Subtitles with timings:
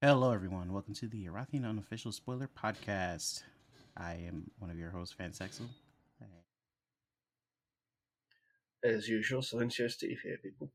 [0.00, 0.72] Hello, everyone.
[0.72, 3.42] Welcome to the Arathian Unofficial Spoiler Podcast.
[3.96, 5.66] I am one of your hosts, Fansexel.
[8.84, 10.70] As usual, Silencio Steve here, people.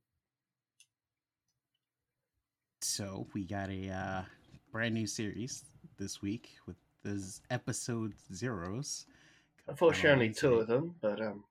[2.82, 4.22] So, we got a uh,
[4.74, 5.64] brand new series
[5.98, 9.06] this week with this episode zeros.
[9.70, 11.46] Unfortunately, only two of them, but um,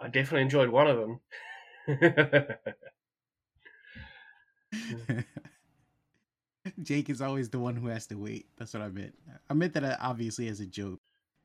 [0.00, 1.20] I definitely enjoyed one of them.
[6.82, 8.46] Jake is always the one who has to wait.
[8.58, 9.14] That's what I meant.
[9.48, 11.00] I meant that uh, obviously as a joke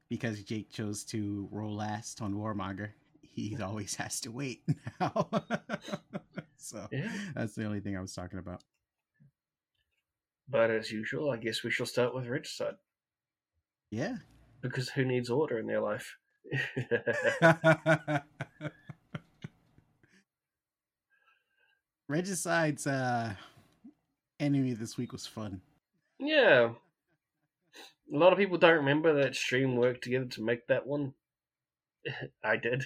[0.10, 2.90] because Jake chose to roll last on Warmonger.
[3.22, 4.64] He always has to wait
[5.00, 5.30] now.
[6.58, 7.12] so Yeah.
[7.34, 8.62] that's the only thing I was talking about.
[10.48, 12.76] But as usual, I guess we shall start with Regicide
[13.90, 14.18] Yeah.
[14.62, 16.18] because who needs order in their life?
[22.08, 23.34] Regicide's uh,
[24.40, 25.62] enemy this week was fun.
[26.20, 26.70] yeah,
[28.14, 31.14] a lot of people don't remember that Stream worked together to make that one.
[32.44, 32.86] I did.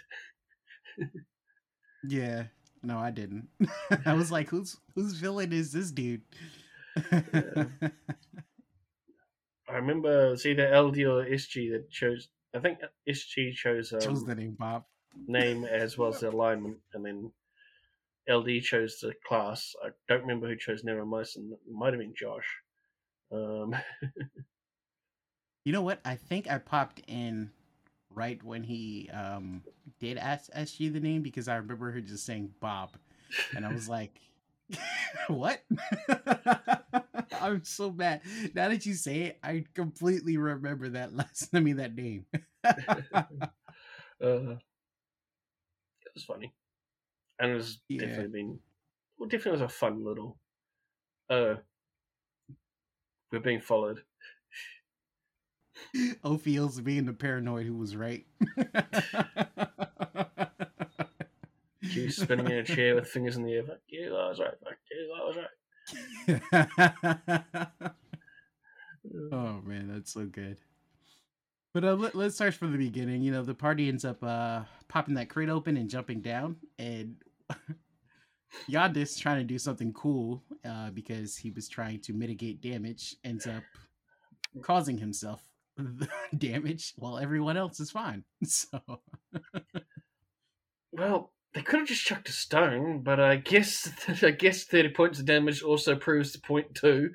[2.08, 2.44] Yeah.
[2.82, 3.50] No, I didn't.
[4.06, 6.22] I was like, who's whose villain is this dude?
[7.12, 7.20] I
[9.76, 12.30] remember it was either LD or SG that chose.
[12.56, 14.86] I think SG chose um, Chose the name Bob.
[15.28, 17.32] name as well as the alignment, and then
[18.30, 19.76] LD chose the class.
[19.84, 21.52] I don't remember who chose Neuromosin.
[21.52, 22.48] It might have been Josh.
[23.32, 23.76] Um,
[25.66, 26.00] You know what?
[26.06, 27.52] I think I popped in
[28.12, 29.62] right when he um
[30.00, 32.98] did ask SG the name because I remember her just saying Bob.
[33.56, 34.20] And I was like,
[35.28, 35.62] what?
[37.40, 38.22] I'm so mad.
[38.54, 42.26] Now that you say it, I completely remember that last I mean that name.
[42.64, 42.74] uh,
[44.22, 44.60] it
[46.14, 46.54] was funny,
[47.40, 48.06] and it was Yeah.
[48.06, 48.60] definitely been
[49.18, 49.30] well.
[49.30, 50.38] Definitely was a fun little.
[51.30, 51.56] Uh,
[53.32, 54.04] we're being followed.
[56.24, 58.26] Ophiel's being the paranoid who was right.
[61.92, 63.64] Q spinning in a chair with fingers in the air.
[63.64, 64.54] Fuck you, I was right.
[64.64, 65.50] Fuck you, I was right.
[69.32, 70.58] oh man, that's so good.
[71.74, 73.22] But uh, let, let's start from the beginning.
[73.22, 77.16] You know, the party ends up uh, popping that crate open and jumping down, and
[78.70, 83.48] Yadis trying to do something cool uh, because he was trying to mitigate damage, ends
[83.48, 83.64] up
[84.62, 85.44] causing himself
[86.38, 88.24] damage while everyone else is fine.
[88.46, 88.80] So
[90.92, 93.92] Well, they could have just chucked a stone, but I guess
[94.24, 97.12] I guess thirty points of damage also proves the point too.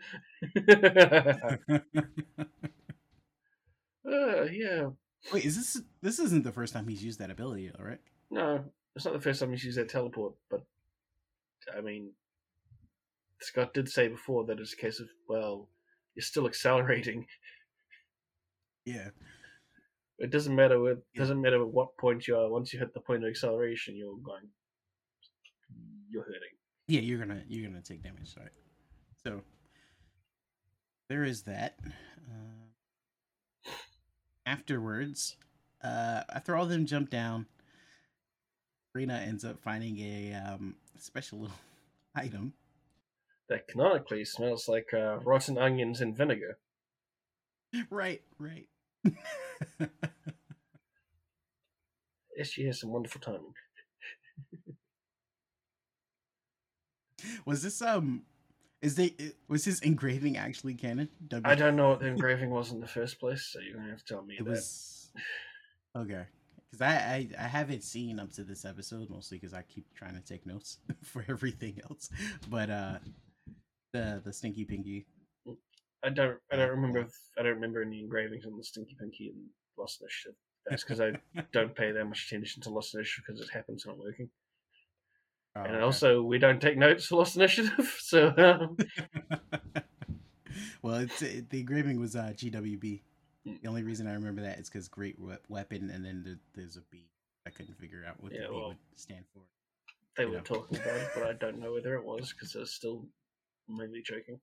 [4.06, 4.90] uh, yeah,
[5.32, 8.00] wait, is this this isn't the first time he's used that ability, all right?
[8.30, 8.64] no,
[8.96, 10.64] it's not the first time he's used that teleport, but
[11.76, 12.12] I mean,
[13.40, 15.68] Scott did say before that it's a case of well,
[16.14, 17.26] you're still accelerating.
[18.84, 19.08] Yeah.
[20.18, 21.20] It doesn't matter with Yeah.
[21.22, 22.48] doesn't matter at what point you are.
[22.50, 24.48] Once you hit the point of acceleration, you're going,
[26.08, 26.40] you're hurting.
[26.86, 28.48] Yeah, you're gonna you're gonna take damage, right?
[29.24, 29.40] So
[31.08, 31.78] there is that.
[32.30, 33.70] Uh,
[34.46, 35.36] afterwards,
[35.82, 37.46] uh, after all of them jump down,
[38.94, 41.56] Rena ends up finding a um, special little
[42.14, 42.52] item.
[43.48, 46.58] That canonically smells like uh, rotten onions and vinegar.
[47.90, 48.68] Right, right.
[52.36, 53.52] yes, she has some wonderful timing.
[57.44, 58.22] was this um?
[58.80, 59.14] Is they
[59.48, 61.08] was his engraving actually canon?
[61.28, 63.90] W- I don't know what the engraving was in the first place, so you're gonna
[63.90, 64.50] have to tell me It that.
[64.50, 65.10] was
[65.96, 66.24] okay
[66.74, 70.14] because I, I I haven't seen up to this episode mostly because I keep trying
[70.14, 72.10] to take notes for everything else.
[72.48, 72.98] But uh,
[73.92, 75.06] the the stinky pinky.
[76.04, 76.38] I don't.
[76.52, 77.00] I don't remember.
[77.00, 79.46] If, I don't remember any engravings on the Stinky Pinky and
[79.78, 80.36] Lost Initiative.
[80.66, 81.12] That's because I
[81.52, 84.28] don't pay that much attention to Lost Initiative because it happens when I'm working.
[85.56, 85.82] Oh, and okay.
[85.82, 88.76] also, we don't take notes for Lost Initiative, so um,
[90.82, 93.00] well, it's it, the engraving was uh GWB.
[93.44, 95.16] The only reason I remember that is because great
[95.48, 97.10] weapon, and then there, there's a B.
[97.46, 99.42] I couldn't figure out what Yeah, the B well, would stand for.
[100.16, 100.42] they You were know.
[100.44, 103.06] talking about it, but I don't know whether it was because they're still
[103.68, 104.40] mainly joking.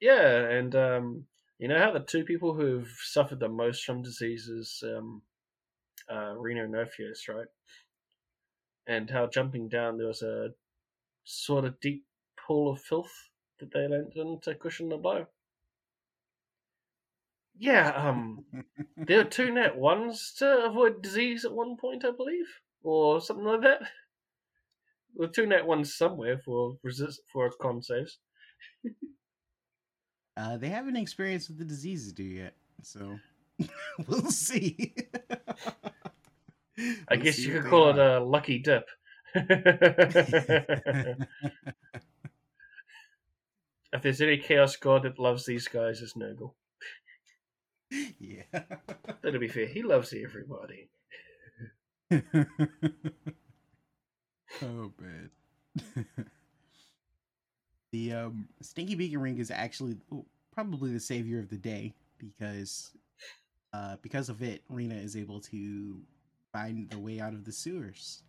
[0.00, 1.26] Yeah, and um,
[1.58, 5.22] you know how the two people who've suffered the most from diseases, um,
[6.10, 7.48] uh, Reno and Ophius, right?
[8.86, 10.50] And how jumping down there was a
[11.24, 12.04] sort of deep
[12.46, 13.12] pool of filth
[13.58, 15.26] that they landed in to cushion the blow.
[17.60, 18.46] Yeah, um,
[18.96, 22.46] there were two net ones to avoid disease at one point, I believe,
[22.82, 23.82] or something like that.
[25.14, 28.18] The two net ones somewhere for resist for con saves.
[30.36, 33.18] Uh, they haven't experienced what the diseases do yet, so
[34.06, 34.94] we'll see.
[37.08, 38.88] I We'll guess see you could call it a lucky dip.
[39.34, 39.46] if
[44.02, 46.52] there's any chaos god that loves these guys, it's Nurgle.
[47.90, 48.42] Yeah.
[49.22, 50.88] But to be fair, he loves everybody.
[54.62, 55.30] oh man.
[57.92, 62.92] the um, Stinky Beacon Ring is actually oh, probably the savior of the day because
[63.72, 66.00] uh, because of it, Rena is able to
[66.52, 68.22] find the way out of the sewers.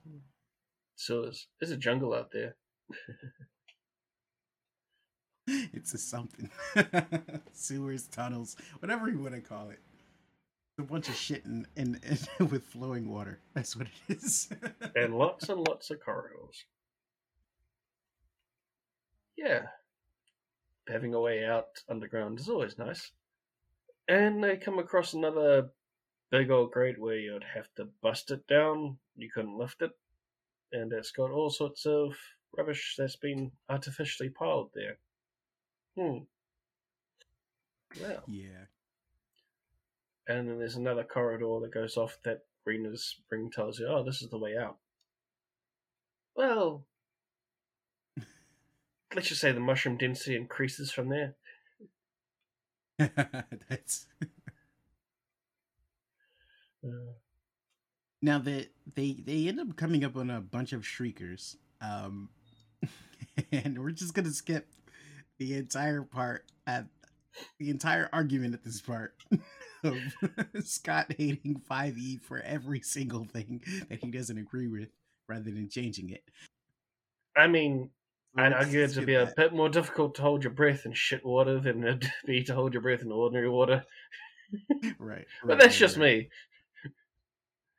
[0.95, 2.55] So there's, there's a jungle out there.
[5.47, 6.49] it's a something.
[7.53, 9.79] sewers, tunnels, whatever you want to call it.
[10.77, 11.99] It's a bunch of shit in, in,
[12.39, 13.39] in with flowing water.
[13.53, 14.49] That's what it is.
[14.95, 16.65] and lots and lots of corridors.
[19.35, 19.63] Yeah.
[20.87, 23.11] Having a way out underground is always nice.
[24.07, 25.69] And they come across another
[26.31, 28.97] big old grate where you'd have to bust it down.
[29.15, 29.91] You couldn't lift it.
[30.71, 32.15] And it's got all sorts of
[32.57, 34.97] rubbish that's been artificially piled there.
[35.95, 36.25] Hmm.
[37.99, 38.23] Well.
[38.27, 38.65] yeah.
[40.27, 44.21] And then there's another corridor that goes off that Rena's ring tells you, oh, this
[44.21, 44.77] is the way out.
[46.35, 46.85] Well,
[49.15, 51.35] let's just say the mushroom density increases from there.
[53.69, 54.07] That's
[56.83, 57.13] Uh,
[58.21, 62.29] now that they they end up coming up on a bunch of shriekers, um,
[63.51, 64.67] and we're just gonna skip
[65.41, 66.85] the entire part at
[67.59, 69.15] the entire argument at this part
[69.83, 69.97] of
[70.63, 73.59] Scott hating Five E for every single thing
[73.89, 74.89] that he doesn't agree with,
[75.27, 76.23] rather than changing it.
[77.35, 77.89] I mean,
[78.37, 79.35] I'd argue it'd skip be a that.
[79.35, 82.73] bit more difficult to hold your breath in shit water than it'd be to hold
[82.73, 83.83] your breath in ordinary water.
[84.99, 86.29] right, But that's right, just right.
[86.83, 86.91] me.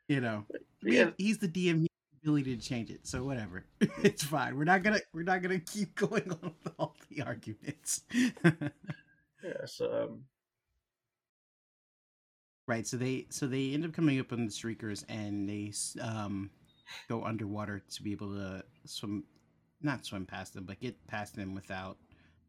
[0.08, 0.46] You know,
[0.82, 1.10] Yeah.
[1.16, 1.86] he's the DM.
[2.22, 3.64] He has the ability to change it, so whatever.
[4.02, 4.56] it's fine.
[4.56, 8.02] We're not gonna we're not gonna keep going on with all the arguments.
[9.44, 10.20] Yeah, so, um,
[12.68, 12.86] right.
[12.86, 16.50] So they so they end up coming up on the shriekers and they um
[17.08, 19.24] go underwater to be able to swim,
[19.80, 21.96] not swim past them, but get past them without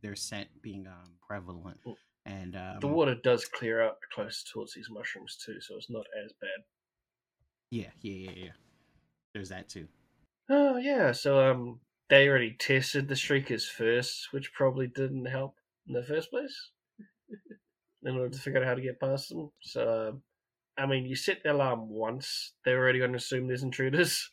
[0.03, 1.79] their scent being um prevalent.
[1.87, 1.95] Mm.
[2.25, 6.05] And um, the water does clear out close towards these mushrooms too, so it's not
[6.23, 6.63] as bad.
[7.71, 8.51] Yeah, yeah, yeah, yeah.
[9.33, 9.87] There's that too.
[10.49, 15.55] Oh yeah, so um, they already tested the shriekers first, which probably didn't help
[15.87, 16.71] in the first place.
[18.03, 20.21] in order to figure out how to get past them, so um,
[20.77, 24.29] I mean, you set the alarm once, they're already going to assume there's intruders.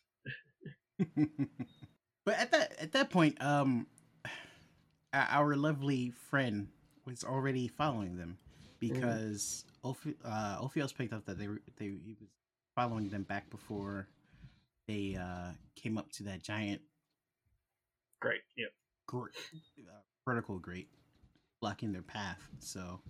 [0.98, 3.86] but at that at that point, um,
[5.12, 6.68] our lovely friend
[7.06, 8.38] was already following them
[8.78, 12.28] because Ophi- uh, Ophios picked up that they were they he was
[12.74, 14.08] following them back before
[14.90, 16.80] they uh came up to that giant
[18.20, 18.70] Great, yep.
[19.06, 19.28] gr-
[19.88, 20.88] uh, vertical grate
[21.60, 22.48] blocking their path.
[22.58, 23.00] So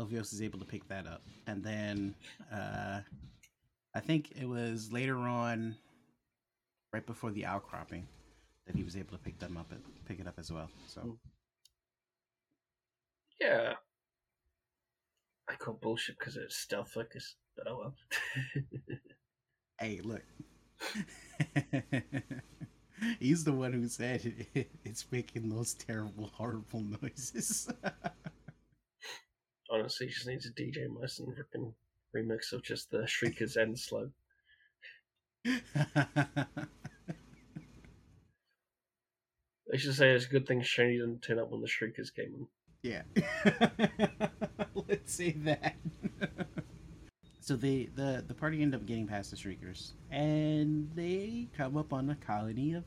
[0.00, 2.14] Ophios is able to pick that up, and then
[2.52, 3.00] uh,
[3.94, 5.76] I think it was later on,
[6.92, 8.06] right before the outcropping,
[8.66, 10.70] that he was able to pick them up, and pick it up as well.
[10.88, 11.18] So
[13.40, 13.74] Yeah.
[15.48, 17.94] I call bullshit because it's stealth focus, but oh well.
[19.80, 20.22] hey, look.
[23.18, 24.46] He's the one who said
[24.84, 27.68] it's making those terrible, horrible noises.
[29.70, 31.72] Honestly, just needs a DJ Mason freaking
[32.14, 34.10] remix of just the Shriekers and Slug.
[39.70, 42.34] They should say it's a good thing Shiny didn't turn up when the Shriekers came
[42.34, 42.48] in.
[42.82, 43.02] Yeah.
[44.74, 45.76] Let's say that.
[47.40, 51.92] So they the the party end up getting past the shriekers and they come up
[51.92, 52.84] on a colony of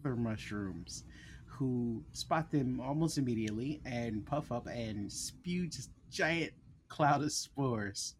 [0.00, 1.04] other mushrooms
[1.46, 6.52] who spot them almost immediately and puff up and spew just giant
[6.88, 8.14] cloud of spores.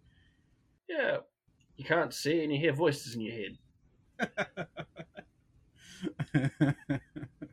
[0.89, 1.19] Yeah,
[1.77, 3.59] you can't see and you hear voices in your head.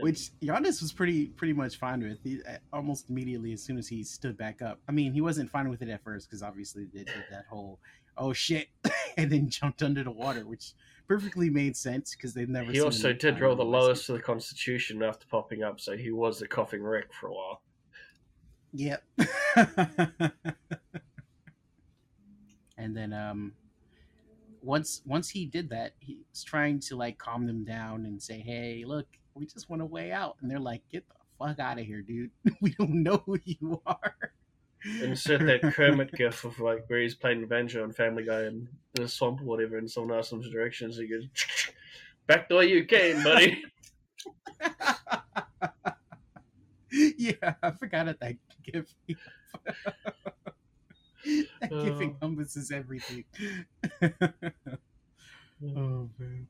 [0.00, 2.22] Which Giannis was pretty pretty much fine with.
[2.22, 4.80] He, uh, almost immediately, as soon as he stood back up.
[4.88, 7.80] I mean, he wasn't fine with it at first because obviously they did that whole
[8.16, 8.68] "oh shit"
[9.16, 10.72] and then jumped under the water, which
[11.08, 12.70] perfectly made sense because they've never.
[12.70, 16.38] He also did roll the lowest of the Constitution after popping up, so he was
[16.38, 17.62] the coughing wreck for a while.
[18.72, 19.02] Yep.
[22.76, 23.54] and then um
[24.62, 28.84] once once he did that, he's trying to like calm them down and say, "Hey,
[28.86, 29.06] look,
[29.38, 32.02] we just want a way out." And they're like, "Get the fuck out of here,
[32.02, 32.30] dude.
[32.60, 34.16] We don't know who you are.
[35.02, 38.68] Insert that Kermit gif of like where he's playing the banjo on Family Guy in,
[38.96, 40.96] in a swamp or whatever, and someone asks him directions.
[40.96, 41.24] He goes,
[42.26, 43.64] "Back the way you came, buddy."
[46.92, 48.94] yeah, I forgot that that gif.
[51.60, 52.00] that gif Oh.
[52.00, 53.24] encompasses everything.
[55.62, 56.46] oh man.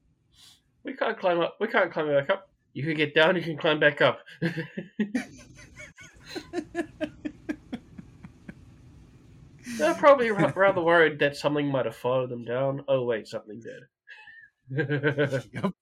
[0.84, 1.56] We can't climb up.
[1.60, 2.47] We can't climb back up.
[2.72, 3.36] You can get down.
[3.36, 4.20] You can climb back up.
[9.78, 12.84] They're probably ra- rather worried that something might have followed them down.
[12.88, 13.84] Oh wait, something did.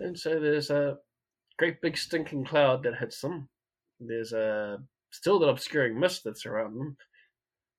[0.00, 0.98] And so there's a
[1.58, 3.48] great big stinking cloud that hits them.
[4.00, 4.78] There's a
[5.10, 6.96] still that obscuring mist that's around them.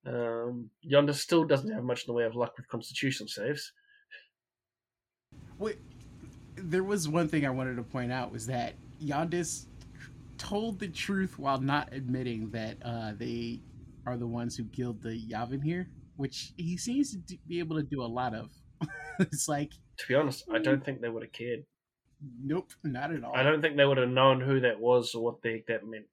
[0.06, 3.72] Um, Yonder still doesn't have much in the way of luck with Constitution saves.
[5.60, 5.78] Wait,
[6.56, 9.66] there was one thing I wanted to point out was that Yondis
[10.38, 13.62] told the truth while not admitting that uh, they
[14.06, 17.84] are the ones who killed the Yavin here, which he seems to be able to
[17.84, 18.50] do a lot of.
[19.20, 21.66] it's like, To be honest, I don't think they would have cared.
[22.42, 23.36] nope, not at all.
[23.36, 25.86] I don't think they would have known who that was or what the heck that
[25.86, 26.06] meant.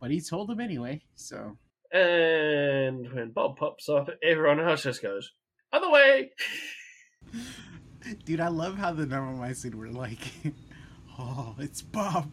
[0.00, 1.56] But he told them anyway, so
[1.92, 5.32] And when Bob pops up, everyone else just goes,
[5.72, 6.30] other way!
[8.24, 10.18] Dude, I love how the Normalized were like,
[11.18, 12.30] oh, it's Bob.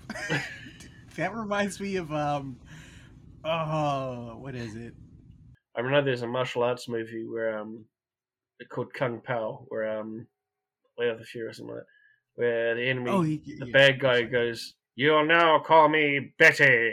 [1.15, 2.57] that reminds me of um,
[3.43, 4.93] oh, what is it?
[5.75, 7.85] I know there's a martial arts movie where um,
[8.69, 10.27] called Kung Pow, where um,
[10.97, 11.85] Way of the or something that,
[12.35, 13.71] where the enemy, Oh, he, the yeah.
[13.71, 16.91] bad guy goes, "You'll now call me Betty."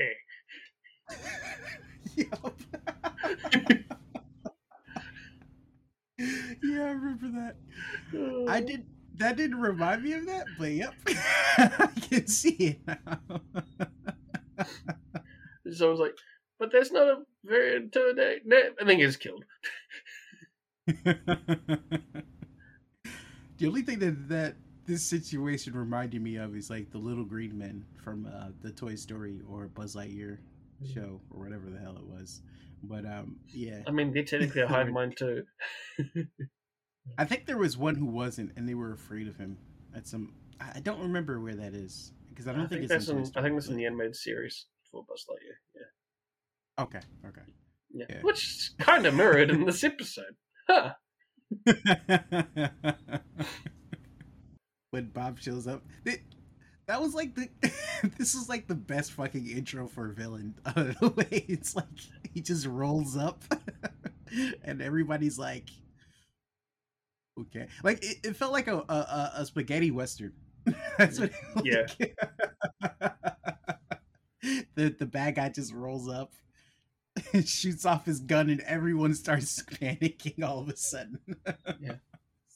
[2.16, 2.60] Yup.
[6.68, 8.48] Yeah, I remember that.
[8.48, 8.86] I did.
[9.16, 10.94] That didn't remind me of that, but yep,
[11.58, 13.40] I can see it now.
[15.70, 16.16] So I was like,
[16.58, 19.44] "But that's not a very intimidating." name." And then gets killed.
[20.86, 21.04] the
[23.66, 24.54] only thing that that
[24.86, 28.94] this situation reminded me of is like the little green men from uh, the Toy
[28.94, 30.38] Story or Buzz Lightyear
[30.94, 32.40] show or whatever the hell it was.
[32.82, 35.44] But um, yeah, I mean, they're technically a hive mind too.
[37.16, 39.58] I think there was one who wasn't, and they were afraid of him.
[39.94, 42.90] At some, I I don't remember where that is because I I don't think, think,
[42.90, 43.30] that's it's.
[43.30, 45.56] In I think that's in the animated series for Buzz Lightyear.
[45.74, 47.42] Yeah, Okay, okay.
[47.92, 48.20] yeah, Yeah.
[48.22, 50.36] which is kind of mirrored in this episode.
[50.68, 50.92] Huh.
[54.90, 56.20] when Bob shows up, it,
[56.86, 57.48] that was like the.
[58.18, 60.54] this was like the best fucking intro for a villain.
[60.66, 61.86] I don't way it's like
[62.32, 63.42] he just rolls up,
[64.62, 65.68] and everybody's like,
[67.40, 70.32] okay, like it, it felt like a a, a, spaghetti western.
[70.98, 71.30] That's what.
[71.64, 73.08] It Yeah.
[74.74, 76.32] the the bad guy just rolls up.
[77.32, 81.18] and Shoots off his gun and everyone starts panicking all of a sudden.
[81.80, 81.96] Yeah.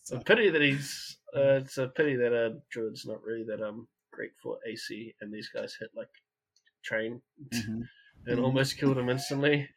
[0.01, 1.19] It's So- a pity that he's.
[1.35, 5.33] Uh, it's a pity that uh, Druid's not really that um great for AC, and
[5.33, 6.11] these guys hit like
[6.85, 7.23] train
[7.55, 7.89] Mhm.
[8.27, 8.43] and Mhm.
[8.45, 9.69] almost killed him instantly.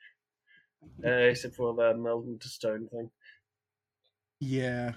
[1.03, 3.09] Uh, except for the meld into stone thing.
[4.45, 4.91] Yeah,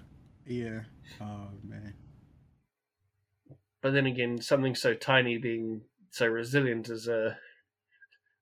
[0.46, 0.80] yeah.
[1.22, 1.94] Oh man.
[3.80, 7.38] But then again, something so tiny being so resilient is a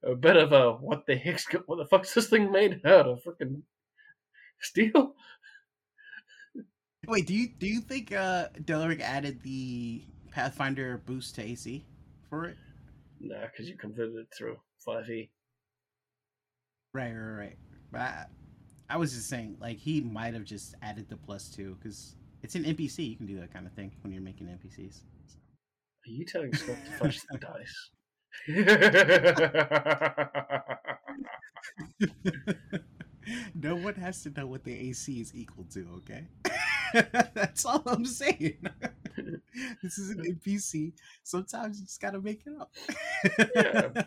[0.03, 3.23] a bit of a what the heck's what the fuck's this thing made out of?
[3.23, 3.63] Freaking
[4.61, 5.15] steel?
[7.07, 11.87] Wait, do you do you think uh Delaric added the Pathfinder boost to AC
[12.29, 12.57] for it?
[13.21, 15.31] Nah, because you converted it through five E.
[16.93, 17.59] Right, right, right.
[17.93, 18.29] But
[18.88, 22.55] I, was just saying, like he might have just added the plus two because it's
[22.55, 23.11] an NPC.
[23.11, 25.00] You can do that kind of thing when you're making NPCs.
[26.07, 27.90] Are you telling Scott to fudge the dice?
[33.55, 36.26] no one has to know what the AC is equal to, okay?
[37.35, 38.59] That's all I'm saying.
[39.83, 40.93] this is an NPC.
[41.25, 42.73] Sometimes you just gotta make it up.
[43.57, 44.05] Yeah.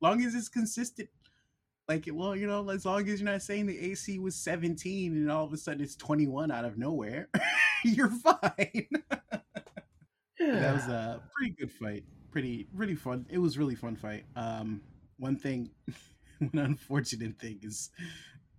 [0.00, 1.08] long as it's consistent.
[1.88, 5.30] Like, well, you know, as long as you're not saying the AC was 17 and
[5.30, 7.28] all of a sudden it's 21 out of nowhere,
[7.84, 8.88] you're fine.
[10.40, 10.60] yeah.
[10.60, 12.04] that was a pretty good fight.
[12.32, 13.24] Pretty, really fun.
[13.30, 14.24] It was really fun fight.
[14.34, 14.80] Um,
[15.18, 15.70] one thing,
[16.38, 17.90] one unfortunate thing is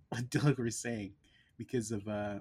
[0.08, 1.12] what Doug was saying
[1.58, 2.36] because of uh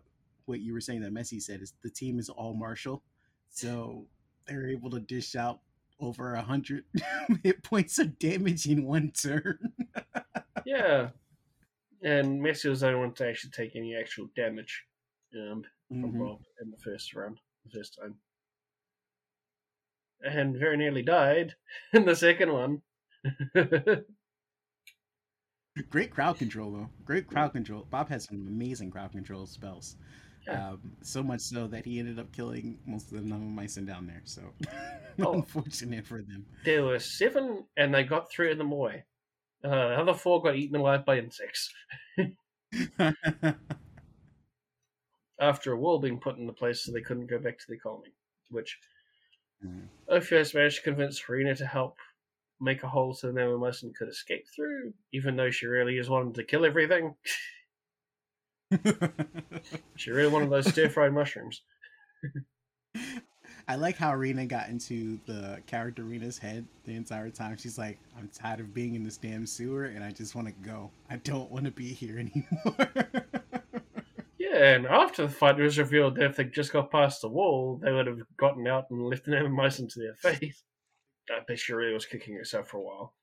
[0.45, 3.03] what you were saying that Messi said is the team is all martial,
[3.49, 4.07] so
[4.45, 5.59] they're able to dish out
[5.99, 6.85] over a hundred
[7.43, 9.59] hit points of damage in one turn.
[10.67, 11.09] Yeah.
[12.03, 14.83] And Messi was the only one to actually take any actual damage
[15.35, 16.19] um, from Mhm.
[16.19, 18.15] Rob in the first round, the first time.
[20.23, 21.55] and very nearly died
[21.93, 22.81] in the second one.
[25.89, 26.89] Great crowd control though.
[27.05, 27.85] Great crowd control.
[27.89, 29.95] Bob has some amazing crowd control spells.
[30.47, 30.69] Yeah.
[30.71, 34.21] Um, so much so that he ended up killing most of the Namamycin down there.
[34.23, 34.41] So
[35.19, 35.33] Oh.
[35.33, 36.45] unfortunate for them.
[36.65, 39.03] there were seven, and they got three of them away.
[39.67, 41.73] Uh, the other four got eaten alive by insects
[45.39, 48.13] after a wall being put into place so they couldn't go back to their colony.
[48.49, 48.79] Which
[49.61, 49.89] Mhm.
[50.09, 51.97] Ophios managed to convince Rena to help
[52.61, 56.35] make a hole so the Namamycin could escape through, even though she really just wanted
[56.35, 57.17] to kill everything.
[59.95, 61.61] She really wanted those stir fried mushrooms.
[63.69, 67.57] I like how Rena got into the character Rena's head the entire time.
[67.57, 70.53] She's like, I'm tired of being in this damn sewer and I just want to
[70.67, 70.89] go.
[71.09, 72.89] I don't want to be here anymore.
[74.37, 77.27] Yeah, and after the fight, it was revealed that if they just got past the
[77.27, 80.63] wall, they would have gotten out and left the Namamycin to their face.
[81.29, 83.13] I bet she really was kicking herself for a while.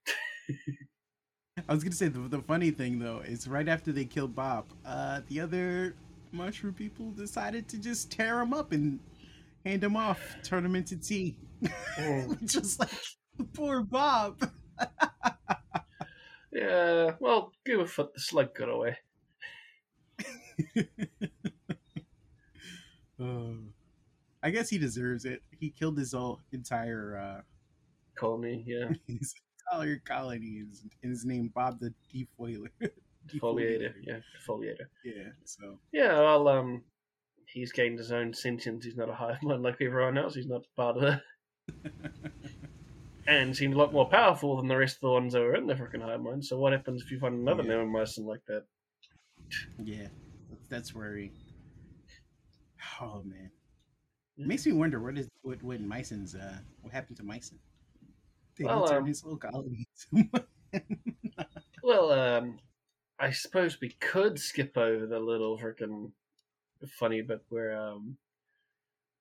[1.67, 4.67] I was gonna say the, the funny thing though is right after they killed Bob,
[4.85, 5.95] uh, the other
[6.33, 8.99] mushroom people decided to just tear him up and
[9.65, 12.91] hand him off, turn him into tea, which was like
[13.55, 14.51] poor Bob.
[16.55, 18.97] Yeah, well, Gooberfoot the slug got away.
[23.21, 23.55] Uh,
[24.43, 25.43] I guess he deserves it.
[25.59, 27.41] He killed his whole entire uh,
[28.15, 28.91] Colony, yeah.
[29.09, 29.35] his
[29.73, 30.63] entire colony.
[30.69, 32.71] His, his name Bob the Defoiler.
[33.27, 34.87] Defoliator, yeah, defoliator.
[35.05, 35.31] Yeah.
[35.45, 36.83] So Yeah, well, um,
[37.55, 38.85] he's gained his own sentience.
[38.85, 40.35] He's not a hive mind like everyone else.
[40.35, 41.23] He's not part of the.
[43.27, 45.67] and seemed a lot more powerful than the rest of the ones that were in
[45.67, 46.45] the freaking hive mind.
[46.45, 47.77] So what happens if you find another Yeah.
[47.77, 48.65] Namamycin like that?
[49.83, 50.09] yeah,
[50.69, 51.31] that's where he.
[53.01, 53.51] Oh man,
[54.37, 54.45] Yeah.
[54.45, 57.59] it makes me wonder what is what what Myson's uh what happened to Myson?
[58.57, 59.87] Did Well, um, his whole colony
[61.83, 62.59] Well, um,
[63.19, 66.13] I suppose we could skip over the little freaking
[66.87, 68.17] funny bit where um,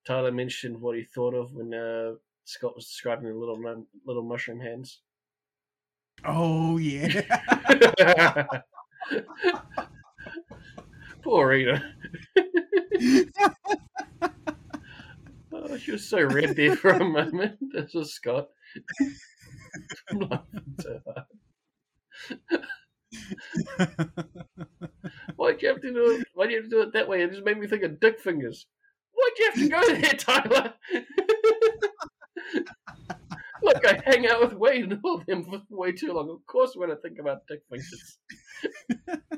[0.06, 2.14] Tyler mentioned what he thought of when uh,
[2.46, 5.00] Scott was describing the little little mushroom hands.
[6.26, 7.22] Oh yeah.
[11.24, 11.84] Poor Rita.
[15.56, 17.58] Oh, she was so red there for a moment.
[17.74, 18.50] This was Scott.
[23.14, 23.36] I'm
[23.80, 24.92] laughing so hard.
[25.36, 26.28] Why'd you have to do it?
[26.34, 27.22] Why'd you have to do it that way?
[27.22, 28.66] It just made me think of dick fingers.
[29.14, 30.74] Why'd you have to go there, Tyler?
[33.62, 36.30] Look, I hang out with Wade and all them for way too long.
[36.30, 38.18] Of course, when I think about dick fingers.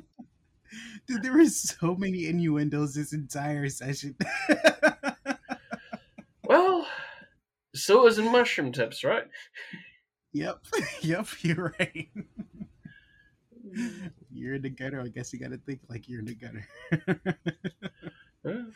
[1.07, 4.15] Dude, there were so many innuendos this entire session.
[6.47, 6.87] Well,
[7.73, 9.25] sewers and mushroom tips, right?
[10.33, 10.65] yep,
[11.01, 12.09] yep, you're right.
[14.31, 15.01] you're in the gutter.
[15.01, 16.67] I guess you gotta think like you're in the gutter.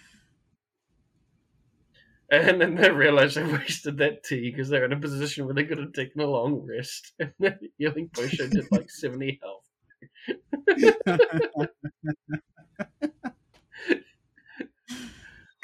[2.31, 5.63] And then they realize they wasted that tea because they're in a position where they
[5.63, 7.13] could have taken a long rest.
[7.19, 9.63] And the healing potion did like 70 health.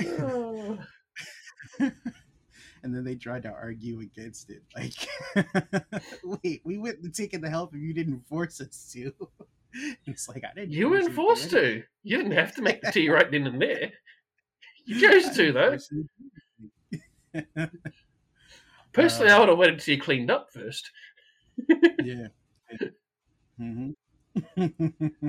[0.02, 0.80] Oh.
[2.86, 4.62] And then they tried to argue against it.
[4.76, 4.94] Like,
[6.24, 9.12] wait, we wouldn't have taken the help if you didn't force us to.
[10.06, 10.72] It's like I didn't.
[10.72, 11.84] You weren't forced to.
[12.04, 13.92] You didn't have to make the tea right then and there.
[14.86, 15.74] You chose to, though.
[15.74, 15.78] I
[17.34, 17.70] didn't force
[18.94, 20.90] Personally, Uh, I would have waited till you cleaned up first.
[22.06, 22.28] yeah.
[23.58, 23.90] hmm
[24.56, 24.72] And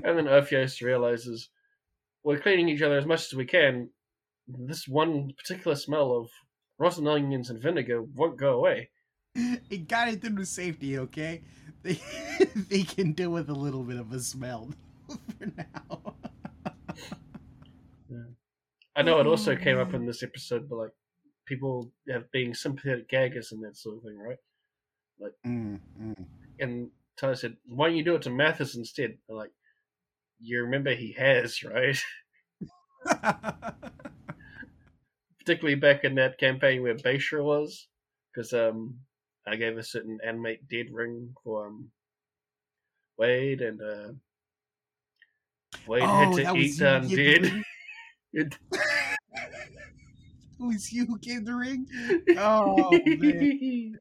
[0.04, 1.48] then Ophios realizes
[2.22, 3.90] we're cleaning each other as much as we can.
[4.46, 6.30] This one particular smell of
[6.78, 8.90] rotten onions and vinegar won't go away.
[9.34, 11.42] it got it through the safety, okay?
[11.82, 12.00] They
[12.68, 14.70] they can deal with a little bit of a smell
[15.08, 16.14] for now.
[18.94, 20.92] I know it also came up in this episode, but like
[21.44, 24.38] people have being sympathetic gaggers and that sort of thing, right?
[25.46, 26.24] Mm, mm.
[26.60, 29.50] And Tyler said, "Why don't you do it to Mathis instead?" Like,
[30.40, 31.98] you remember he has, right?
[35.46, 37.86] Particularly back in that campaign where Bayshore was,
[38.34, 38.98] because um,
[39.46, 41.88] I gave a certain animate dead ring for um,
[43.16, 44.08] Wade, and uh,
[45.86, 47.62] Wade had Oh, to that eat you the who gave the undead.
[48.32, 48.58] It-
[50.58, 51.86] It was you who gave the ring?
[52.38, 53.98] Oh, man.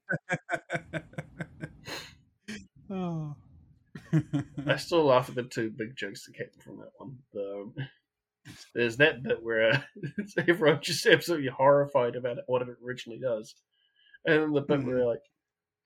[2.90, 3.36] oh.
[4.66, 7.05] I still laugh at the two big jokes that came from that one.
[8.56, 9.82] The, there's that bit where uh,
[10.48, 13.56] everyone's just absolutely horrified about what it originally does,
[14.26, 14.86] And then the bit Mhm.
[14.88, 15.22] where like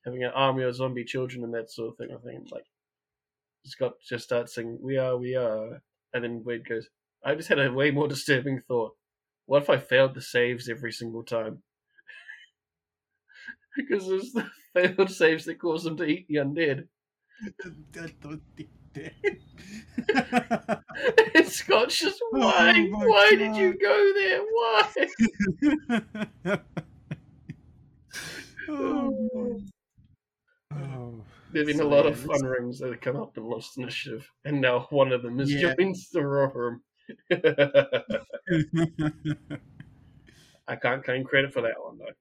[0.06, 2.16] having an army of zombie children and that sort of thing.
[2.16, 2.66] I think like
[3.66, 5.82] Scott just starts singing "We Are, We Are,"
[6.14, 6.90] and then Wade goes,
[7.24, 8.96] "I just had a way more disturbing thought.
[9.46, 11.64] What if I failed the saves every single time?"
[13.76, 16.88] because it's the failed saves that cause them to eat the undead.
[19.04, 20.84] That don't think that.
[21.36, 22.72] And Scott's just Oh why?
[22.92, 24.42] my why did you go there?
[24.42, 24.90] Why?
[28.70, 29.62] oh, oh.
[30.74, 33.44] oh, There've been So, a lot yeah, of fun rings that have come up in
[33.44, 35.74] Lost Initiative, and now one of them is Yeah.
[35.78, 36.82] joins the Room.
[40.68, 42.14] I can't claim credit for that one though.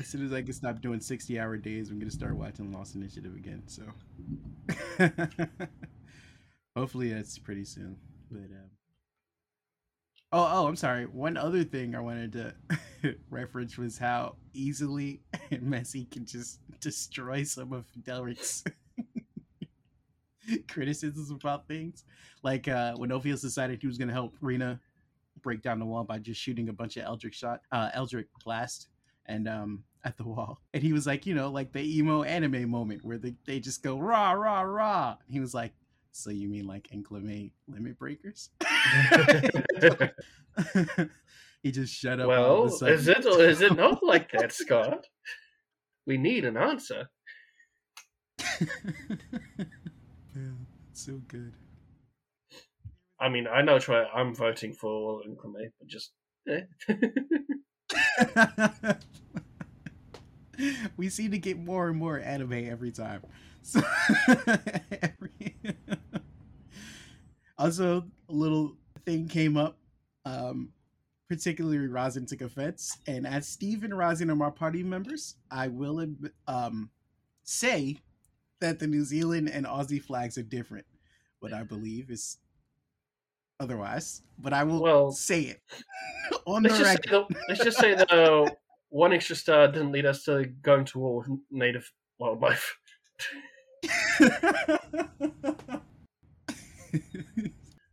[0.00, 3.34] as soon as I can stop doing sixty-hour days, I'm gonna start watching Lost Initiative
[3.34, 3.62] again.
[3.66, 3.82] So,
[6.76, 7.96] hopefully that's pretty soon.
[8.30, 8.70] But um...
[10.32, 11.06] oh, oh, I'm sorry.
[11.06, 17.72] One other thing I wanted to reference was how easily Messi can just destroy some
[17.72, 18.64] of Delric's
[20.68, 22.04] criticisms about things.
[22.42, 24.80] Like uh, when Ophius decided he was gonna help Rena
[25.42, 27.90] break down the wall by just shooting a bunch of Eldritch shot, uh,
[28.44, 28.88] blast,
[29.26, 30.60] and um at the wall.
[30.72, 33.82] And he was like, you know, like the emo anime moment where they, they just
[33.82, 35.16] go rah rah rah.
[35.28, 35.72] He was like,
[36.16, 38.50] so you mean like inclement limit breakers?
[41.62, 42.28] he just shut up.
[42.28, 42.94] well, of a sudden.
[42.94, 45.06] is it is it not like that, Scott?
[46.06, 47.08] We need an answer.
[50.36, 50.52] Yeah,
[50.92, 51.54] so good.
[53.18, 56.12] I mean, I know try I'm voting for Inclement, but just
[56.46, 56.60] eh.
[60.98, 63.22] we seem to get more and more anime every time.
[63.62, 63.80] So
[64.28, 65.56] every...
[67.58, 69.76] also, a little thing came up.
[70.24, 70.70] Um,
[71.28, 76.04] particularly Rosin took offense, and as Steve and Rosin are my party members, I will
[76.46, 76.90] um,
[77.44, 77.96] say
[78.60, 80.86] that the New Zealand and Aussie flags are different.
[81.40, 82.38] What I believe is
[83.60, 85.60] otherwise, but I will Well, say it
[86.46, 87.26] on the let's just, say record.
[87.30, 88.56] the, let's just say that
[88.90, 92.78] one extra star didn't lead us to going to war with native wildlife.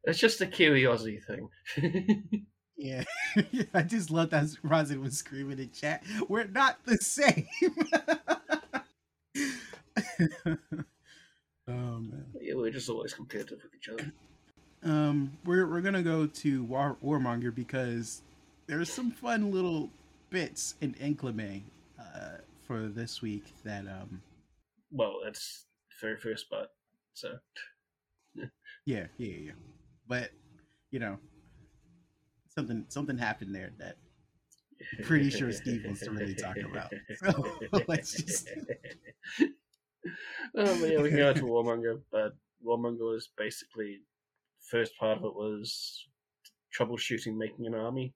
[0.06, 1.50] It's just a Aussie thing.
[2.78, 3.04] yeah,
[3.74, 6.04] I just love that Rosin was screaming in chat.
[6.28, 7.48] We're not the same.
[10.20, 10.58] oh
[11.68, 12.26] man.
[12.42, 14.12] yeah, we're just always competitive with each other.
[14.84, 18.22] Um, we're we're gonna go to War, Warmonger because
[18.68, 19.90] there's some fun little
[20.30, 21.64] bits in Inclement
[21.98, 24.22] uh, for this week that um
[24.92, 25.66] Well, that's
[26.02, 26.68] very first part.
[27.14, 27.38] So
[28.86, 29.52] yeah yeah yeah, yeah.
[30.08, 30.32] but
[30.92, 31.18] you know
[32.50, 33.98] something something happened there that
[35.04, 36.92] Pretty sure Steve wants to really talk about.
[37.24, 38.50] So, let's just-
[39.40, 42.34] oh, but yeah, we can go to Warmonger, but
[42.66, 44.02] Warmonger was basically
[44.62, 46.08] first part of it was
[46.78, 48.14] troubleshooting making an army,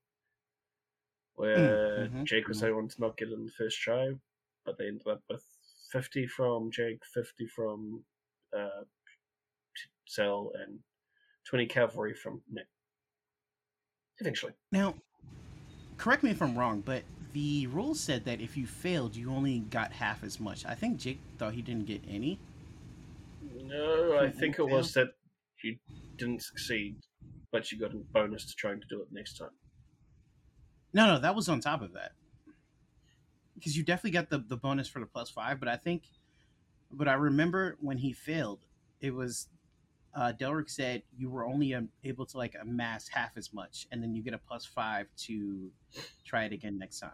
[1.36, 2.76] where mhm, Jake was mhm.
[2.76, 4.12] one to not get it in the first try,
[4.66, 5.44] but they ended up with
[5.92, 8.04] fifty from Jake, fifty from
[8.58, 8.84] uh,
[10.08, 10.80] Cell, and
[11.48, 12.68] twenty cavalry from Nick.
[14.20, 14.54] Eventually.
[14.72, 14.96] Now,
[15.98, 19.60] correct me if I'm wrong, but the rule said that if you failed, you only
[19.60, 20.66] got half as much.
[20.66, 22.40] I think Jake thought he didn't get any.
[23.64, 25.10] No, I think it was that
[25.64, 25.78] you
[26.18, 26.96] didn't succeed,
[27.52, 29.50] but you got a bonus to trying to do it next time.
[30.94, 32.14] No, no, that was on top of that.
[33.56, 36.04] Because you definitely got the, the bonus for the plus five, but I think,
[36.92, 38.60] but I remember when he failed,
[39.02, 39.48] it was,
[40.18, 44.02] uh, Delric said you were only um, able to like amass half as much, and
[44.02, 45.70] then you get a plus five to
[46.26, 47.12] try it again next time.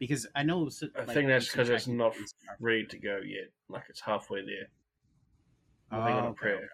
[0.00, 2.16] Because I know it was, I like, think that's because it's not
[2.60, 3.50] Ready to go yet?
[3.68, 4.68] Like it's halfway there.
[5.92, 6.68] Moving Oh, on a okay, prayer.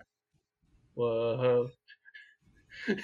[0.94, 1.68] Whoa!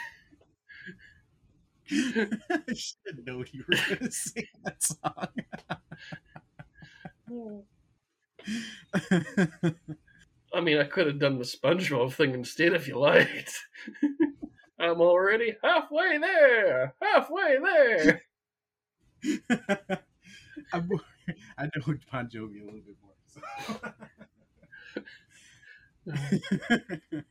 [1.92, 5.29] I should know you were going to sing that song.
[10.52, 13.58] I mean, I could have done the SpongeBob thing instead if you liked.
[14.80, 16.94] I'm already halfway there.
[17.00, 18.22] Halfway there.
[20.72, 20.88] I'm
[21.58, 23.14] I know Bon Jovi a little bit more.
[23.26, 23.40] so.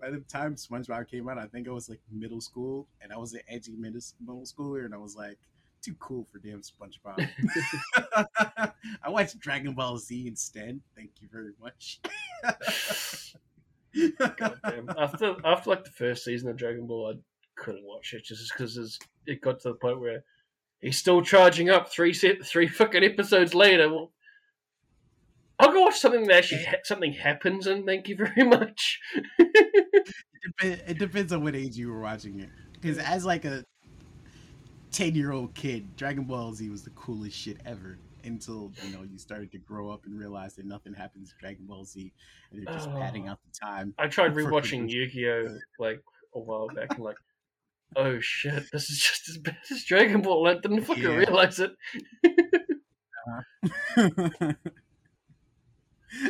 [0.00, 3.16] By the time SpongeBob came out, I think I was like middle school, and I
[3.16, 4.00] was an edgy middle
[4.44, 5.38] schooler, and I was like,
[5.84, 7.28] too cool for damn SpongeBob.
[9.02, 10.80] I watched Dragon Ball Z instead.
[10.96, 12.00] Thank you very much.
[14.18, 14.88] God damn.
[14.98, 18.98] After after like the first season of Dragon Ball, I couldn't watch it just because
[19.26, 20.24] it got to the point where
[20.80, 23.88] he's still charging up three set, three fucking episodes later.
[23.88, 24.12] Well,
[25.58, 29.00] I'll go watch something that actually ha- something happens, and thank you very much.
[29.38, 32.48] it, it depends on what age you were watching it.
[32.72, 33.64] Because as like a
[34.94, 37.98] ten year old kid, Dragon Ball Z was the coolest shit ever.
[38.24, 41.66] Until you know you started to grow up and realize that nothing happens in Dragon
[41.66, 42.10] Ball Z,
[42.50, 43.32] and they're just padding Oh.
[43.32, 43.92] out the time.
[43.98, 46.00] I tried rewatching Yu-Gi-Oh uh, like
[46.34, 47.18] a while back, and like,
[47.96, 50.48] oh shit, this is just as bad as Dragon Ball.
[50.48, 51.16] I didn't fucking Yeah.
[51.16, 51.72] realize it.
[53.26, 53.42] Uh-huh.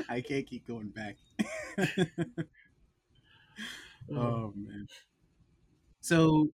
[0.08, 1.16] I can't keep going back.
[4.12, 4.16] Oh.
[4.16, 4.86] oh man.
[6.02, 6.48] So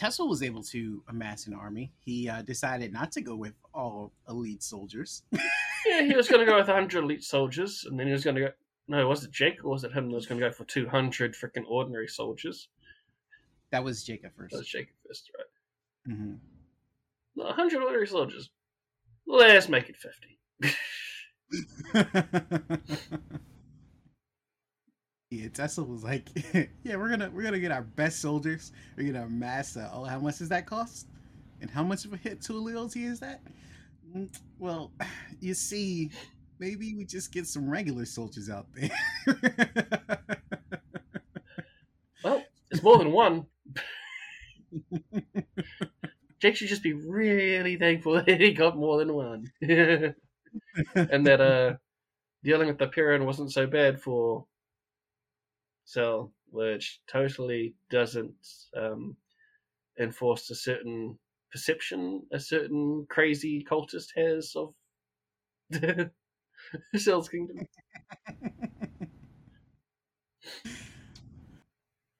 [0.00, 1.92] Tesla was able to amass an army.
[1.98, 5.22] He uh, decided not to go with all elite soldiers.
[5.86, 8.36] Yeah, he was going to go with 100 elite soldiers, and then he was going
[8.36, 8.48] to go.
[8.86, 11.34] No, was it Jake or was it him that was going to go for 200
[11.34, 12.68] freaking ordinary soldiers?
[13.72, 14.52] That was Jacob first.
[14.52, 16.14] That was Jake first, right?
[16.14, 16.34] hmm
[17.32, 18.50] 100 ordinary soldiers.
[19.26, 20.76] Let's make it 50.
[25.30, 26.28] yeah, Tesla was like,
[26.82, 28.72] "Yeah, we're gonna we're gonna get our best soldiers.
[28.96, 29.76] We're gonna amass.
[29.76, 31.06] Uh, oh, how much does that cost?
[31.60, 33.40] And how much of a hit to loyalty is that?
[34.16, 34.92] Mm, Well,
[35.40, 36.10] you see,
[36.58, 38.90] maybe we just get some regular soldiers out there.
[42.24, 43.46] Well, it's more than one.
[46.40, 49.46] Jake should just be really thankful that he got more than one.
[49.60, 51.76] and that uh
[52.44, 54.46] dealing with the Piran wasn't so bad for
[55.90, 58.34] Cell, which totally doesn't
[58.76, 59.16] um
[59.98, 61.18] enforce a certain
[61.50, 64.72] perception a certain crazy cultist has of
[65.70, 66.10] the
[66.96, 67.66] Cell's kingdom.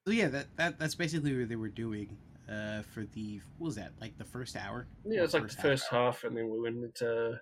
[0.06, 2.16] so yeah, that, that that's basically what they were doing
[2.48, 4.86] uh, for the what was that like the first hour?
[5.04, 6.06] Yeah, Or it's like the first hour?
[6.06, 7.40] half, and then we went into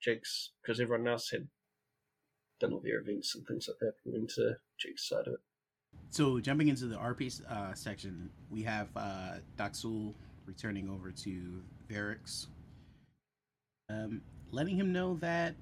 [0.00, 1.48] Jake's because everyone else had
[2.60, 3.94] done all their events and things like that.
[4.04, 5.40] We went into Jake's side of it.
[6.10, 10.12] So jumping into the RP uh, section, we have uh, Daxul
[10.44, 12.48] returning over to Varix,
[13.88, 15.54] um, letting him know that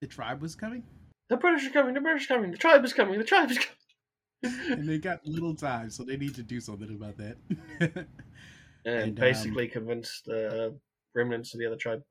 [0.00, 0.84] the tribe was coming,
[1.28, 1.94] The British are coming.
[1.94, 2.52] The British are coming.
[2.52, 3.18] The tribe is coming.
[3.18, 4.70] The tribe is coming.
[4.70, 7.36] and they got little time, so they need to do something about that.
[7.80, 8.06] and,
[8.84, 10.78] And, um, basically convinced the
[11.16, 12.02] remnants of the other tribe,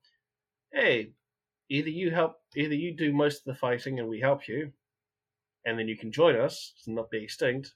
[0.74, 1.12] hey,
[1.70, 4.72] either you help, either you do most of the fighting and we help you,
[5.68, 7.74] and then you can join us and not be extinct,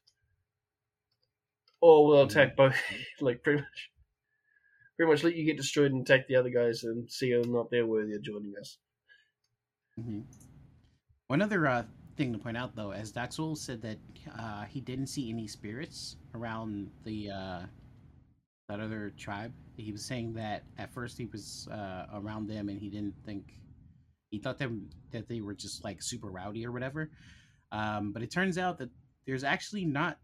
[1.81, 2.77] or we'll attack both,
[3.21, 3.91] like pretty much,
[4.97, 7.53] pretty much let you get destroyed and attack the other guys and see whether or
[7.53, 8.79] not they're worthy of joining us.
[9.99, 10.25] Mhm.
[11.27, 11.85] One other uh,
[12.17, 13.99] thing to point out, though, as Daxul said that
[14.39, 17.61] uh, he didn't see any spirits around the uh,
[18.69, 19.53] that other tribe.
[19.77, 23.45] He was saying that at first he was uh, around them and he didn't think
[24.31, 27.11] he thought them that they were just like super rowdy or whatever.
[27.73, 28.91] Um, but it turns out that
[29.27, 30.19] there's actually not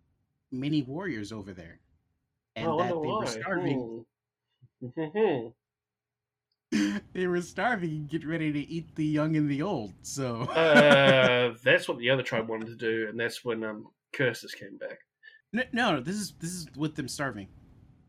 [0.53, 1.81] many warriors over there,
[2.55, 4.05] and Oh, that they were starving.
[4.81, 5.49] Hmm.
[7.15, 9.95] they were starving and get ready to eat the young and the old.
[10.03, 14.53] So uh, that's what the other tribe wanted to do, and that's when um, curses
[14.55, 14.99] came back.
[15.53, 17.49] No, no, this is this is with them starving.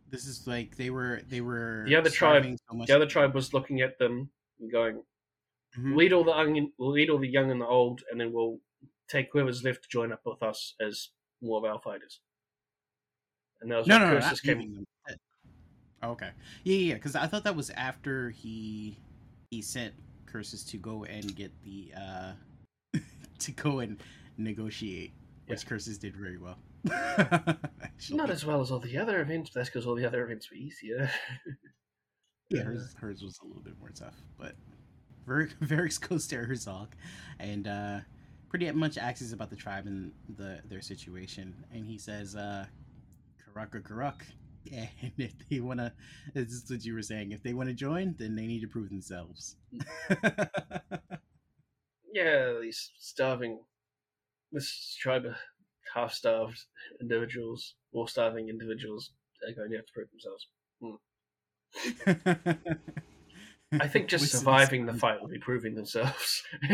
[0.09, 2.87] This is like they were they were The other tribe- so much.
[2.87, 5.01] The other tribe was looking at them and going,
[5.77, 5.95] Mhm.
[5.95, 8.33] "We'll eat all the young, we'll eat all the young and the old, and then
[8.33, 8.59] we'll
[9.09, 11.09] take whoever's left to join up with us as
[11.41, 12.21] more of our fighters."
[13.61, 14.39] And that was no, no, no, not.
[16.01, 16.29] Oh, okay,
[16.63, 18.97] yeah, yeah, because I thought that was after he
[19.51, 19.93] he sent
[20.25, 22.31] curses to go and get the uh
[23.39, 24.01] to go and
[24.37, 25.11] negotiate,
[25.47, 26.57] which curses did very well.
[28.09, 30.49] Not as well as all the other events, but that's because all the other events
[30.49, 31.09] were easier.
[32.49, 34.55] yeah, hers, hers was a little bit more tough, but
[35.25, 35.49] Ver-
[35.99, 36.95] goes to Herzog
[37.39, 37.99] and uh,
[38.49, 42.65] pretty much asks about the tribe and the their situation, and he says, uh,
[43.41, 44.21] "Karaka Karak."
[44.71, 45.91] And if they want to,
[46.33, 47.31] this is what you were saying.
[47.31, 49.55] If they want to join, then they need to prove themselves.
[52.13, 53.61] yeah, these starving,
[54.51, 55.35] this tribe of
[55.95, 56.61] half-starved
[57.01, 59.11] individuals, or starving individuals,
[59.47, 60.47] are going to have to prove themselves.
[63.73, 66.43] I think just surviving the fight will be proving themselves.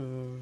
[0.00, 0.38] Uh,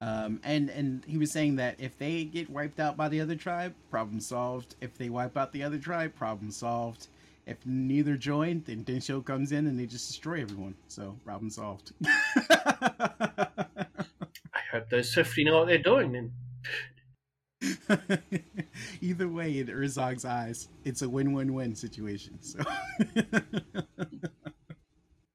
[0.00, 3.34] Um, and and he was saying that if they get wiped out by the other
[3.34, 4.76] tribe, problem solved.
[4.80, 7.08] If they wipe out the other tribe, problem solved.
[7.46, 10.74] If neither join, then Densho comes in and they just destroy everyone.
[10.86, 11.92] So problem solved.
[12.06, 13.46] I
[14.70, 16.30] hope those 50 know what they're doing then.
[19.00, 22.38] Either way, in Urzog's eyes, it's a win-win-win situation.
[22.42, 22.58] So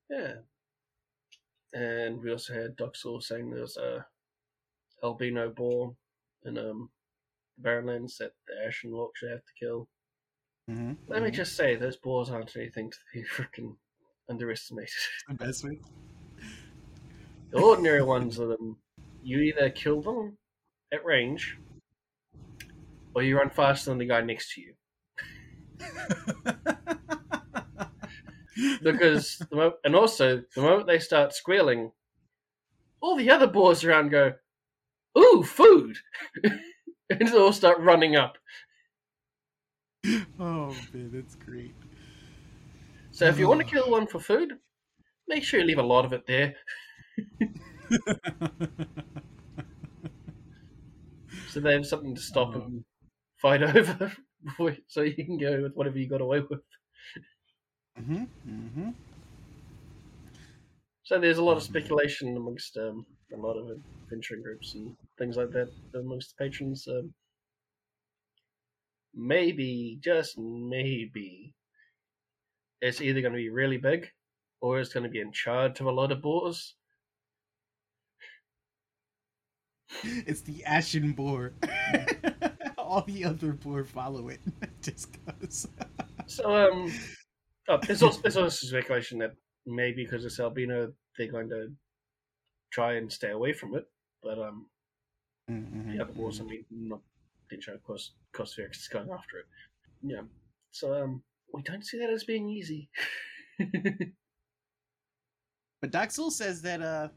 [0.10, 0.34] Yeah.
[1.74, 4.06] And we also had Doxel saying there's a
[5.04, 5.96] albino boar
[6.46, 6.90] in um
[7.62, 9.88] Barrenlands that the Ashen Walk should have to kill.
[10.70, 11.34] Mhm, Let me mhm.
[11.34, 13.76] just say, those boars aren't anything to be freaking
[14.30, 14.94] underestimated.
[15.28, 15.80] the best way.
[17.52, 18.78] The ordinary ones of them,
[19.22, 20.38] you either kill them
[20.92, 21.58] at range,
[23.16, 24.74] or you run faster than the guy next to you.
[28.84, 31.92] Because, the mo- and also, the moment they start squealing,
[33.02, 34.34] all the other boars around go,
[35.18, 35.98] "Ooh, food!"
[36.44, 38.38] and they all start running up.
[40.40, 41.74] oh man, that's great.
[43.12, 44.54] So if you want to kill one for food,
[45.28, 46.56] make sure you leave a lot of it there,
[51.50, 52.60] so they have something to stop uh-huh.
[52.62, 52.66] Oh.
[52.68, 52.86] and
[53.44, 54.12] fight over,
[54.88, 56.62] so you can go with whatever you got away with.
[57.98, 58.90] hmm hmm
[61.04, 61.68] So there's a lot of Mhm.
[61.68, 63.70] speculation amongst um, a lot of
[64.10, 66.88] adventuring groups and things like that amongst the patrons.
[66.90, 67.16] Um,
[69.16, 71.56] maybe, just maybe,
[72.82, 74.12] it's either going to be really big
[74.62, 76.76] or it's going to be in charge of a lot of boars.
[80.04, 81.54] It's the Ashen Boar.
[82.94, 84.40] All the other boar follow it.
[84.82, 85.68] Just cause.
[86.28, 86.92] So um,
[87.68, 89.34] oh, there's also there's also speculation that
[89.66, 91.70] maybe because it's albino, they're going to
[92.72, 93.86] try and stay away from it.
[94.22, 94.68] But um,
[95.52, 97.02] Mhm, the other boars, I mean, not
[97.50, 99.46] didn't show Cos Cosfix is going after it.
[100.02, 100.22] Yeah.
[100.72, 102.90] So um, we don't see that as being easy.
[105.82, 107.10] But Doxel says that uh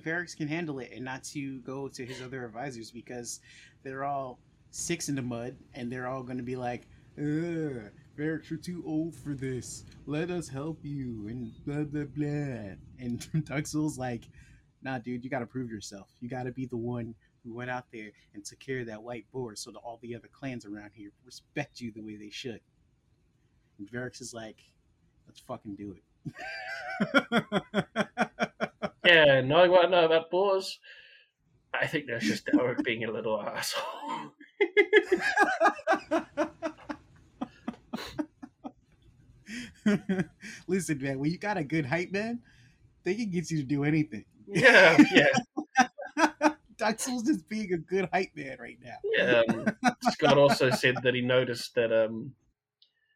[0.00, 3.40] Varix can handle it and not to go to his other advisors because
[3.82, 4.38] they're all
[4.70, 6.86] six in the mud and they're all gonna be like,
[7.18, 9.84] Ugh, you're too old for this.
[10.06, 12.74] Let us help you and blah blah blah.
[12.98, 14.28] And Doxel's like,
[14.82, 16.08] nah dude, you gotta prove yourself.
[16.20, 19.26] You gotta be the one who went out there and took care of that white
[19.32, 22.60] boar so that all the other clans around here respect you the way they should.
[23.78, 23.88] And
[24.20, 24.56] is like,
[25.26, 26.02] let's fucking do it.
[29.04, 30.80] yeah, knowing what I know about boars,
[31.72, 34.32] I think that's just Elric being a little asshole.
[40.66, 42.40] Listen, man, when you got a good hype man,
[43.04, 44.24] they can get you to do anything.
[44.46, 45.28] yeah, yeah,
[46.78, 48.96] Doxel's just being a good hype man right now.
[49.04, 49.42] yeah.
[49.48, 49.66] Um,
[50.10, 52.32] Scott also said that he noticed that um,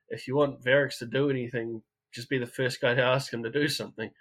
[0.08, 3.42] if you want Varix to do anything, just be the first guy to ask him
[3.42, 4.10] to do something.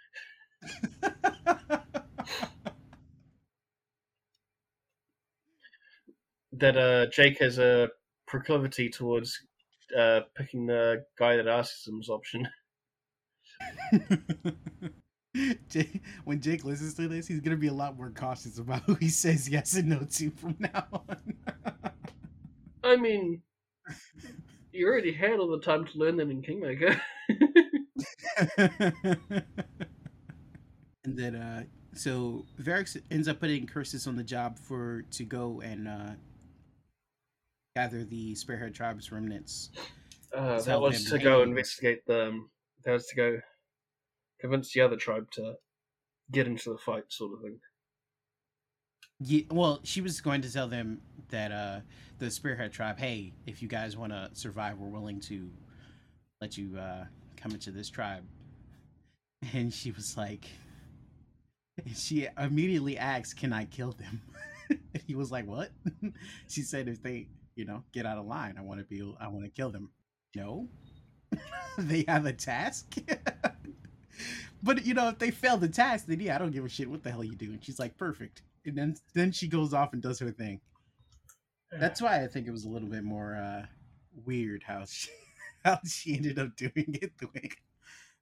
[6.61, 7.89] that uh, Jake has a
[8.27, 9.37] proclivity towards
[9.97, 12.47] uh, picking the guy that asks him's option.
[15.69, 18.95] Jake, when Jake listens to this, he's gonna be a lot more cautious about who
[18.95, 21.33] he says yes and no to from now on.
[22.83, 23.41] I mean,
[24.71, 26.99] you already had all the time to learn that in Kingmaker.
[31.03, 35.61] and then uh so Varix ends up putting curses on the job for to go
[35.61, 36.11] and uh
[37.75, 39.69] gather the Spearhead tribe's remnants.
[40.35, 42.49] Uh, that was to go investigate them.
[42.85, 43.39] That was to go
[44.39, 45.55] convince the other tribe to
[46.31, 47.59] get into the fight, sort of thing.
[49.19, 51.79] Yeah, well, she was going to tell them that uh
[52.19, 55.49] the Spearhead tribe, hey, if you guys want to survive, we're willing to
[56.39, 57.05] let you uh
[57.37, 58.23] come into this tribe.
[59.53, 60.45] And she was like
[61.95, 64.21] she immediately asked, "Can I kill them?"
[65.07, 65.71] he was like, "What?"
[66.47, 67.27] she said, "If they,
[67.61, 69.91] you know, get out of line, I want to be I want to kill them."
[70.35, 70.67] No.
[71.77, 72.95] they have a task?
[74.63, 76.89] but you know, if they fail the task, then yeah, I don't give a shit
[76.89, 77.51] what the hell you do.
[77.51, 80.59] And she's like, "Perfect." And then then she goes off and does her thing.
[81.79, 83.67] That's why I think it was a little bit more uh
[84.25, 85.11] weird how she
[85.63, 87.51] how she ended up doing it the way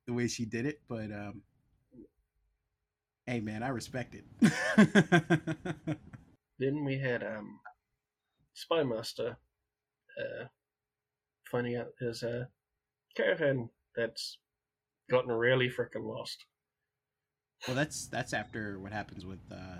[0.06, 1.44] the way she did it, but um
[3.26, 4.26] hey man, I respect it.
[6.60, 7.62] Then we had um,
[8.60, 9.36] Spymaster
[10.20, 10.46] uh,
[11.50, 12.48] finding out there's a
[13.16, 14.38] caravan that's
[15.10, 16.46] gotten really freaking lost.
[17.68, 19.80] well, that's that's after what happens with uh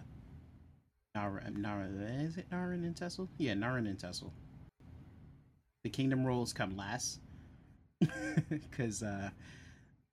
[1.16, 1.88] Nara, Nara
[2.24, 3.28] is it Narin and Tessel?
[3.38, 4.32] Yeah, Narin and Tessel.
[5.84, 7.20] The kingdom rolls come last.
[8.72, 9.30] Cause uh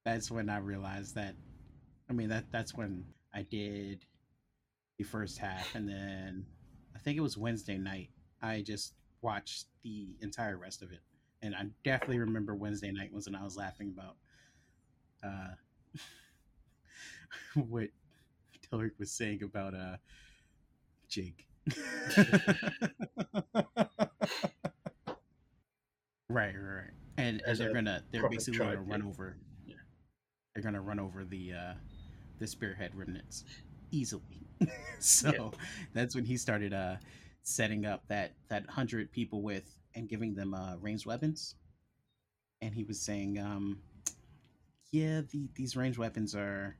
[0.04, 1.34] that's when I realized that
[2.08, 3.04] I mean that that's when
[3.34, 4.04] I did
[4.98, 6.46] the first half and then
[6.94, 8.10] I think it was Wednesday night.
[8.46, 11.00] I just watched the entire rest of it.
[11.42, 14.16] And I definitely remember Wednesday night was when I was laughing about
[15.22, 15.54] uh,
[17.68, 17.88] what
[18.72, 19.96] Tilric was saying about uh,
[21.08, 21.46] Jake.
[26.28, 26.90] right, right.
[27.18, 29.08] And, they're gonna they're basically gonna run yeah.
[29.08, 29.36] over
[29.66, 29.74] Yeah.
[30.54, 31.74] they're gonna run over the uh
[32.38, 33.44] the spearhead remnants
[33.90, 34.46] easily.
[34.98, 35.52] so
[35.92, 36.96] that's when he started uh
[37.46, 41.54] setting up that that hundred people with and giving them uh ranged weapons.
[42.60, 43.78] And he was saying, um
[44.90, 46.76] yeah, the, these ranged weapons are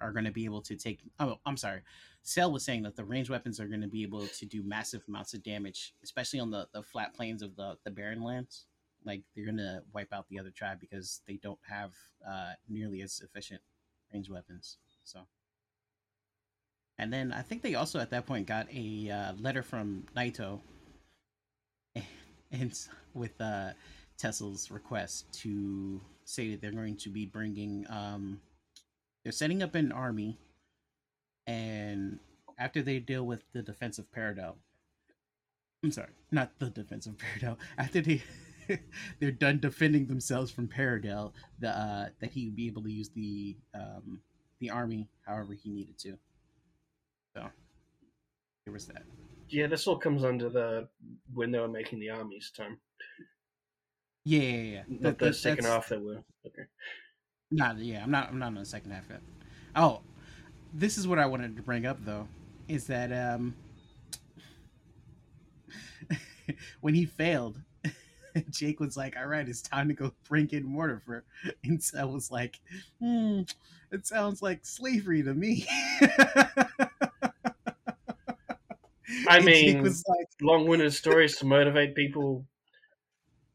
[0.00, 1.00] are going to be able to take.
[1.20, 1.82] Oh, I'm sorry.
[2.22, 5.02] Cell was saying that the ranged weapons are going to be able to do massive
[5.08, 8.64] amounts of damage, especially on the, the flat plains of the, the barren lands.
[9.04, 11.92] Like they're going to wipe out the other tribe because they don't have
[12.28, 13.60] uh, nearly as efficient
[14.12, 14.78] ranged weapons.
[15.04, 15.20] So,
[17.02, 20.60] and then I think they also at that point got a uh, letter from Naito,
[22.52, 22.78] and
[23.14, 23.70] with uh,
[24.18, 28.40] Tessel's request to say that they're going to be bringing um,
[29.24, 30.38] they're setting up an army
[31.46, 32.20] and
[32.58, 34.54] after they deal with the defensive Peridot
[35.84, 37.56] I'm sorry, not the defensive Peridot.
[37.78, 38.22] After they
[39.20, 43.08] they're done defending themselves from Peridot, the uh, that he would be able to use
[43.10, 44.20] the um,
[44.60, 46.18] the army however he needed to.
[47.34, 47.46] So
[48.64, 49.02] there was that.
[49.48, 50.88] Yeah, this all comes under the
[51.34, 52.78] when they were making the armies time.
[54.24, 54.82] Yeah, yeah, yeah.
[54.88, 56.22] Not That- the that- second half that were.
[56.46, 56.62] Okay.
[57.50, 59.20] Not yeah, I'm not I'm not on the second half yet.
[59.76, 60.00] Oh,
[60.72, 62.26] this is what I wanted to bring up though,
[62.68, 63.54] is that um
[66.80, 67.60] when he failed,
[68.50, 71.24] Jake was like, "All right, it's time to go bring in Mortifer,"
[71.64, 72.58] and Sel was like,
[73.00, 73.42] "Hmm,
[73.90, 75.66] it sounds like slavery to me."
[79.32, 82.46] I mean- like, Long-winded stories to motivate people.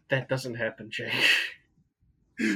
[0.09, 1.13] That doesn't happen, Jake.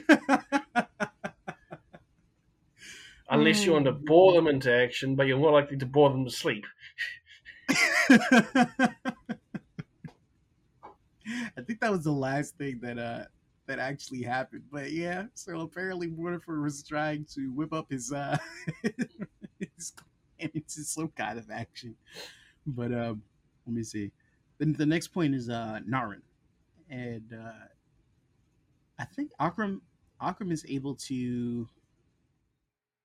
[3.30, 6.26] Unless you want to bore them into action, but you're more likely to bore them
[6.26, 6.66] to sleep.
[11.30, 13.26] I think that was the last thing that uh
[13.68, 14.64] that actually happened.
[14.72, 18.38] But yeah, so apparently Mortifer was trying to whip up his uh
[19.60, 19.94] his
[20.40, 21.96] into some kind of action.
[22.68, 23.24] But um
[23.66, 24.12] let me see.
[24.58, 26.22] Then the next point is uh Narin.
[26.90, 27.66] And uh
[29.00, 29.82] I think Akram
[30.22, 31.68] Akram is able to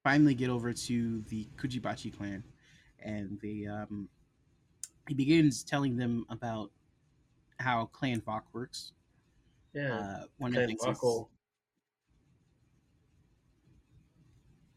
[0.05, 2.45] finally get over to the Kujibachi clan
[3.01, 4.09] and they um
[5.09, 6.71] he begins telling them about
[7.59, 8.93] how Clan Vok works.
[9.73, 9.95] Yeah.
[9.95, 10.81] Uh, one of the Clan things.
[10.83, 11.25] is-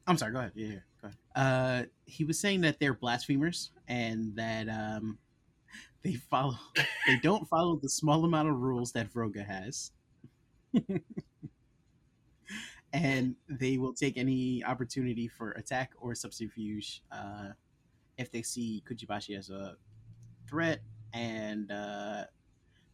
[0.08, 0.32] I'm sorry.
[0.32, 0.52] Go ahead.
[0.56, 0.80] Yeah, yeah.
[1.02, 1.18] Go ahead.
[1.36, 5.18] Uh, he was saying that they're blasphemers and that um,
[6.04, 6.56] they follow.
[7.08, 9.92] They don't follow the small amount of rules that Vroga has.
[12.94, 17.50] and they will take any opportunity for attack or subterfuge uh,
[18.18, 19.76] if they see Kujibashi as a
[20.48, 20.82] threat.
[21.14, 22.26] And uh,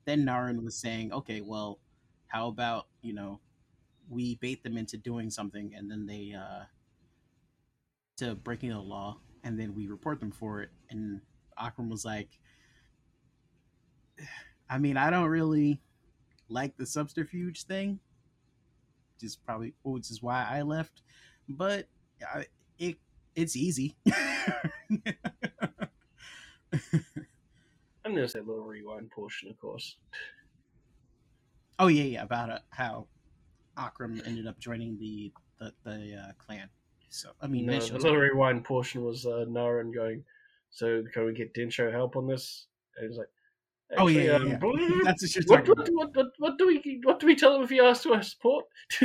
[0.06, 1.80] then Naren was saying, okay, well,
[2.28, 3.40] how about, you know,
[4.10, 6.64] we bait them into doing something and then they, uh,
[8.18, 10.70] to breaking the law and then we report them for it.
[10.90, 11.22] And
[11.58, 12.30] Akram was like,
[14.70, 15.82] I mean, I don't really
[16.50, 18.00] like the subterfuge thing,
[19.20, 21.02] just probably which is why I left.
[21.48, 21.88] But
[22.22, 22.46] I,
[22.80, 22.98] it
[23.36, 23.96] it's easy.
[28.06, 29.98] And there's that little rewind portion, of course.
[31.80, 33.08] oh yeah, yeah, about uh, how
[33.78, 36.70] Akram ended up joining the the, the uh, clan.
[37.10, 40.24] So I mean, no, the little rewind portion was uh, Naren going,
[40.76, 42.68] "So can we get Densho help on this?"
[42.98, 43.28] And he's like,
[43.98, 45.02] Oh, yeah, "Actually, yeah, um, yeah.
[45.04, 47.62] that's what you're talking what, what, what, what do we what do we tell him
[47.64, 48.66] if he asks for our support?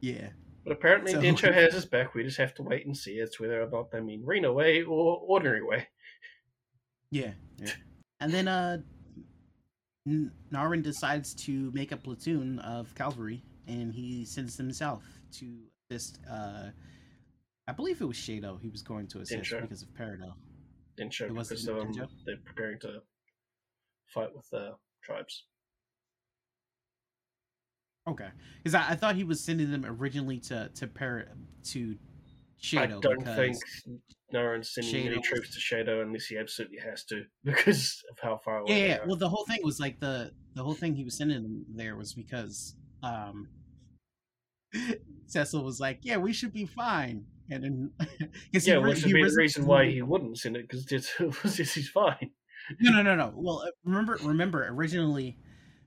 [0.00, 0.28] yeah.
[0.64, 2.14] But apparently So- Densho has his back.
[2.14, 3.12] We just have to wait and see.
[3.12, 5.86] It's whether or not they mean Reno way or ordinary way.
[7.10, 7.72] Yeah, yeah.
[8.20, 8.78] And then uh
[10.06, 15.58] N- Narwin decides to make a platoon of cavalry and he sends them south to
[15.90, 16.70] assist uh
[17.68, 20.34] I believe it was Shado he was going to assist because of Peridot.
[20.98, 23.00] Densho It wasn't because um, they're preparing to
[24.12, 25.46] fight with the tribes.
[28.08, 28.28] Okay.
[28.58, 31.28] Because I, I thought he was sending them originally to to Per
[31.70, 31.96] to
[32.60, 33.56] Shado I don't think
[34.34, 38.38] Naren's sending Shado any troops to Shadow unless he absolutely has to because of how
[38.44, 38.98] far away yeah, yeah.
[39.06, 41.96] Well, the whole thing was like the the whole thing he was sending them there
[41.96, 43.48] was because um
[45.26, 47.24] Cecil was like, "Yeah, we should be fine,"
[47.54, 47.90] and
[48.50, 52.30] because yeah, which would be the reason why he wouldn't send it because he's fine.
[52.80, 53.32] No, no, no, no.
[53.34, 55.38] Well, uh, remember, remember originally,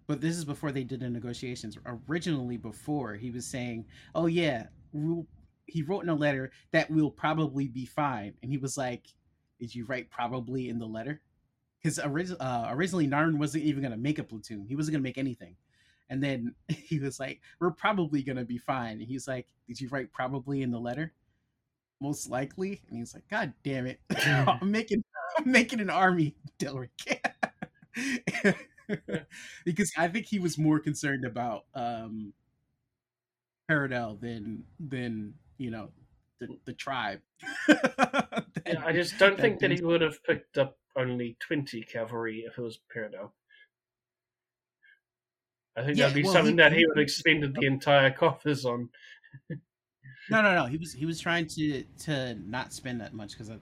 [0.08, 1.78] but this is before they did the negotiations.
[2.10, 5.26] Originally, before he was saying, "Oh yeah, we'll,
[5.66, 9.06] he wrote in a letter that we'll probably be fine," and he was like,
[9.60, 11.22] "Did you write probably in the letter?"
[11.82, 14.66] Because orig- uh, originally, Narn wasn't even going to make a platoon.
[14.68, 15.56] He wasn't going to make anything.
[16.10, 19.80] And then he was like, "We're probably going to be fine." And he's like, "Did
[19.80, 21.14] you write probably in the letter?"
[22.06, 22.84] Most likely.
[22.88, 24.00] And he's like, "God damn it!
[24.16, 25.04] I'm making
[25.40, 26.92] I'm making an army, Delric."
[29.66, 32.34] because I think he was more concerned about um
[33.68, 35.90] Peridel than than you know
[36.40, 37.22] the, the tribe.
[37.68, 42.60] yeah, I just don't think that he would have picked up only twenty cavalry if
[42.60, 43.32] it was Paradel.
[45.76, 48.12] I think yeah, that'd be well, something he, that he would have expended the entire
[48.12, 48.90] coffers on.
[50.30, 50.66] No, no, no.
[50.66, 53.58] He was he was trying to to not spend that much because uh,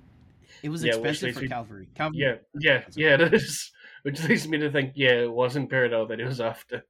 [0.61, 1.89] it was yeah, expensive for Calvary.
[1.95, 2.21] cavalry.
[2.21, 3.13] Yeah, yeah, yeah.
[3.21, 3.71] It is,
[4.03, 6.85] which leads me to think, yeah, it wasn't Peridel that he was after.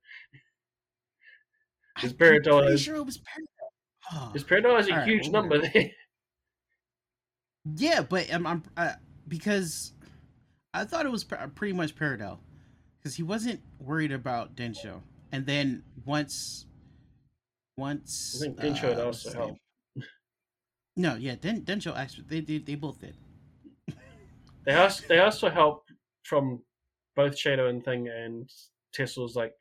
[1.96, 4.34] Because Peridel is sure it was Peridel.
[4.34, 5.92] Because Peridel has a right, huge number there.
[7.78, 8.92] Yeah, but I'm, I'm uh,
[9.26, 9.94] because
[10.74, 12.40] I thought it was uh, pretty much Peridel
[13.00, 15.02] because he wasn't worried about Densho
[15.32, 16.66] and then once
[17.78, 19.58] once I think Densho uh, would also help.
[20.96, 23.16] No, yeah, Den Densho actually they, they they both did.
[24.66, 25.86] they also they also help
[26.24, 26.62] from
[27.16, 28.50] both Shadow and Thing and
[28.96, 29.54] Tessel's like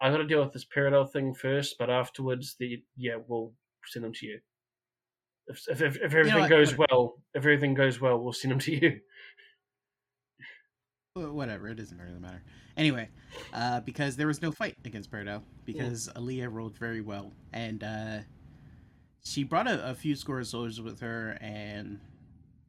[0.00, 3.52] I got to deal with this parallel thing first, but afterwards the yeah we'll
[3.86, 4.40] send them to you.
[5.48, 8.52] If if, if, if everything you know goes well, if everything goes well, we'll send
[8.52, 9.00] them to you
[11.14, 12.42] whatever it doesn't really matter
[12.76, 13.06] anyway
[13.52, 16.20] uh, because there was no fight against Peridel because yeah.
[16.20, 18.18] Alia rolled very well and uh,
[19.22, 22.00] she brought a, a, few score of soldiers with her and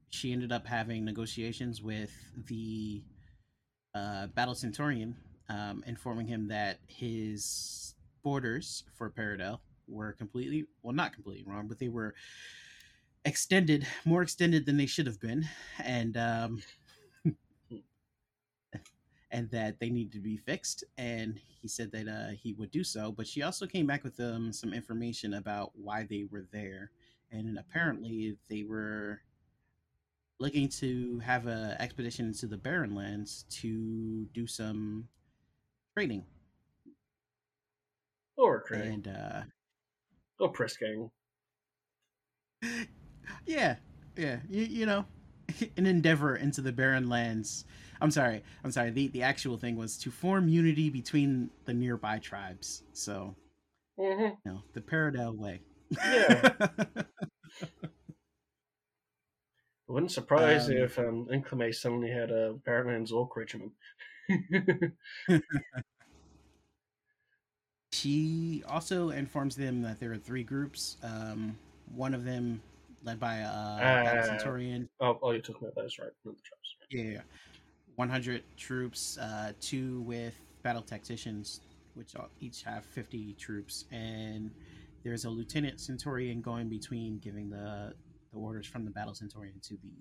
[0.10, 2.12] she ended up having negotiations with
[2.48, 3.02] the
[3.96, 5.16] uh, battle centurion
[5.48, 11.80] um, informing him that his borders for Peridel were completely well not completely wrong but
[11.80, 12.14] they were
[13.24, 15.48] extended more extended than they should have been
[15.82, 16.62] and um,
[19.34, 20.84] and that they needed to be fixed.
[20.98, 23.12] And he said that uh, he would do so.
[23.12, 26.92] But she also came back with um, some information about why they were there.
[27.32, 29.22] And apparently, they were
[30.40, 35.08] looking to have an expedition into the Barren Lands to do some
[35.98, 36.24] trading.
[38.38, 38.94] Or trading.
[38.94, 39.42] And, uh,
[40.40, 41.10] or Prisking.
[43.46, 43.76] Yeah,
[44.16, 44.38] yeah.
[44.48, 45.06] You, you know,
[45.78, 47.66] an endeavor into the barren lands.
[48.04, 48.92] I'm sorry, I'm sorry.
[48.92, 52.84] The the actual thing was to form unity between the nearby tribes.
[52.92, 53.34] So,
[53.98, 54.36] mm-hmm.
[54.46, 55.62] you know, the Peridel way.
[55.90, 56.52] Yeah.
[59.88, 63.72] wouldn't surprise um, if um, Inclame suddenly had a Barrenlands Orc regiment.
[67.94, 70.98] she also informs them that there are three groups.
[71.04, 71.58] Um,
[71.96, 72.60] one of them
[73.04, 74.90] led by a uh, Centurion.
[75.00, 76.10] Oh, oh, you're talking about those, right?
[76.26, 76.76] Not the troops.
[76.90, 77.22] Yeah,
[77.96, 81.62] 100 troops, uh, two with battle tacticians,
[81.94, 84.52] which each have 50 troops, and
[85.04, 87.94] there's a lieutenant Centurion going between giving the
[88.32, 89.92] the orders from the battle Centurion to the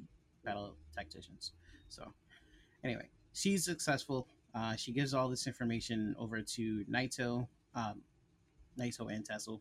[0.45, 1.53] battle tacticians.
[1.89, 2.13] So,
[2.83, 4.27] anyway, she's successful.
[4.55, 8.03] Uh, she gives all this information over to Naito, um,
[8.79, 9.61] Naito and Tessel,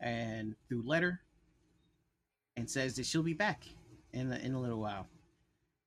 [0.00, 1.20] and through letter
[2.56, 3.64] and says that she'll be back
[4.12, 5.06] in a, in a little while.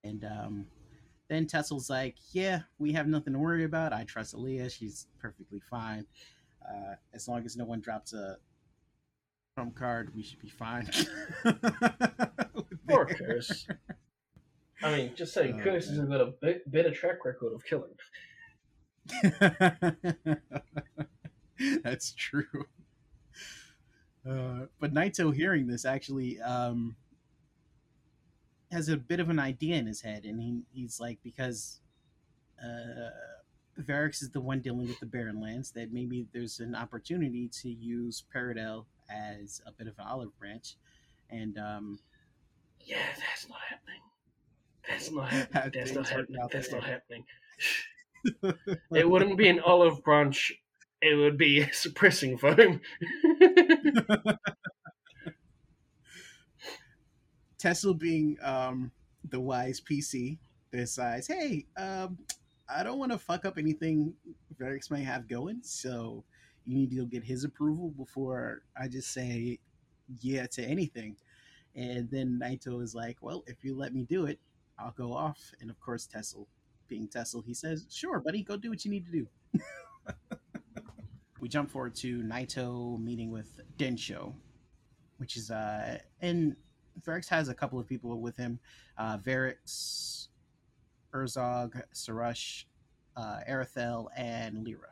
[0.03, 0.65] And um,
[1.34, 3.93] then Tessel's like, "Yeah, we have nothing to worry about.
[3.93, 4.69] I trust Alia.
[4.69, 6.05] She's perfectly fine.
[6.67, 8.38] Uh, as long as no one drops a
[9.55, 10.89] trump card, we should be fine."
[12.88, 13.67] Poor Curse.
[14.81, 17.95] I mean, just saying, uh, Curse has got a bit, better track record of killing.
[21.84, 22.65] That's true.
[24.29, 26.95] Uh, but Naito hearing this actually um,
[28.74, 31.80] has a bit of an idea in his head, and he, he's like, because
[32.61, 33.09] uh,
[33.82, 37.69] Variks is the one dealing with the Barren Lands, that maybe there's an opportunity to
[37.69, 40.76] use Peridel as a bit of an olive branch.
[41.30, 41.99] And um,
[42.82, 44.01] yeah, that's not happening.
[44.89, 45.71] That's not happening.
[45.74, 46.47] That's not happening.
[46.51, 47.26] That's not happening.
[48.91, 50.51] it wouldn't be an olive branch
[51.03, 52.80] it would be suppressing foam.
[57.64, 58.91] Tessel being um,
[59.30, 60.38] the wise PC
[60.74, 62.18] decides, hey, um,
[62.68, 64.14] I don't want to fuck up anything
[64.59, 66.26] Variks may have going, so
[66.66, 69.59] you need to get his approval before I just say
[70.20, 71.16] yeah to anything.
[71.74, 74.39] And then Naito is like, "Well, if you let me do it,
[74.78, 76.43] I'll go off." And of course, Tesla,
[76.89, 79.28] being Tesla, he says, "Sure, buddy, go do what you need to do."
[81.39, 84.34] we jump forward to Naito meeting with Densho,
[85.18, 86.55] which is uh, and
[87.01, 88.59] Verix has a couple of people with him,
[88.97, 90.27] uh, Verix,
[91.11, 92.65] Herzog, Sarush,
[93.15, 94.89] uh, Arithel, and Lyra.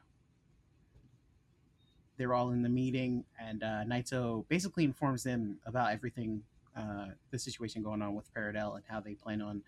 [2.17, 6.43] They're all in the meeting, and uh, Naito basically informs them about everything,
[6.77, 9.63] uh, the situation going on with Paradel and how they plan on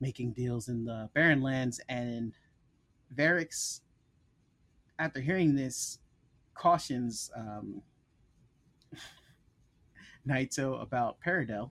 [0.00, 1.80] making deals in the Barren Lands.
[1.88, 2.34] And
[3.14, 3.80] Verix,
[4.98, 5.98] after hearing this,
[6.54, 7.82] cautions um,
[10.28, 11.70] Naito about Paradel,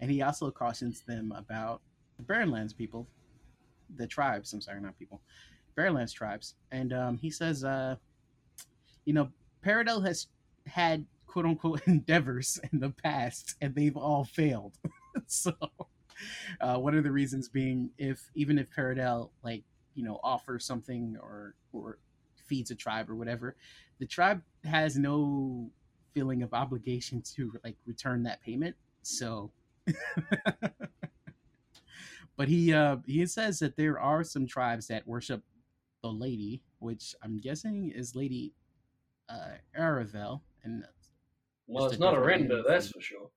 [0.00, 1.80] and he also cautions them about
[2.16, 3.06] the Barrenlands people,
[3.96, 4.52] the tribes.
[4.52, 5.20] I'm sorry, not people,
[5.76, 6.54] Barrenlands tribes.
[6.70, 7.96] And um, he says, uh,
[9.04, 9.30] you know,
[9.62, 10.26] Paradel has
[10.66, 14.78] had quote unquote endeavors in the past, and they've all failed.
[15.26, 15.52] so,
[16.60, 21.16] uh, one of the reasons being, if even if Paradel like you know offers something
[21.20, 21.98] or or
[22.46, 23.56] feeds a tribe or whatever,
[23.98, 25.70] the tribe has no
[26.14, 28.76] feeling of obligation to like return that payment.
[29.02, 29.50] So
[32.36, 35.42] but he uh he says that there are some tribes that worship
[36.02, 38.52] the lady, which I'm guessing is Lady
[39.28, 40.84] uh Aravel and
[41.66, 43.30] Well, it's a not different Arenda, that's for sure.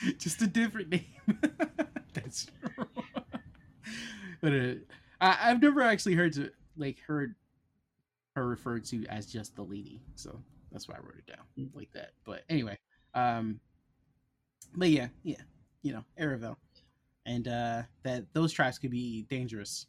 [0.18, 1.06] just a different name.
[2.12, 2.86] That's true.
[4.40, 4.74] but uh,
[5.20, 7.34] I, I've never actually heard to like heard
[8.34, 11.90] her referred to as just the lady, so that's why I wrote it down like
[11.92, 12.10] that.
[12.24, 12.78] But anyway,
[13.14, 13.60] um,
[14.74, 15.40] but yeah, yeah,
[15.82, 16.56] you know, Aravel,
[17.24, 19.86] and uh, that those tribes could be dangerous.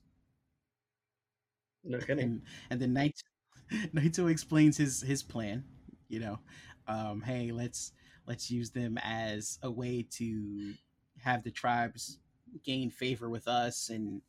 [1.83, 2.19] No kidding.
[2.19, 3.23] and and then Naito,
[3.93, 5.63] Naito explains his his plan.
[6.09, 6.39] You know,
[6.87, 7.91] um, hey, let's
[8.27, 10.73] let's use them as a way to
[11.19, 12.19] have the tribes
[12.63, 14.21] gain favor with us, and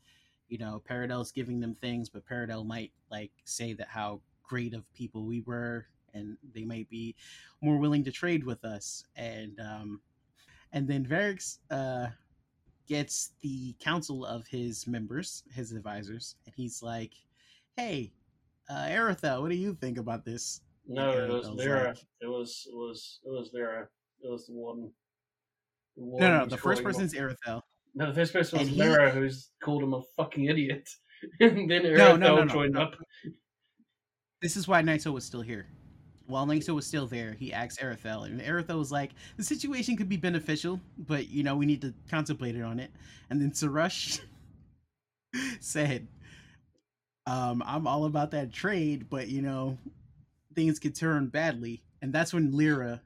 [0.49, 4.91] you know, Paradel's giving them things, but Paradel might like say that how great of
[4.95, 7.15] people we were, and they might be
[7.61, 10.01] more willing to trade with us, and um,
[10.73, 12.09] and then Varix uh
[12.89, 17.13] gets the council of his members, his advisors, and he's like,
[17.77, 18.13] "Hey,
[18.71, 21.89] uh, Arithel, what do you think about this?" No, it was Vera.
[21.89, 23.89] like- It was it was it was Vera.
[24.23, 24.91] It was the one.
[25.97, 27.63] The No, no, the first calling him person's Arithel.
[27.95, 30.89] no, the first person was and he- who's called him a fucking idiot.
[31.41, 32.95] and then Arithel no, no, no, joined up.
[34.41, 35.67] This is why Naito was still here.
[36.29, 40.11] While Naito was still there, he asked Arathel, and Arathel was like, "The situation could
[40.11, 42.91] be beneficial, but you know we need to contemplate it on it."
[43.31, 44.21] And then Sarush
[45.61, 46.07] said,
[47.27, 49.79] um, "I'm all about that trade, but you know
[50.55, 53.01] things could turn badly." And that's when Lyra,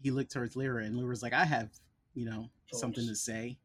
[0.00, 1.70] he looked towards Lyra, and Lyra's like, "I have,
[2.14, 3.58] you know, something to say."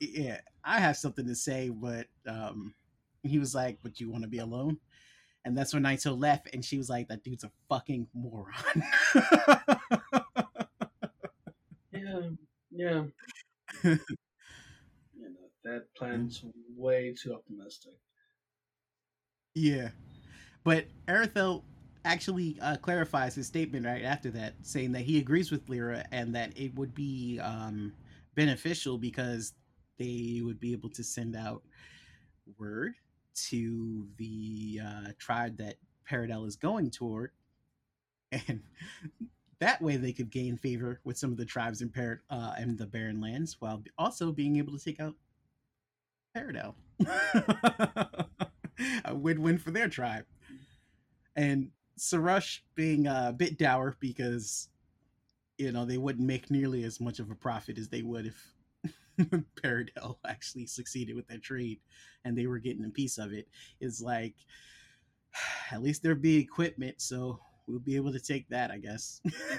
[0.00, 2.74] Yeah, I have something to say, but um,
[3.22, 4.78] he was like, "But you want to be alone?"
[5.44, 8.54] And that's when Naito left, and she was like, "That dude's a fucking moron."
[11.92, 12.28] Yeah,
[12.70, 13.04] yeah.
[13.84, 13.98] you
[15.18, 16.44] know, that plan's
[16.76, 17.92] way too optimistic.
[19.54, 19.90] yeah,
[20.64, 21.62] but Arithel
[22.04, 26.34] actually uh, clarifies his statement right after that, saying that he agrees with Lyra and
[26.34, 27.92] that it would be um,
[28.34, 29.54] beneficial because
[29.98, 31.62] they would be able to send out
[32.58, 32.94] word
[33.34, 35.76] to the uh, tribe that
[36.08, 37.30] Paradel is going toward,
[38.32, 38.62] and
[39.60, 42.76] that way they could gain favor with some of the tribes in Par- uh, in
[42.76, 45.14] the Barren Lands, while also being able to take out
[46.36, 46.74] Paradel.
[49.04, 50.24] a win-win for their tribe,
[51.36, 54.68] and Sarush being a bit dour because
[55.58, 58.53] you know they wouldn't make nearly as much of a profit as they would if
[59.62, 61.80] Paradel actually succeeded with that trade
[62.24, 63.48] and they were getting a piece of it
[63.80, 64.34] is like
[65.72, 69.20] at least there'd be equipment so we'll be able to take that i guess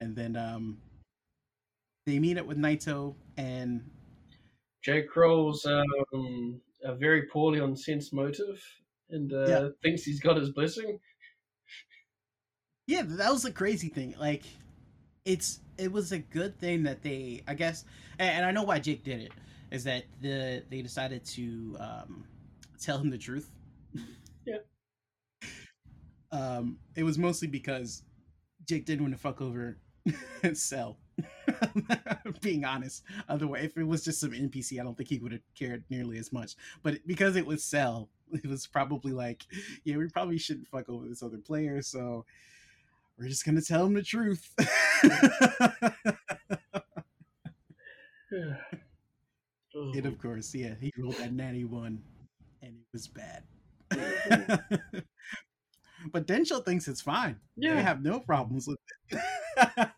[0.00, 0.78] and then um
[2.06, 3.82] they meet up with naito and
[4.82, 8.62] Jay Crow's um, a very poorly on sense motive
[9.10, 9.68] and uh, Yeah.
[9.82, 10.98] thinks he's got his blessing.
[12.86, 14.44] yeah that was a crazy thing like
[15.24, 17.84] it's it was a good thing that they i guess
[18.18, 19.32] and, and i know why jake did it
[19.70, 22.24] is that the they decided to um
[22.80, 23.50] tell him the truth.
[24.46, 24.58] Yeah.
[26.32, 28.02] um it was mostly because
[28.66, 29.78] jake didn't want to fuck over
[30.54, 30.98] cell
[32.40, 35.40] being honest otherwise if it was just some npc i don't think he would have
[35.58, 36.54] cared nearly as much.
[36.82, 39.46] But because it was cell it was probably like
[39.84, 42.24] yeah we probably shouldn't fuck over this other player so
[43.18, 44.48] we're just gonna tell him the truth.
[49.74, 52.00] and of course, yeah, he rolled that natty one,
[52.62, 53.42] and it was bad.
[56.12, 57.36] but Densho thinks it's fine.
[57.56, 58.78] Yeah, they have no problems with
[59.10, 59.20] it.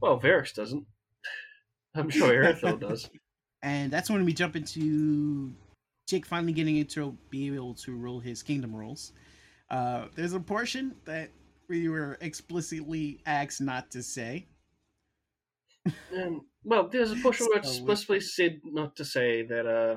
[0.00, 0.86] well, Varys doesn't.
[1.94, 3.08] I'm sure Irithyll does.
[3.62, 5.52] And that's when we jump into
[6.08, 9.12] Jake finally getting into be able to roll his kingdom rolls.
[9.70, 11.30] Uh, there's a portion that
[11.72, 14.46] we were explicitly asked not to say.
[16.14, 19.96] Um, well, there's a portion where it's explicitly said not to say that uh,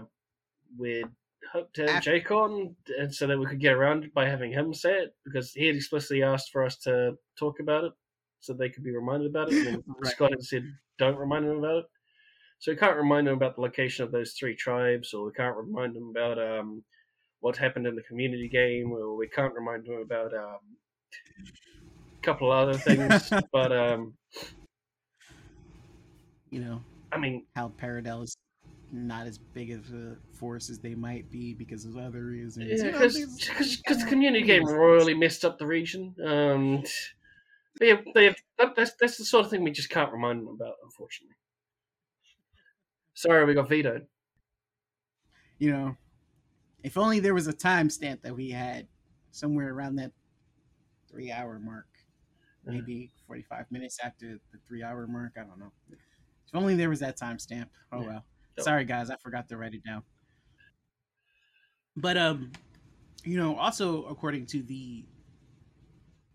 [0.79, 1.05] we'd
[1.51, 4.25] hoped to have After- Jake on, and so that we could get around it by
[4.25, 7.93] having him say it because he had explicitly asked for us to talk about it,
[8.39, 9.67] so they could be reminded about it.
[9.67, 10.13] And right.
[10.13, 10.63] Scott had said,
[10.97, 11.85] "Don't remind them about it."
[12.59, 15.57] So we can't remind them about the location of those three tribes, or we can't
[15.57, 16.85] remind them about um,
[17.41, 20.59] what happened in the community game, or we can't remind them about um,
[21.39, 23.31] a couple other things.
[23.51, 24.13] but um,
[26.49, 28.35] you know, I mean, how Paradel is
[28.91, 32.81] not as big of a force as they might be because of other reasons.
[32.81, 36.15] Yeah, because the community game royally messed up the region.
[36.23, 36.83] Um,
[37.79, 40.39] they have, they have, that, that's that's the sort of thing we just can't remind
[40.39, 41.35] them about, unfortunately.
[43.13, 44.07] Sorry, we got vetoed.
[45.57, 45.97] You know,
[46.83, 48.87] if only there was a timestamp that we had
[49.31, 50.11] somewhere around that
[51.15, 51.87] three hour mark,
[52.65, 55.33] maybe 45 minutes after the three hour mark.
[55.37, 55.71] I don't know.
[55.89, 57.67] If only there was that timestamp.
[57.91, 58.25] Oh well.
[58.59, 60.03] Sorry guys, I forgot to write it down.
[61.95, 62.51] But um,
[63.23, 65.05] you know, also according to the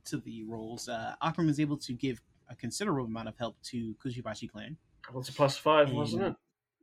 [0.06, 3.94] to the roles, uh Akram was able to give a considerable amount of help to
[4.04, 4.76] Kujibashi clan.
[5.08, 6.34] It was a plus five, and, wasn't it?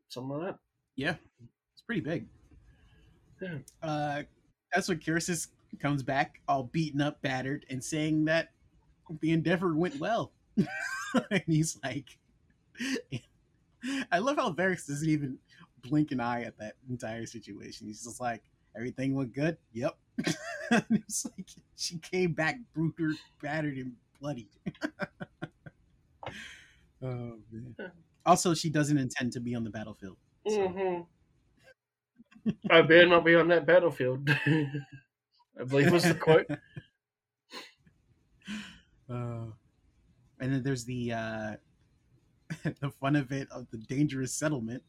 [0.09, 0.59] something like that.
[0.95, 1.15] Yeah,
[1.73, 2.27] it's pretty big.
[3.41, 3.57] Yeah.
[3.81, 4.23] Uh,
[4.73, 5.47] that's what Kyrsis
[5.79, 8.49] comes back, all beaten up, battered, and saying that
[9.21, 10.31] the endeavor went well.
[10.57, 12.17] and he's like,
[14.11, 15.37] I love how Varys doesn't even
[15.81, 17.87] blink an eye at that entire situation.
[17.87, 18.43] He's just like,
[18.75, 19.57] everything went good.
[19.73, 19.97] Yep.
[20.71, 24.47] it's like she came back brutal, battered, and bloody.
[27.01, 27.75] oh man.
[28.25, 30.17] Also, she doesn't intend to be on the battlefield.
[30.47, 30.57] So.
[30.57, 31.01] Mm-hmm.
[32.69, 34.29] I better not be on that battlefield.
[35.59, 36.47] I believe was the quote.
[39.09, 39.45] Uh,
[40.41, 41.55] and then there's the uh,
[42.81, 44.83] the fun of it of the dangerous settlement.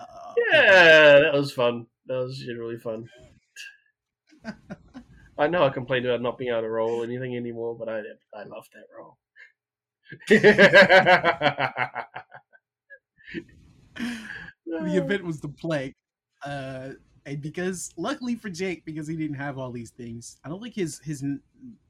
[0.00, 1.86] Uh, yeah, that was fun.
[2.06, 3.10] That was generally fun.
[5.38, 8.00] I know I complained about not being able to roll anything anymore, but I
[8.34, 9.18] I love that roll
[14.66, 15.94] the event was the plague.
[16.44, 16.90] Uh,
[17.24, 20.74] and because luckily for Jake, because he didn't have all these things, I don't think
[20.74, 21.24] his his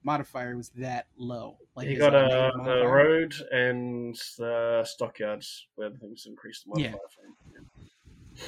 [0.03, 1.59] modifier was that low.
[1.75, 8.45] Like he got a, the road and the stockyards where things increased the modifier yeah.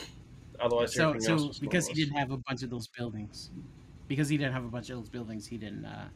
[0.61, 3.51] Otherwise, so so because he didn't have a bunch of those buildings,
[4.07, 6.09] because he didn't have a bunch of those buildings, he didn't uh,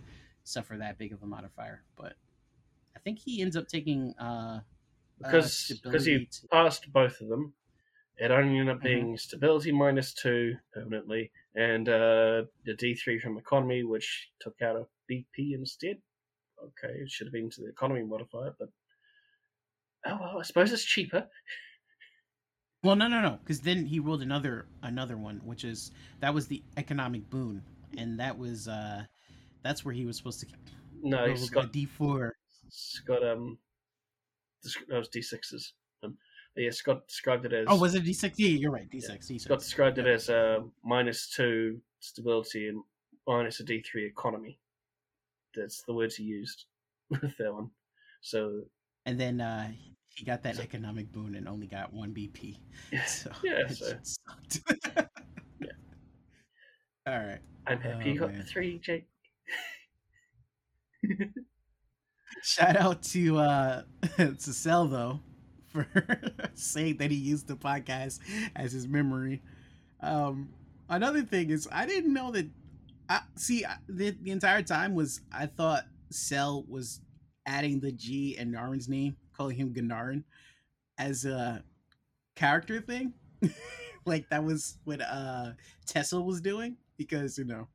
[0.44, 1.82] suffer that big of a modifier.
[1.96, 2.14] But
[2.94, 4.60] I think he ends up taking uh,
[5.18, 7.52] because because uh, he passed both of them.
[8.18, 9.16] It only ended up being mm-hmm.
[9.16, 14.86] stability minus two permanently, and uh, the D three from economy, which took out a
[15.12, 15.98] BP instead.
[16.62, 18.68] Okay, it should have been to the economy modifier, but
[20.06, 21.28] oh well, I suppose it's cheaper.
[22.84, 26.48] Well, no, no, no, because then he rolled another another one, which is that was
[26.48, 27.62] the economic boon,
[27.96, 29.04] and that was uh
[29.62, 30.46] that's where he was supposed to.
[31.02, 32.34] No, he's got D four.
[32.66, 33.58] It's got um
[34.88, 35.52] those d6s.
[35.52, 35.60] Um,
[36.62, 37.66] yeah, Scott described it as.
[37.68, 38.32] Oh, was it d6?
[38.36, 38.90] Yeah, you're right.
[38.90, 39.08] D6.
[39.08, 39.14] Yeah.
[39.16, 39.40] D6.
[39.42, 42.82] Scott described it as a minus two stability and
[43.26, 44.58] minus a d3 economy.
[45.54, 46.64] That's the words he used
[47.10, 47.70] with that one.
[48.20, 48.62] So.
[49.06, 49.70] And then uh,
[50.08, 52.58] he got that so, economic boon and only got one BP.
[53.06, 53.94] So yeah, so.
[55.60, 55.70] yeah.
[57.06, 57.40] All right.
[57.66, 58.38] I'm happy oh, you got man.
[58.38, 59.06] the three, Jake.
[62.42, 63.82] Shout out to uh
[64.16, 65.20] to Cell though
[65.72, 65.86] for
[66.54, 68.20] saying that he used the podcast
[68.56, 69.42] as his memory.
[70.00, 70.50] Um
[70.88, 72.48] another thing is I didn't know that
[73.08, 77.00] I see the, the entire time was I thought Cell was
[77.46, 80.24] adding the G and Narin's name, calling him Ganarin
[80.98, 81.64] as a
[82.36, 83.14] character thing.
[84.04, 85.52] like that was what uh
[85.86, 87.68] Tesla was doing because you know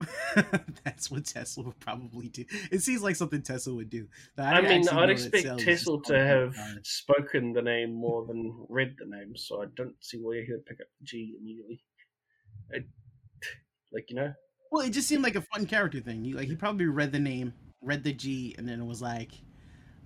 [0.84, 2.44] That's what Tesla would probably do.
[2.70, 4.08] It seems like something Tesla would do.
[4.36, 9.06] I, I mean, I'd expect Tesla to have spoken the name more than read the
[9.06, 11.82] name, so I don't see why he would pick up G immediately.
[12.74, 12.78] I,
[13.92, 14.32] like you know.
[14.70, 16.24] Well, it just seemed like a fun character thing.
[16.24, 19.32] He like he probably read the name read the G, and then it was like,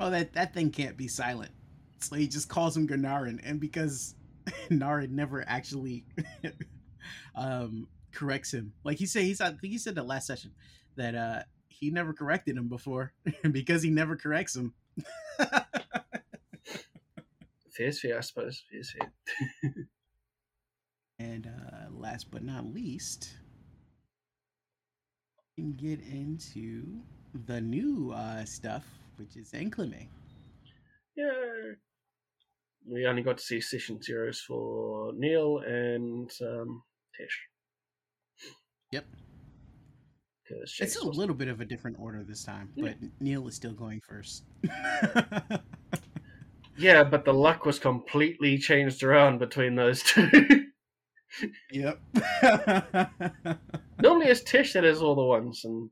[0.01, 1.53] oh, that that thing can't be silent.
[2.01, 4.15] So he just calls him Ganarin, and because
[4.71, 6.05] Narin never actually
[7.35, 10.53] um, corrects him, like he said, he's I think he said the last session
[10.97, 13.13] that uh, he never corrected him before,
[13.51, 14.75] because he never corrects him.
[17.71, 18.65] Fair's fair, I suppose.
[18.71, 19.13] Fair's fair.
[21.21, 23.37] and uh, last but not least,
[25.57, 27.01] we can get into
[27.47, 28.85] the new uh, stuff,
[29.17, 30.09] which is Enclame.
[31.17, 31.75] Yeah.
[32.91, 36.83] We only got to see session zeros for Neil and um,
[37.17, 37.49] Tish.
[38.93, 39.05] Yep.
[40.81, 42.95] It's a little bit of a different order this time, Yeah.
[43.01, 44.45] but Neil is still going first.
[46.79, 50.31] Yeah, but the luck was completely changed around between those two.
[51.73, 52.01] yep.
[54.01, 55.91] Normally it's Tish that has all the ones, and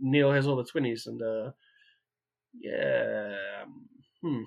[0.00, 1.50] Neil has all the twinnies, and uh,
[2.58, 3.84] yeah, um,
[4.22, 4.42] hmm.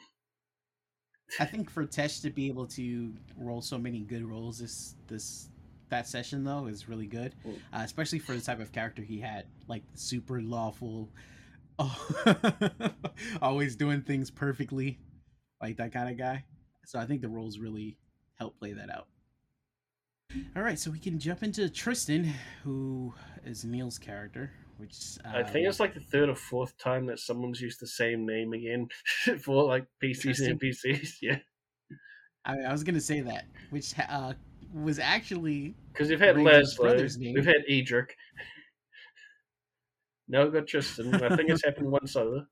[1.39, 5.49] I think for Tesh to be able to roll so many good rolls this this
[5.89, 9.45] that session though is really good, uh, especially for the type of character he had,
[9.67, 11.09] like super lawful,
[13.41, 14.99] always doing things perfectly,
[15.61, 16.43] like that kind of guy.
[16.85, 17.97] So I think the roles really
[18.35, 19.07] help play that out.
[20.55, 22.33] All right, so we can jump into Tristan,
[22.63, 23.13] who
[23.45, 27.19] is Neil's character, which uh, I think it's like the third or fourth time that
[27.19, 28.87] someone's used the same name again
[29.41, 31.15] for like PCs and NPCs.
[31.21, 31.37] Yeah,
[32.45, 34.33] I, I was gonna say that, which uh,
[34.73, 38.15] was actually because we've had Reagan's Leslie, we've had Edric.
[40.27, 41.15] Now we've got Tristan.
[41.15, 42.45] I think it's happened once other.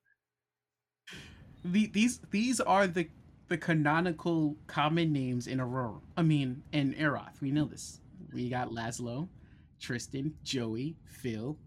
[1.63, 3.09] the, these these are the
[3.47, 5.99] the canonical common names in Aurora.
[6.18, 7.41] I mean, in Eroth.
[7.41, 7.99] We know this.
[8.34, 9.28] We got Laszlo,
[9.80, 11.57] Tristan, Joey, Phil.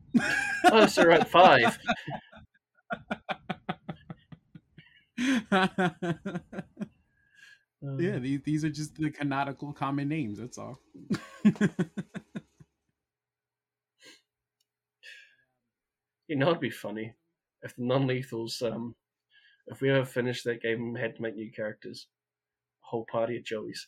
[0.70, 1.78] Oh, so we're at five.
[7.83, 10.39] Um, yeah, these, these are just the canonical common names.
[10.39, 10.81] That's all.
[16.29, 17.14] You know, it'd be funny
[17.62, 18.95] if the non-lethals, um,
[19.66, 22.07] if we ever finished that game and had to make new characters,
[22.85, 23.87] a whole party of Joeys.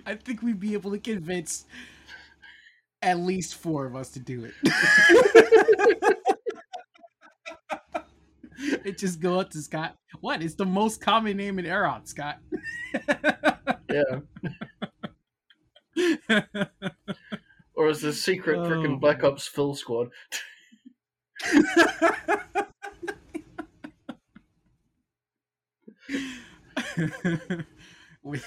[0.05, 1.65] I think we'd be able to convince
[3.07, 4.53] at least four of us to do it.
[8.59, 9.95] it just go up to Scott.
[10.19, 10.43] What?
[10.43, 12.39] It's the most common name in Eroth, Scott.
[13.89, 14.19] yeah.
[17.75, 20.09] Or is the secret Oh, freaking Black Ops Full Squad?
[28.23, 28.41] We-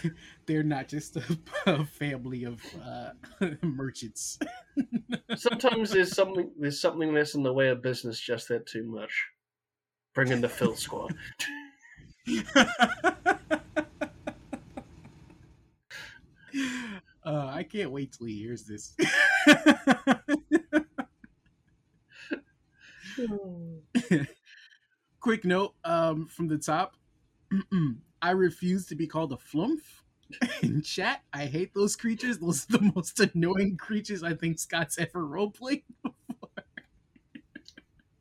[0.50, 1.22] They're not just a,
[1.66, 3.10] a family of uh,
[3.62, 4.36] merchants.
[5.36, 9.12] Sometimes there's something there's something less in the way of business just that too much.
[10.12, 11.14] Bring in the Phil Squad.
[17.24, 18.96] uh, I can't wait till he hears this.
[25.20, 26.96] Quick note um, from the top.
[28.20, 29.99] I refuse to be called a flumph.
[30.62, 32.38] In chat, I hate those creatures.
[32.38, 35.82] Those are the most annoying creatures I think Scott's ever roleplayed.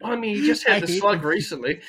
[0.03, 1.29] I mean, he just I had the slug them.
[1.29, 1.81] recently.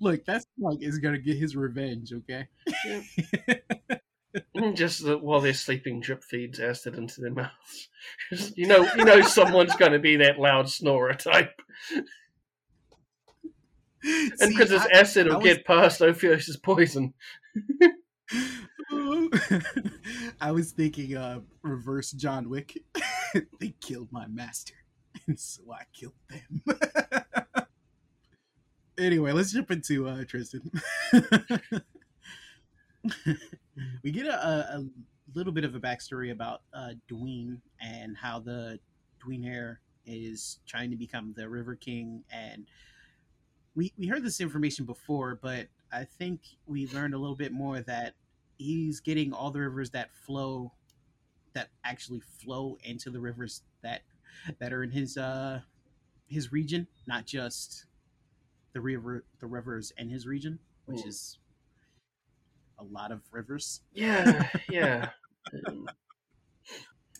[0.00, 2.46] Look, that slug is gonna get his revenge, okay?
[4.74, 7.88] Just that while they're sleeping, drip feeds acid into their mouths.
[8.56, 11.60] you know, you know, someone's going to be that loud snorer type,
[14.40, 17.14] and because it's acid, it'll was- get past Ophiuchus' poison.
[20.40, 22.78] I was thinking uh reverse John Wick.
[23.60, 24.74] they killed my master,
[25.26, 26.62] and so I killed them.
[28.98, 30.70] anyway, let's jump into uh Tristan.
[34.02, 34.84] we get a, a, a
[35.34, 38.78] little bit of a backstory about uh Dwayne and how the
[39.24, 42.66] Dwayne heir is trying to become the River King and
[43.74, 47.80] we, we heard this information before, but I think we learned a little bit more
[47.80, 48.14] that
[48.58, 50.72] he's getting all the rivers that flow
[51.54, 54.02] that actually flow into the rivers that
[54.58, 55.60] that are in his uh
[56.26, 57.86] his region, not just
[58.72, 61.08] the river the rivers in his region, which Mm.
[61.08, 61.38] is
[62.78, 63.80] a lot of rivers.
[63.92, 65.10] Yeah, yeah.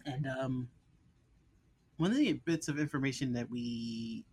[0.06, 0.68] And um,
[1.96, 4.24] one of the bits of information that we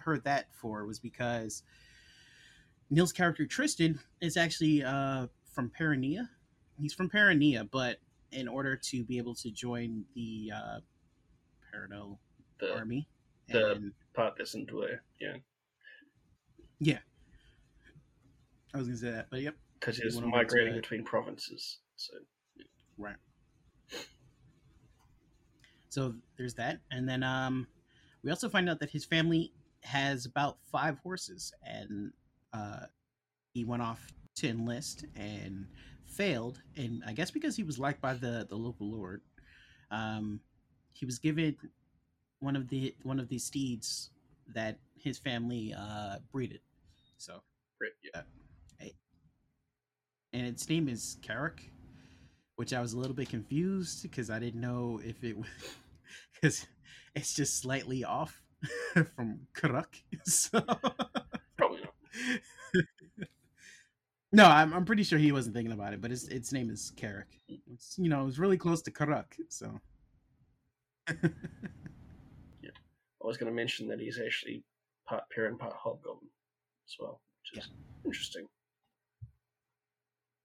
[0.00, 1.62] heard that for was because
[2.90, 6.28] Neil's character Tristan is actually uh, from Paranea.
[6.80, 7.98] He's from Paranea, but
[8.32, 10.78] in order to be able to join the uh,
[11.74, 12.18] Paranel
[12.58, 13.08] The army,
[13.48, 15.36] the- and part that's in Dwyer, yeah,
[16.80, 16.98] Yeah.
[18.72, 21.78] I was gonna say that, but yep, because He he's migrating to- between provinces.
[21.96, 22.14] So
[22.96, 23.16] right.
[25.88, 27.66] So there's that, and then um,
[28.22, 29.52] we also find out that his family
[29.82, 32.12] has about five horses, and
[32.52, 32.86] uh,
[33.52, 35.66] he went off to enlist and
[36.06, 39.22] failed, and I guess because he was liked by the the local lord,
[39.90, 40.40] um,
[40.92, 41.56] he was given
[42.40, 44.10] one of the one of these steeds
[44.54, 46.60] that his family uh, breeded.
[47.18, 47.40] So
[47.78, 48.22] great, yeah.
[50.32, 51.70] and its name is Carrick,
[52.56, 55.46] which I was a little bit confused because I didn't know if it was
[56.34, 56.66] because
[57.14, 58.42] it's just slightly off
[59.16, 60.02] from Karuk.
[60.24, 60.60] So
[61.56, 63.28] probably not.
[64.32, 66.92] no, I'm I'm pretty sure he wasn't thinking about it, but its its name is
[66.96, 67.28] Carrick.
[67.72, 69.80] It's you know it's really close to Karuk, so
[72.62, 72.70] yeah,
[73.22, 74.62] I was going to mention that he's actually
[75.08, 76.28] part Perrin, part Hobgoblin
[76.86, 77.20] as well,
[77.52, 77.70] which is
[78.04, 78.46] interesting.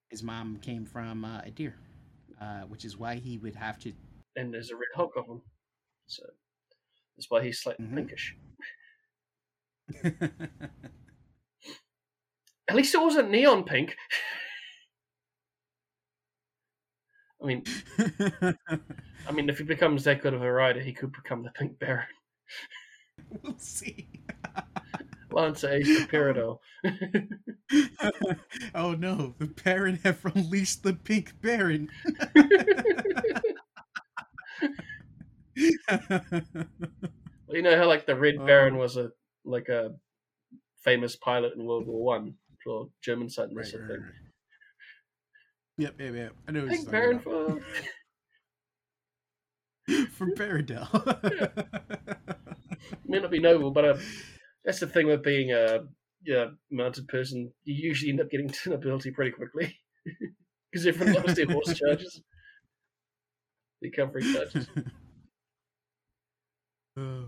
[0.10, 1.74] his mom came from uh, Adir,
[2.42, 3.94] uh, which is why he would have to.
[4.36, 5.42] And there's a red Hobgoblin,
[6.08, 6.24] so
[7.16, 7.96] that's why he's slightly Mhm.
[7.96, 8.36] pinkish.
[12.68, 13.96] At least it wasn't neon pink.
[17.42, 17.64] I mean,
[19.28, 21.78] I mean, if he becomes that good of a rider, he could become the Pink
[21.78, 22.08] Baron.
[23.44, 24.10] we'll see.
[25.32, 26.58] Lance Ace Peridot.
[28.74, 31.90] oh no, the Baron have unleashed the Pink Baron.
[37.48, 38.46] Well, you know how like the Red Oh.
[38.46, 39.12] Baron was a
[39.44, 39.94] like a
[40.84, 43.90] famous pilot in World War One for German and right, right, thing.
[43.90, 44.00] right.
[45.78, 46.34] Yep, yep, yep.
[46.48, 47.60] I know Baron for
[50.12, 50.90] from Paradell.
[53.06, 53.98] may not be noble, but uh,
[54.64, 55.82] that's the thing with being a
[56.24, 57.52] yeah, mounted person.
[57.66, 59.78] You usually end up getting to nobility pretty quickly
[60.72, 62.22] because everyone loves their horse charges,
[63.82, 64.68] their cavalry charges.
[66.98, 67.26] Oh.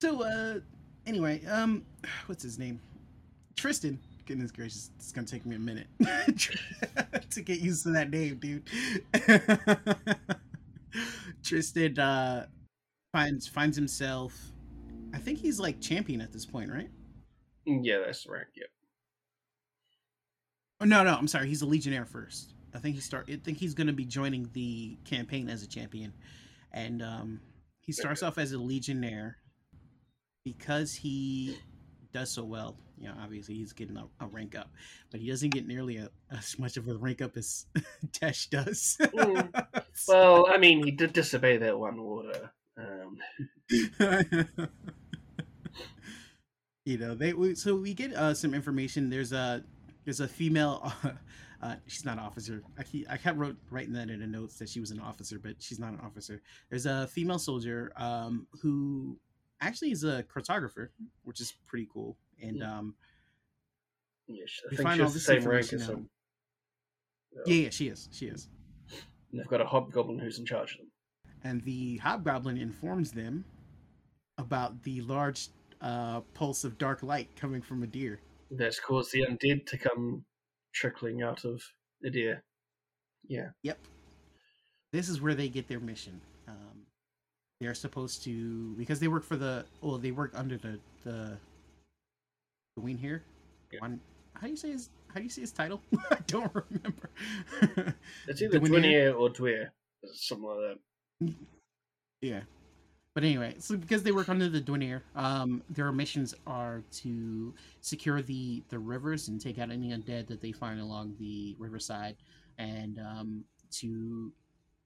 [0.00, 0.60] So, uh,
[1.06, 1.84] anyway, um,
[2.26, 2.80] what's his name?
[3.56, 3.98] Tristan.
[4.26, 5.86] Goodness gracious, it's gonna take me a minute
[7.30, 8.62] to get used to that name, dude.
[11.42, 12.46] Tristan uh,
[13.12, 14.34] finds finds himself.
[15.12, 16.88] I think he's like champion at this point, right?
[17.66, 18.46] Yeah, that's right.
[18.56, 18.64] Yeah,
[20.80, 21.48] Oh no, no, I'm sorry.
[21.48, 22.54] He's a legionnaire first.
[22.74, 23.28] I think he start.
[23.30, 26.12] I think he's to be joining the campaign as a champion,
[26.72, 27.40] and um,
[27.86, 29.36] he starts off as a legionnaire
[30.44, 31.56] because he
[32.12, 32.76] does so well.
[32.96, 34.70] You know, obviously he's getting a, a rank up,
[35.10, 37.66] but he doesn't get nearly a, as much of a rank up as
[38.12, 38.96] Tesh does.
[39.00, 39.66] Mm.
[40.08, 42.50] Well, I mean, he did disobey that one order.
[42.76, 43.18] Um,
[46.84, 49.62] you know they we, so we get uh, some information there's a
[50.04, 50.92] there's a female
[51.64, 54.56] uh, she's not an officer i keep, i kept wrote writing that in the notes
[54.58, 56.40] that she was an officer but she's not an officer
[56.70, 59.16] there's a female soldier um, who
[59.60, 60.88] actually is a cartographer
[61.24, 62.62] which is pretty cool and Hmm.
[62.70, 62.94] um,
[64.26, 66.08] yeah, I think find she all has the same rank as him.
[67.46, 68.48] yeah yeah she is she is
[69.30, 70.90] And they've got a hobgoblin who's in charge of them.
[71.44, 73.44] and the hobgoblin informs them
[74.38, 75.48] about the large
[75.80, 78.18] uh, pulse of dark light coming from Adir
[78.50, 80.24] That's caused the undead to come
[80.74, 81.62] trickling out of
[82.00, 82.42] the deer.
[83.26, 83.48] Yeah.
[83.62, 83.78] Yep.
[84.92, 86.20] This is where they get their mission.
[86.46, 86.84] Um,
[87.60, 91.36] they're supposed to because they work for the well, they work under the the
[92.76, 93.22] the wing here.
[93.72, 93.80] Yeah.
[93.80, 94.00] One,
[94.34, 95.80] how do you say his how do you say his title?
[96.10, 97.94] I don't remember.
[98.28, 99.14] It's either The Winier?
[99.14, 99.72] Dwinier or Dwyer.
[100.12, 100.78] Something like
[101.20, 101.34] that.
[102.20, 102.40] yeah.
[103.14, 108.20] But anyway, so because they work under the Dwinier, um, their missions are to secure
[108.22, 112.16] the the rivers and take out any undead that they find along the riverside,
[112.58, 114.32] and um, to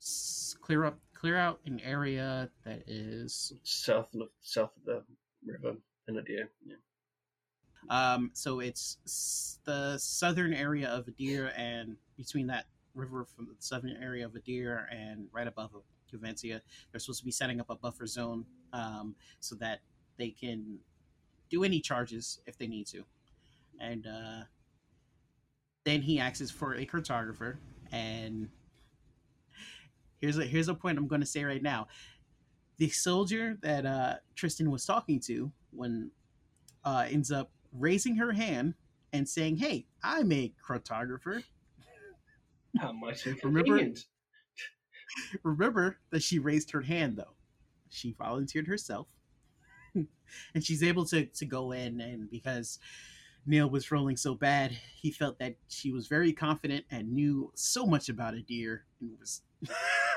[0.02, 5.02] s- clear up clear out an area that is South of south of the
[5.46, 5.76] river
[6.06, 6.48] in Adir.
[6.66, 6.76] Yeah.
[7.88, 13.54] um, so it's s- the southern area of Adir and between that river from the
[13.58, 15.70] southern area of Adir and right above
[16.12, 19.80] Juvencia, they're supposed to be setting up a buffer zone um, so that
[20.18, 20.78] they can
[21.50, 23.04] do any charges if they need to.
[23.80, 24.44] And uh,
[25.84, 27.56] then he asks for a cartographer.
[27.92, 28.48] And
[30.20, 31.88] here's a here's a point I'm going to say right now:
[32.76, 36.10] the soldier that uh, Tristan was talking to when
[36.84, 38.74] uh, ends up raising her hand
[39.12, 41.42] and saying, "Hey, I'm a cartographer."
[42.78, 43.92] How much Remember-.
[45.42, 47.34] Remember that she raised her hand though.
[47.90, 49.06] She volunteered herself.
[49.94, 52.78] and she's able to to go in and because
[53.46, 57.86] Neil was rolling so bad, he felt that she was very confident and knew so
[57.86, 59.40] much about Adir and was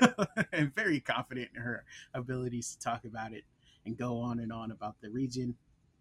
[0.52, 3.46] and very confident in her abilities to talk about it
[3.86, 5.56] and go on and on about the region.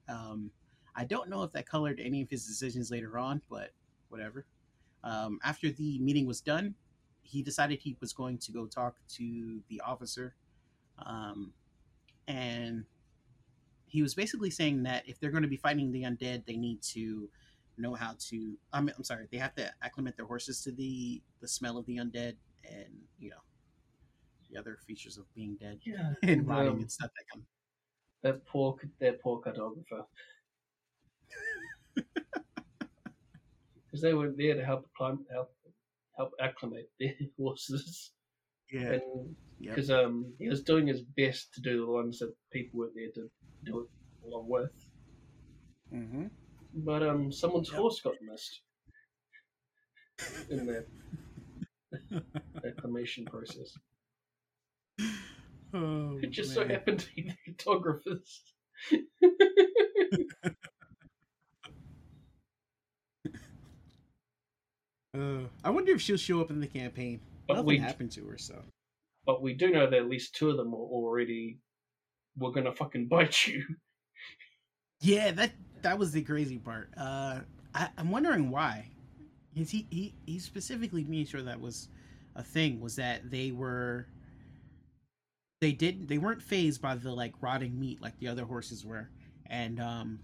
[0.08, 0.50] Um,
[0.96, 3.70] I don't know if that colored any of his decisions later on, but
[4.08, 4.44] whatever.
[5.04, 6.74] Um, after the meeting was done,
[7.22, 10.34] he decided he was going to go talk to the officer.
[11.04, 11.52] Um,
[12.26, 12.84] and
[13.86, 16.82] he was basically saying that if they're going to be fighting the undead, they need
[16.82, 17.28] to
[17.78, 18.56] know how to.
[18.72, 21.86] I mean, I'm sorry, they have to acclimate their horses to the the smell of
[21.86, 23.42] the undead, and you know
[24.50, 26.12] the other features of being dead Yeah.
[26.22, 27.44] and rotting um, and stuff that come.
[28.22, 30.04] That poor, that poor cartographer.
[33.86, 35.52] Because they weren't there to help climb, help,
[36.20, 38.12] help acclimate their horses,
[38.72, 39.74] Yeah, and Yep.
[39.76, 43.12] because um he was doing his best to do the ones that people weren't there
[43.14, 43.30] to
[43.64, 43.88] do it
[44.26, 44.72] along with,
[45.94, 46.26] mm-hmm.
[46.74, 47.80] but um someone's Yep.
[47.80, 48.62] horse got missed
[50.50, 50.86] in that
[52.66, 53.78] acclimation process.
[55.74, 58.42] Oh, It just so happened to be the photographers.
[65.16, 67.20] Uh, I wonder if she'll show up in the campaign.
[67.48, 68.62] But Nothing we happened to her, so
[69.26, 71.58] but we do know that at least two of them were already
[72.38, 73.64] were gonna fucking bite you.
[75.00, 75.52] yeah, that
[75.82, 76.90] that was the crazy part.
[76.96, 77.40] Uh,
[77.74, 78.88] I, I'm wondering why.
[79.56, 81.88] Is he he he specifically made sure that was
[82.36, 82.80] a thing?
[82.80, 84.06] Was that they were
[85.60, 89.10] they did they weren't phased by the like rotting meat like the other horses were,
[89.46, 90.20] and um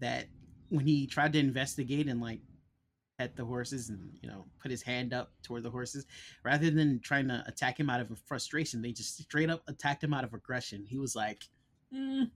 [0.00, 0.26] that
[0.70, 2.40] when he tried to investigate and like
[3.18, 6.06] pet the horses and you know put his hand up toward the horses
[6.44, 10.12] rather than trying to attack him out of frustration they just straight up attacked him
[10.12, 11.44] out of aggression he was like
[11.94, 12.30] mm.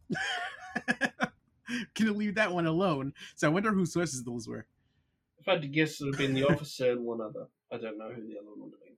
[1.95, 4.66] gonna leave that one alone so i wonder whose horses those were
[5.39, 7.47] If I had to guess, it would have been the officer and one other.
[7.72, 8.97] I don't know who the other one would have been.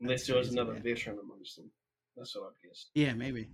[0.00, 0.82] Unless there was another man.
[0.82, 1.70] veteran amongst them.
[2.16, 2.86] That's what I'd guess.
[2.94, 3.48] yeah maybe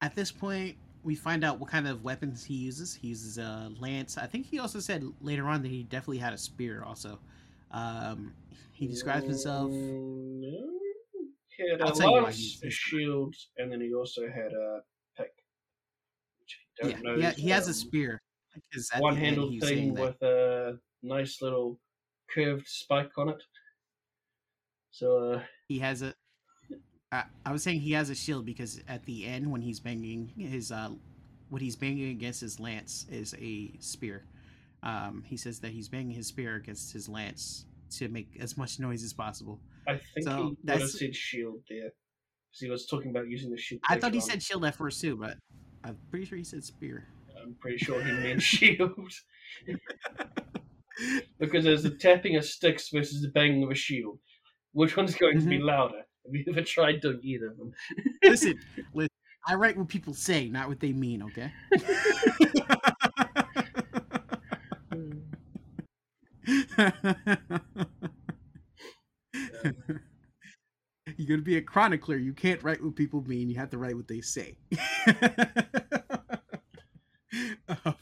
[0.00, 3.70] at this point we find out what kind of weapons he uses he uses a
[3.78, 7.18] lance i think he also said later on that he definitely had a spear also
[7.70, 8.34] um
[8.72, 10.80] he describes himself Mm, No.
[11.56, 14.52] He had I'll a tell you why lance, a shield, and then he also had
[14.52, 14.80] a
[15.16, 15.32] pick.
[16.40, 17.16] Which I yeah, don't know.
[17.16, 18.22] he, ha- he has a um, spear
[18.72, 21.80] 'cause at the One end handled he was saying thing with a nice little
[22.28, 23.42] curved spike on it.
[24.90, 26.14] So, uh, he has a
[27.14, 30.32] I, I was saying he has a shield because at the end when he's banging
[30.36, 30.90] his uh
[31.50, 34.24] what he's banging against his lance is a spear
[34.82, 38.80] um he says that he's banging his spear against his lance to make as much
[38.80, 41.90] noise as possible I think So, he that's- said shield there.
[42.50, 43.80] Because he was talking about using the shield.
[43.88, 44.26] i thought he on.
[44.28, 45.36] said shield at first too but
[45.84, 47.06] i'm pretty sure he said spear
[47.42, 49.12] I'm pretty sure he meant shield.
[51.38, 54.18] because there's the tapping of sticks versus the banging of a shield.
[54.72, 55.66] Which one's going to be Mm-hmm.
[55.66, 56.02] louder?
[56.26, 57.72] Have you ever tried doing either of them?
[58.24, 58.58] listen
[58.94, 59.10] listen
[59.46, 61.52] i write what people say not what they mean okay
[71.16, 72.16] You're gonna be a chronicler.
[72.16, 73.48] You can't write what people mean.
[73.48, 74.56] You have to write what they say.
[77.68, 77.94] um,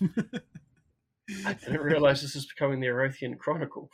[1.47, 3.91] I didn't realize this is becoming the Erothian Chronicle.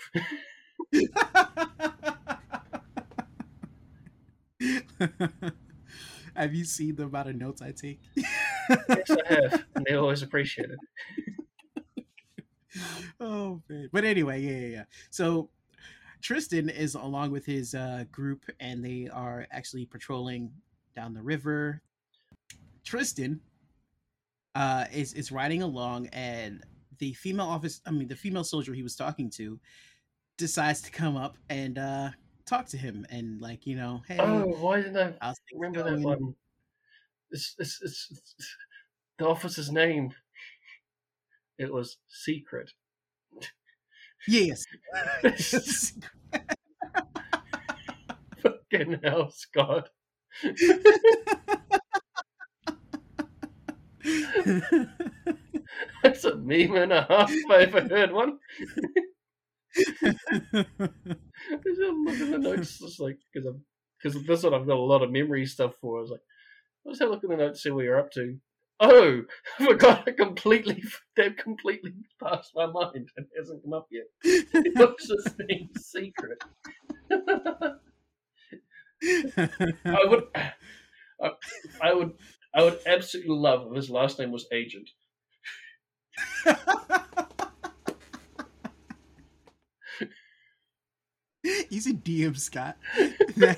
[6.37, 8.01] have you seen the amount of notes I take?
[8.16, 9.65] yes, I have.
[9.75, 12.05] And they always appreciate it.
[13.20, 13.89] oh man.
[13.93, 14.85] But anyway, yeah, yeah, yeah.
[15.11, 15.51] So
[16.20, 20.51] Tristan is along with his uh, group, and they are actually patrolling
[20.95, 21.81] down the river.
[22.85, 23.41] Tristan
[24.55, 26.65] uh, is is riding along, and
[26.99, 29.59] the female office, I mean, the female soldier he was talking to,
[30.37, 32.11] decides to come up and uh,
[32.49, 36.01] talk to him, and like, you know, hey, Oh, why didn't I things remember that
[36.01, 36.35] one?
[37.31, 38.57] It's, it's, it's, it's
[39.19, 40.12] the officer's name.
[41.59, 42.73] It was Secret.
[44.27, 44.65] Yes.
[48.43, 49.91] Fucking hell, Scott.
[56.03, 58.39] That's a meme and a half if I ever heard one.
[59.79, 60.65] I
[61.65, 63.65] just look at the notes, just like because I'm
[64.03, 65.99] because this one I've got a lot of memory stuff for.
[65.99, 66.21] I was like,
[66.89, 68.39] was have a look at the notes, see what you're up to.
[68.81, 69.23] oh,
[69.59, 70.09] I forgot.
[70.09, 70.83] I completely,
[71.17, 71.93] they've completely
[72.23, 74.07] passed my mind and it hasn't come up yet.
[74.25, 76.43] It was just secret.
[79.85, 81.31] I would, I,
[81.81, 82.13] I would,
[82.55, 84.91] I would absolutely love if his last name was Agent.
[91.70, 92.77] He's a DM Scott.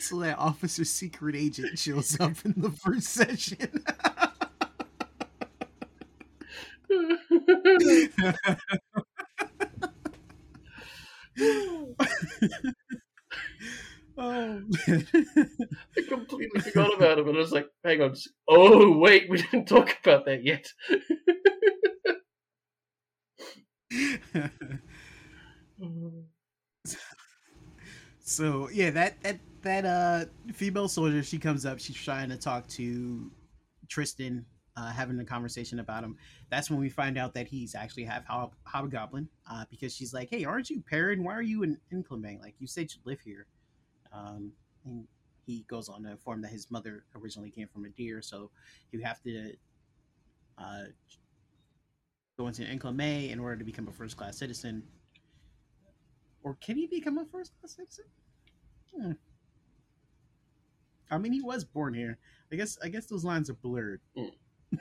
[0.00, 3.58] So that officer secret agent shows up in the first session.
[14.16, 14.62] oh.
[14.88, 18.14] I completely forgot about him, and I was like, "Hang on,
[18.48, 20.66] oh wait, we didn't talk about that yet."
[28.20, 32.66] so yeah, that that that uh female soldier, she comes up, she's trying to talk
[32.68, 33.30] to
[33.88, 34.44] Tristan,
[34.76, 36.16] uh, having a conversation about him.
[36.50, 40.30] That's when we find out that he's actually half hob- hobgoblin, uh, because she's like,
[40.30, 41.24] "Hey, aren't you Perrin?
[41.24, 42.40] Why are you in Inclement?
[42.42, 43.46] Like you said you live here."
[44.12, 44.52] Um,
[44.84, 45.06] and
[45.46, 48.50] he goes on to inform that his mother originally came from Adir, so
[48.92, 49.52] you have to
[50.58, 50.84] uh,
[52.38, 54.82] go into Inclement in order to become a first class citizen.
[56.46, 58.04] Or can he become a first class citizen?
[58.96, 59.12] Hmm.
[61.10, 62.18] I mean, he was born here.
[62.52, 62.78] I guess.
[62.80, 64.00] I guess those lines are blurred.
[64.16, 64.28] Hmm.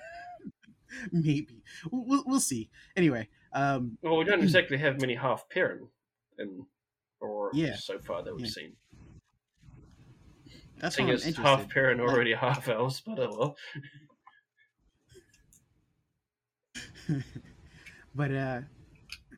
[1.12, 2.70] Maybe we'll, we'll, see.
[2.96, 5.48] Anyway, um, well, we don't exactly have many half
[6.38, 6.68] in
[7.20, 7.78] or Yeah.
[7.78, 8.52] so far that we've Yeah.
[8.52, 8.74] seen.
[10.78, 11.42] that's I'm is, interested.
[11.42, 11.70] half Like-
[12.00, 13.56] already half elves, but oh
[17.10, 17.22] well.
[18.14, 18.62] but uh,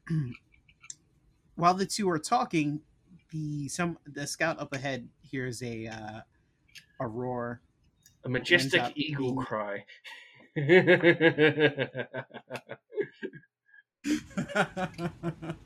[1.57, 2.81] while the two are talking,
[3.31, 6.21] the some the scout up ahead hears a uh,
[6.99, 7.61] a roar.
[8.23, 9.85] A majestic eagle being- cry.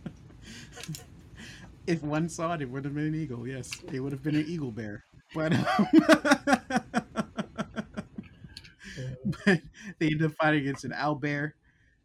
[1.88, 3.48] if one saw it, it would have been an eagle.
[3.48, 5.04] Yes, it would have been an eagle bear.
[5.34, 5.88] But, um,
[9.46, 9.62] but
[10.00, 11.56] they end up fighting against an owl bear.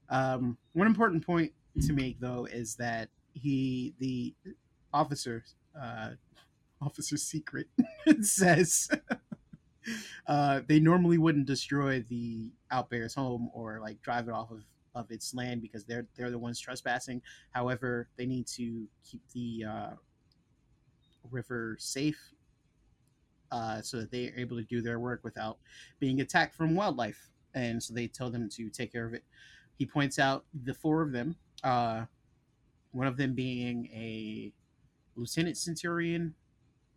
[0.09, 1.53] Um, one important point
[1.87, 4.35] to make, though, is that he, the
[4.93, 5.45] officer,
[5.81, 6.11] uh,
[6.81, 7.69] officer secret,
[8.21, 8.89] says
[10.27, 14.63] uh, they normally wouldn't destroy the owlbear's home or like drive it off of,
[14.95, 17.21] of its land because they're they're the ones trespassing.
[17.51, 19.91] However, they need to keep the uh,
[21.31, 22.33] river safe
[23.51, 25.59] uh, so that they are able to do their work without
[25.99, 27.31] being attacked from wildlife.
[27.55, 29.25] And so they tell them to take care of it.
[29.79, 32.05] He points out the four of them, uh,
[32.97, 34.53] one of them being a
[35.17, 36.35] lieutenant centurion.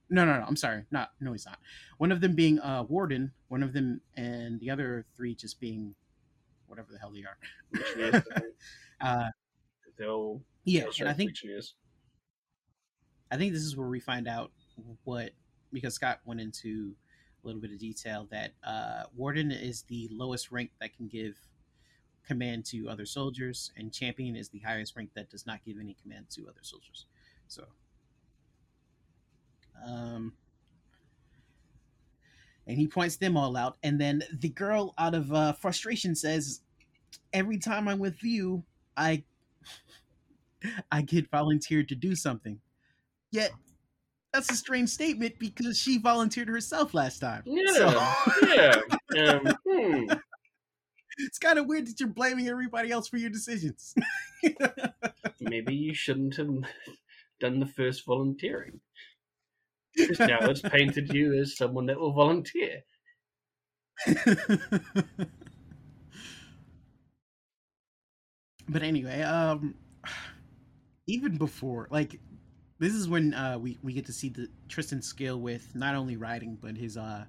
[0.10, 0.46] No, no, no.
[0.48, 0.86] I'm sorry.
[0.92, 1.60] Not no, he's not.
[1.98, 3.32] One of them being a warden.
[3.50, 5.94] One of them, and the other three just being
[6.68, 7.38] whatever the hell they are.
[7.74, 8.24] Legionnaires,
[9.02, 9.30] Uh,
[10.66, 11.32] yeah, and I think.
[13.32, 14.52] I think this is where we find out
[15.04, 15.32] what
[15.72, 16.94] because Scott went into
[17.44, 21.38] a little bit of detail that uh, Warden is the lowest rank that can give
[22.30, 25.98] command to other soldiers, and Champion is the highest rank that does not give any
[26.00, 27.08] command to other soldiers.
[27.48, 27.66] So,
[29.84, 30.34] um,
[32.68, 36.62] and he points them all out, and then the girl, out of uh, frustration, says,
[37.34, 38.64] "Every time I'm with you,
[38.96, 39.24] I."
[40.92, 42.60] I get volunteered to do something.
[43.32, 43.54] Yet
[44.34, 47.44] that's a strange statement because she volunteered herself last time.
[47.46, 48.76] Yeah, So, yeah.
[49.18, 50.14] Um, hmm.
[51.20, 53.94] It's kind of weird that you're blaming everybody else for your decisions.
[55.40, 56.50] Maybe you shouldn't have
[57.40, 58.80] done the first volunteering.
[59.98, 62.84] 'Cause now it's painted you as someone that will volunteer.
[68.70, 69.76] but anyway, um
[71.08, 72.20] even before like
[72.80, 76.18] this is when uh we, we get to see the Tristan skill with not only
[76.18, 77.26] riding but his uh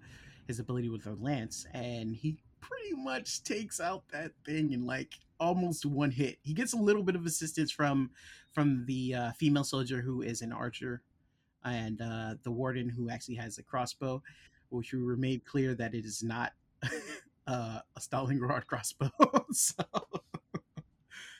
[0.46, 2.38] his ability with the lance and he
[2.70, 6.38] pretty much takes out that thing in like almost one hit.
[6.42, 8.10] He gets a little bit of assistance from
[8.52, 11.02] from the uh, female soldier who is an archer
[11.64, 14.22] and uh the warden who actually has a crossbow
[14.70, 16.52] which we were made clear that it is not
[17.46, 19.10] uh, a Stalingrad crossbow.
[19.50, 19.74] so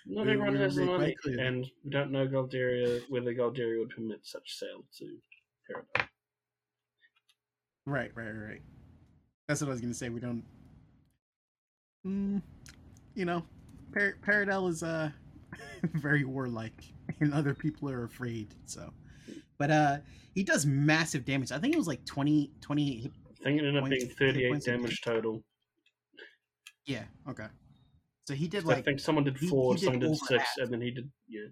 [0.05, 4.21] Not We- everyone has the money, and we don't know Galderia whether Galderia would permit
[4.25, 5.17] such sale to
[5.71, 6.07] Peridot.
[7.87, 8.63] Right, right, right.
[9.47, 10.09] That's what I was gonna say.
[10.11, 10.45] We don't.
[12.07, 12.41] Mm,
[13.15, 13.45] you know,
[13.93, 15.11] Par- Paradel is uh
[15.95, 16.83] very warlike,
[17.21, 18.55] and other people are afraid.
[18.67, 18.93] So,
[19.59, 19.99] but uh,
[20.35, 21.53] he does massive damage.
[21.53, 23.11] I think it was like 20, 20
[23.41, 25.43] I think it ended up being 38 points a damage total.
[26.87, 27.05] Yeah.
[27.29, 27.47] Okay.
[28.27, 30.45] So he did So I think someone did four, he did someone did over six,
[30.45, 30.59] half.
[30.59, 31.47] and then he did yeah.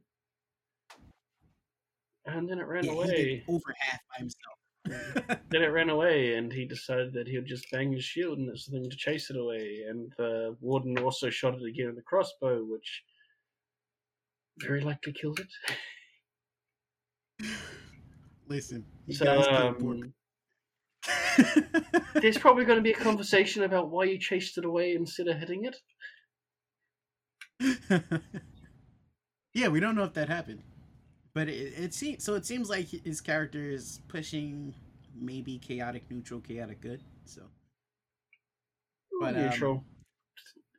[2.27, 3.07] And then it ran yeah, he away.
[3.07, 4.58] did over half by himself.
[5.51, 8.49] then it ran away, and he decided that he would just bang his shield, and
[8.49, 9.85] it's the thing to chase it away.
[9.89, 13.03] And the warden also shot it again with the crossbow, which
[14.61, 15.53] very likely killed it.
[18.49, 20.13] Listen, you So guys um,
[22.15, 25.39] there's probably going to be a conversation about why you chased it away instead of
[25.39, 25.77] hitting it.
[29.53, 30.63] yeah, we don't know if that happened,
[31.39, 32.35] but it, it seems so.
[32.35, 34.75] It seems like his character is pushing
[35.15, 37.01] maybe chaotic neutral, chaotic good.
[37.27, 37.43] So
[39.13, 39.85] Or But, um, neutral,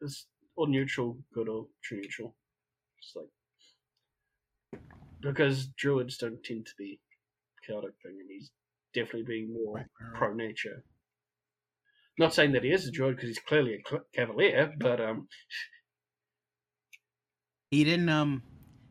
[0.02, 0.26] It's-
[0.58, 2.36] or neutral, good or true neutral.
[3.02, 4.82] Just like
[5.22, 7.00] because druids don't tend to be
[7.66, 8.52] chaotic thing, and he's
[8.94, 10.84] definitely being more Right, pro nature.
[12.18, 15.30] Not saying that he is a druid because he's clearly a cavalier, but um,
[17.72, 18.10] he didn't.
[18.10, 18.44] Um,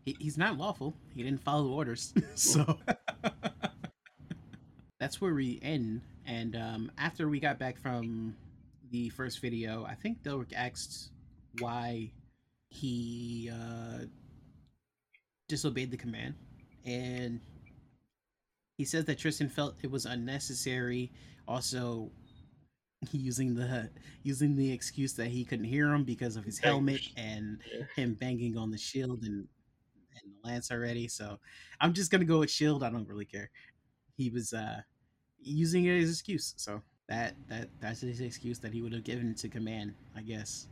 [0.09, 0.95] he, he's not lawful.
[1.15, 2.15] He didn't follow orders.
[2.35, 2.79] so
[4.99, 6.03] that's where we end.
[6.27, 8.35] And um, after we got back from
[8.91, 11.11] the first video, I think Delric asked
[11.59, 12.11] why
[12.71, 14.05] he uh,
[15.49, 16.35] disobeyed the command,
[16.85, 17.41] and
[18.77, 21.13] he says that Tristan felt it was unnecessary.
[21.47, 22.11] Also,
[23.13, 23.89] using the
[24.23, 27.59] using the excuse that he couldn't hear him because of his helmet and
[27.97, 29.49] him banging on the shield and
[30.23, 31.09] and the lance already.
[31.09, 31.39] So
[31.81, 32.83] I'm just gonna go with shield.
[32.83, 33.51] I don't really care.
[34.17, 34.81] He was uh
[35.41, 36.55] using it as excuse.
[36.57, 40.67] So that that that's his excuse that he would have given to command, I guess.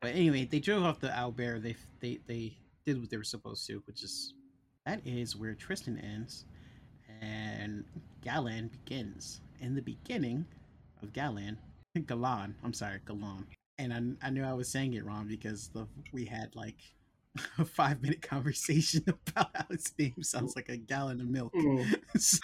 [0.00, 1.62] But anyway, they drove off the owlbear.
[1.62, 4.34] They they they did what they were supposed to, which is
[4.84, 6.44] that is where Tristan ends
[7.20, 7.84] and
[8.22, 9.40] Galan begins.
[9.60, 10.44] In the beginning
[11.02, 11.58] of Galan,
[12.06, 13.46] Galan, I'm sorry, Galan.
[13.78, 13.92] And
[14.22, 16.78] I, I knew I was saying it wrong because the, we had like
[17.58, 21.52] a five minute conversation about how his name sounds like a gallon of milk.
[21.54, 22.38] mm, So-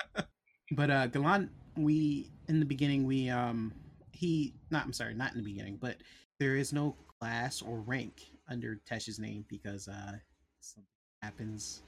[0.72, 3.72] but uh Galan, we in the beginning we um
[4.12, 5.96] he not I'm sorry, not in the beginning, but
[6.38, 10.12] there is no class or rank under Tesh's name because uh
[10.60, 10.86] something
[11.22, 11.82] happens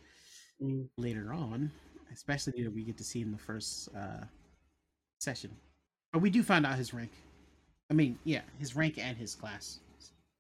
[0.63, 1.71] mm, later on,
[2.13, 4.25] especially that we get to see in the first uh
[5.19, 5.51] session.
[6.13, 7.11] But we do find out his rank.
[7.91, 9.81] I mean, yeah, his rank and his class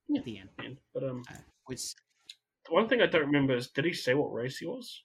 [0.09, 0.21] Yeah.
[0.21, 0.77] at the end.
[0.95, 1.23] But um,
[1.67, 1.95] Which
[2.71, 5.05] one thing I don't remember is did he say what race he was?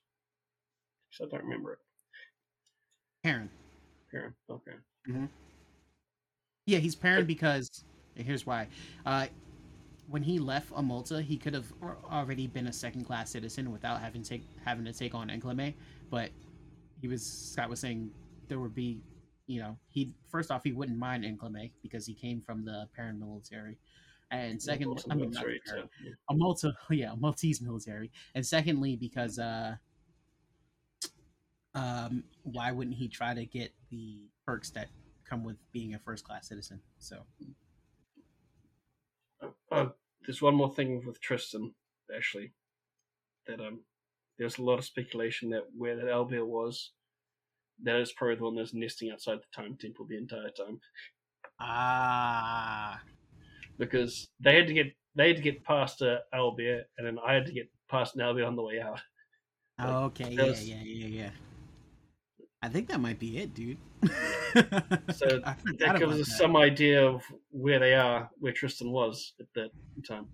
[1.12, 1.80] 'Cause I don't remember it.
[3.24, 3.52] Parent.
[4.12, 4.76] Here, okay.
[6.66, 7.84] Yeah, he's parent because
[8.16, 8.68] here's why.
[9.06, 9.28] Uh,
[10.08, 11.72] when he left Amulta, he could have
[12.12, 15.74] already been a second class citizen without having take having to take on Enclame.
[16.10, 16.32] But
[17.02, 18.12] he was Scott was saying
[18.48, 19.02] there would be,
[19.48, 23.78] you know, he first off he wouldn't mind Enclame because he came from the paramilitary,
[24.32, 25.62] and second, Also I mean military,
[26.30, 29.76] a Malta, yeah, a Maltese military, and secondly because uh,
[31.74, 34.90] um, why wouldn't he try to get the perks that
[35.28, 36.82] come with being a first class citizen?
[37.00, 37.24] So.
[39.72, 39.88] Uh,
[40.26, 41.74] there's one more thing with Tristan,
[42.16, 42.52] actually,
[43.48, 43.82] that um,
[44.38, 46.92] there's a lot of speculation that where that owlbear was,
[47.84, 50.80] that is probably the one that's nesting outside the Time Temple the entire time,
[51.60, 53.02] ah,
[53.80, 57.34] because they had to get they had to get past uh, owlbear, and then I
[57.34, 59.00] had to get past owlbear on the way out.
[59.82, 61.30] okay, yeah, there's- yeah, yeah, yeah.
[62.62, 63.78] I think that might be it, dude.
[65.16, 65.40] So
[65.80, 66.38] That gives us that.
[66.38, 69.70] some idea of where they are, where Tristan was at that
[70.08, 70.26] time.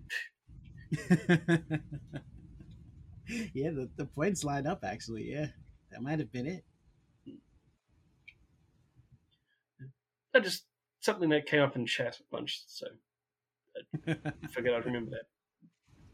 [3.52, 5.30] yeah, the, the points line up actually.
[5.30, 5.46] Yeah,
[5.92, 6.64] that might have been it.
[10.32, 10.64] That just
[11.00, 12.86] something that came up in chat a bunch, so
[14.06, 15.26] I figured I'd remember that.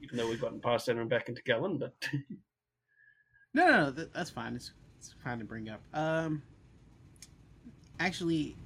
[0.01, 1.95] Even though we've gotten past that and back into Gallon, but
[3.55, 4.55] No, no, no that's fine.
[4.55, 5.83] It's, it's fine to bring up.
[5.93, 6.43] Um,
[8.01, 8.57] actually,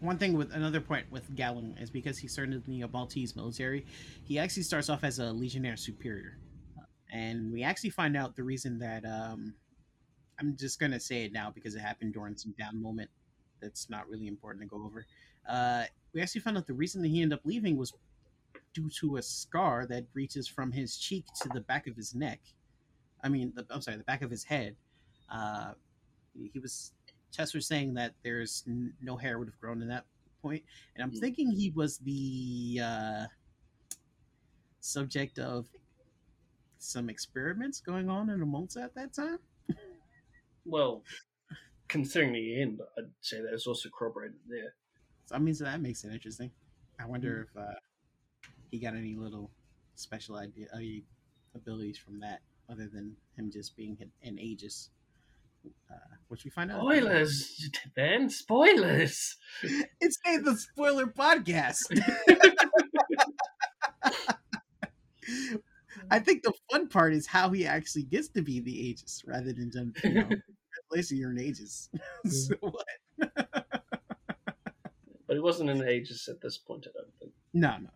[0.00, 3.86] one thing with another point with Gallon is because he starting in the Maltese military,
[4.24, 6.38] he actually starts off as a Legionnaire Superior,
[7.12, 9.54] and we actually find out the reason that um,
[10.38, 13.10] I'm just gonna say it now because it happened during some down moment.
[13.60, 15.06] That's not really important to go over.
[15.48, 17.92] Uh, we actually found out the reason that he ended up leaving was
[18.76, 22.40] due to a scar that reaches from his cheek to the back of his neck.
[23.24, 24.76] I mean, the, I'm sorry, the back of his head.
[25.32, 25.72] Uh,
[26.52, 26.92] he was
[27.32, 30.04] Chester saying that there's n- no hair would have grown in that
[30.42, 30.62] point,
[30.94, 31.20] and I'm Mm.
[31.20, 33.26] thinking he was the uh,
[34.80, 35.66] subject of
[36.78, 39.38] some experiments going on in Amulta at that time.
[40.66, 41.02] well,
[41.88, 44.74] considering the end, I'd say that is also corroborated there.
[45.24, 46.50] So I mean, so that makes it interesting.
[47.00, 47.72] I wonder if uh,
[48.70, 49.50] he got any little
[49.94, 50.78] special idea uh,
[51.54, 52.40] abilities from that,
[52.70, 54.90] other than him just being an, Aegis.
[55.90, 55.96] Uh,
[56.28, 56.80] which we find out.
[56.80, 58.30] Spoilers, Ben.
[58.30, 59.36] Spoilers.
[60.00, 61.82] It's made the spoiler podcast.
[66.10, 69.52] I think the fun part is how he actually gets to be the Aegis rather
[69.52, 70.28] than just, you know,
[70.90, 71.88] congratulations, you're an Aegis.
[72.28, 72.84] so what?
[75.26, 77.32] But he wasn't an Aegis at this point, I don't think.
[77.52, 77.88] No, no.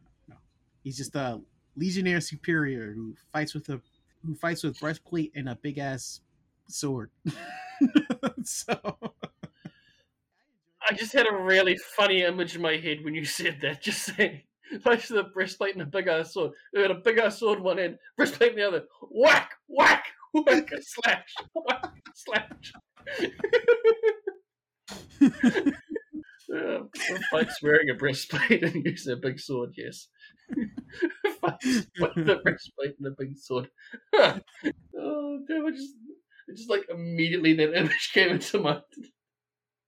[0.83, 1.41] He's just a
[1.77, 3.81] legionnaire superior who fights with a
[4.25, 6.21] who fights with breastplate and a big ass
[6.69, 7.11] sword.
[8.45, 8.79] so
[10.89, 13.83] I just had a really funny image in my head when you said that.
[13.83, 14.43] Just saying,
[14.85, 16.53] like the breastplate and a big ass sword.
[16.73, 18.85] They had a big ass sword in one end, breastplate in the other.
[19.11, 20.05] Whack, whack,
[20.35, 22.73] whack, a slash, whack, slash.
[27.31, 30.09] Fights wearing a breastplate and using a big sword, yes.
[31.43, 33.69] With a breastplate and the big sword.
[34.15, 35.95] oh, damn, I just,
[36.49, 38.81] it just like immediately that image came into my.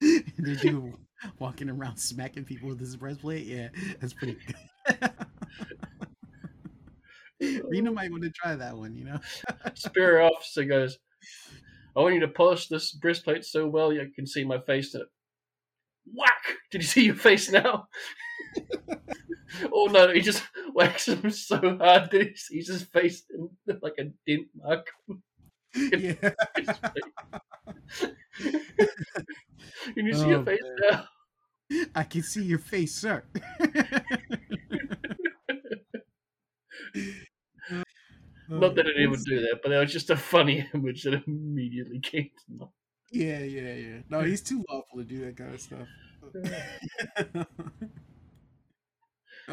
[0.00, 0.98] Did you
[1.38, 3.46] walking around smacking people with his breastplate?
[3.46, 3.68] Yeah,
[4.00, 5.10] that's pretty good.
[7.68, 9.18] Rena might want to try that one, you know?
[9.74, 10.98] Superior officer goes,
[11.96, 15.02] I want you to polish this breastplate so well you can see my face in
[15.02, 15.08] it.
[16.14, 16.56] Whack!
[16.70, 17.88] Did you see your face now?
[19.72, 20.42] oh no, he just
[20.72, 23.48] whacks him so hard that he sees his face in
[23.82, 24.86] like a dent mark.
[25.74, 26.14] yeah.
[29.94, 30.76] Can you see Oh, your face man.
[30.90, 31.08] now?
[31.94, 33.24] I can see your face, sir.
[38.48, 42.00] Not that it even do that, but that was just a funny image that immediately
[42.00, 42.70] came to mind.
[43.10, 43.98] Yeah, yeah, yeah.
[44.08, 45.88] No, he's too lawful to do that kind of stuff.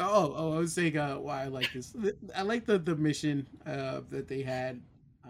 [0.00, 1.94] Oh, oh, I was saying uh, why I like this.
[2.34, 4.80] I like the the mission uh, that they had.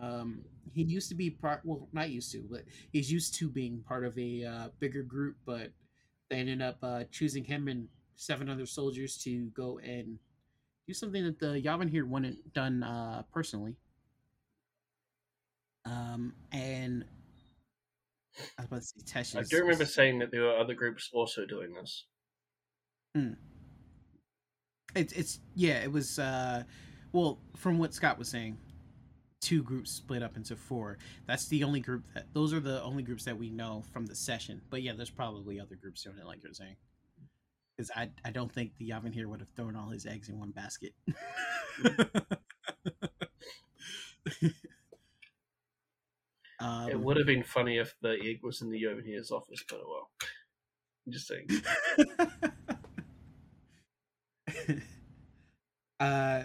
[0.00, 1.60] Um, he used to be part.
[1.64, 5.36] Well, not used to, but he's used to being part of a uh, bigger group.
[5.44, 5.72] But
[6.28, 10.18] they ended up uh, choosing him and seven other soldiers to go and
[10.86, 13.76] do something that the Yavin here wanted done uh, personally.
[15.86, 17.04] Um, and
[18.58, 19.38] I was about to say.
[19.38, 22.06] I do remember saying that there were other groups also doing this.
[24.94, 26.64] It's it's yeah, it was uh
[27.12, 28.58] well, from what Scott was saying,
[29.40, 30.98] two groups split up into four.
[31.26, 34.14] That's the only group that those are the only groups that we know from the
[34.14, 34.60] session.
[34.70, 36.76] But yeah, there's probably other groups doing it like you're saying.
[37.76, 40.38] Because I I don't think the Yavin here would have thrown all his eggs in
[40.38, 40.92] one basket.
[46.60, 49.64] um, it would have been funny if the egg was in the Yavin here's office,
[49.68, 50.10] but oh well.
[51.06, 51.48] I'm just saying.
[56.00, 56.42] uh,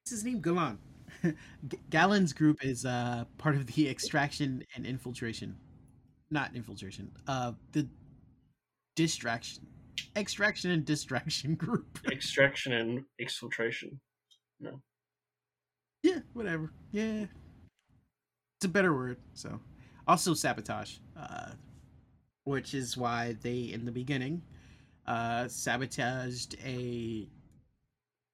[0.00, 0.40] what's his name?
[0.40, 0.78] Galan.
[1.22, 5.56] G- Galen's group is uh, part of the extraction and infiltration.
[6.30, 7.10] Not infiltration.
[7.26, 7.88] Uh, the
[8.96, 9.66] distraction,
[10.16, 11.98] extraction and distraction group.
[12.10, 13.98] Extraction and exfiltration.
[16.02, 16.72] yeah, whatever.
[16.92, 17.26] Yeah,
[18.58, 19.18] it's a better word.
[19.34, 19.60] So,
[20.06, 21.52] also sabotage, uh,
[22.44, 24.42] which is why they in the beginning
[25.08, 27.26] uh, sabotaged a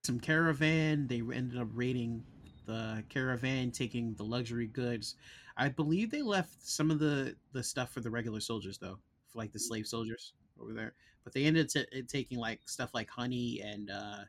[0.02, 1.06] some caravan.
[1.06, 2.24] They ended up raiding
[2.66, 5.14] the caravan, taking the luxury goods.
[5.56, 8.98] I believe they left some of the the stuff for the regular soldiers though,
[9.28, 10.94] for like the slave soldiers over there.
[11.22, 14.24] But they ended up t- taking like stuff like honey and uh,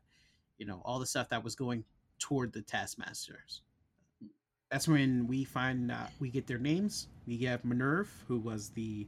[0.59, 1.83] you know all the stuff that was going
[2.19, 3.63] toward the taskmasters.
[4.69, 7.07] That's when we find uh, we get their names.
[7.25, 9.07] We have Minerve, who was the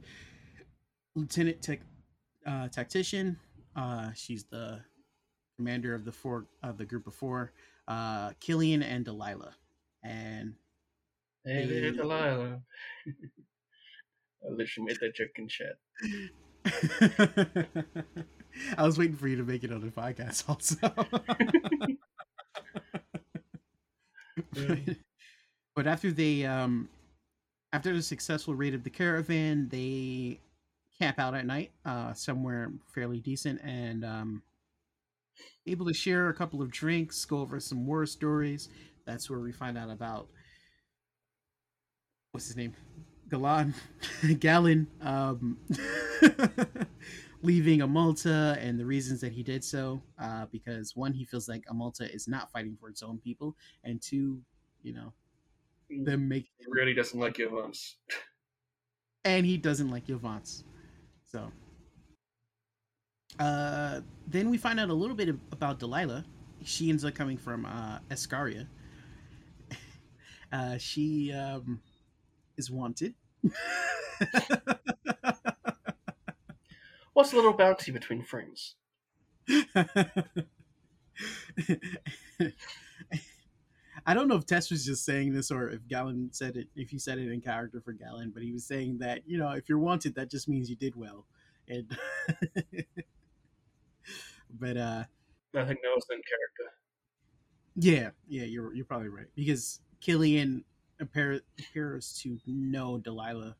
[1.14, 1.80] lieutenant tech,
[2.46, 3.38] uh, tactician.
[3.76, 4.80] Uh, she's the
[5.56, 7.52] commander of the four of the group of four.
[7.86, 9.54] Uh, Killian and Delilah,
[10.02, 10.54] and
[11.44, 11.92] Hey there, Hey.
[11.92, 12.60] Delilah.
[14.44, 15.76] I literally made that joke in chat.
[18.76, 20.76] I was waiting for you to make it on the podcast also.
[25.74, 26.88] but after they um
[27.72, 30.40] after the successful raid of the caravan, they
[31.00, 34.42] camp out at night, uh somewhere fairly decent and um
[35.66, 38.68] able to share a couple of drinks, go over some war stories.
[39.06, 40.28] That's where we find out about
[42.32, 42.74] what's his name?
[43.30, 43.74] Galan
[44.40, 45.58] Gallon um
[47.42, 50.02] leaving Amalta and the reasons that he did so.
[50.18, 54.00] Uh because one, he feels like Amalta is not fighting for its own people, and
[54.02, 54.40] two,
[54.82, 55.12] you know,
[55.90, 57.94] them making He really doesn't like Yovance.
[59.24, 60.64] and he doesn't like Yovance.
[61.28, 61.52] So
[63.38, 66.24] uh then we find out a little bit about Delilah.
[66.64, 68.66] she ends up coming from uh, Escaria.
[70.50, 71.78] Uh, she um,
[72.56, 73.12] is wanted.
[77.12, 78.76] What's a little bounty between friends?
[84.08, 86.88] I don't know if Tess was just saying this or if Galen said it, if
[86.88, 89.68] he said it in character for Galen, but he was saying that, you know, if
[89.68, 91.26] you're wanted, that just means you did well.
[91.68, 91.94] And
[94.58, 95.04] but uh
[95.54, 96.72] I think that was in character.
[97.76, 99.26] Yeah, yeah, you're you're probably right.
[99.36, 100.64] Because Killian
[100.98, 103.56] appear, appears to know Delilah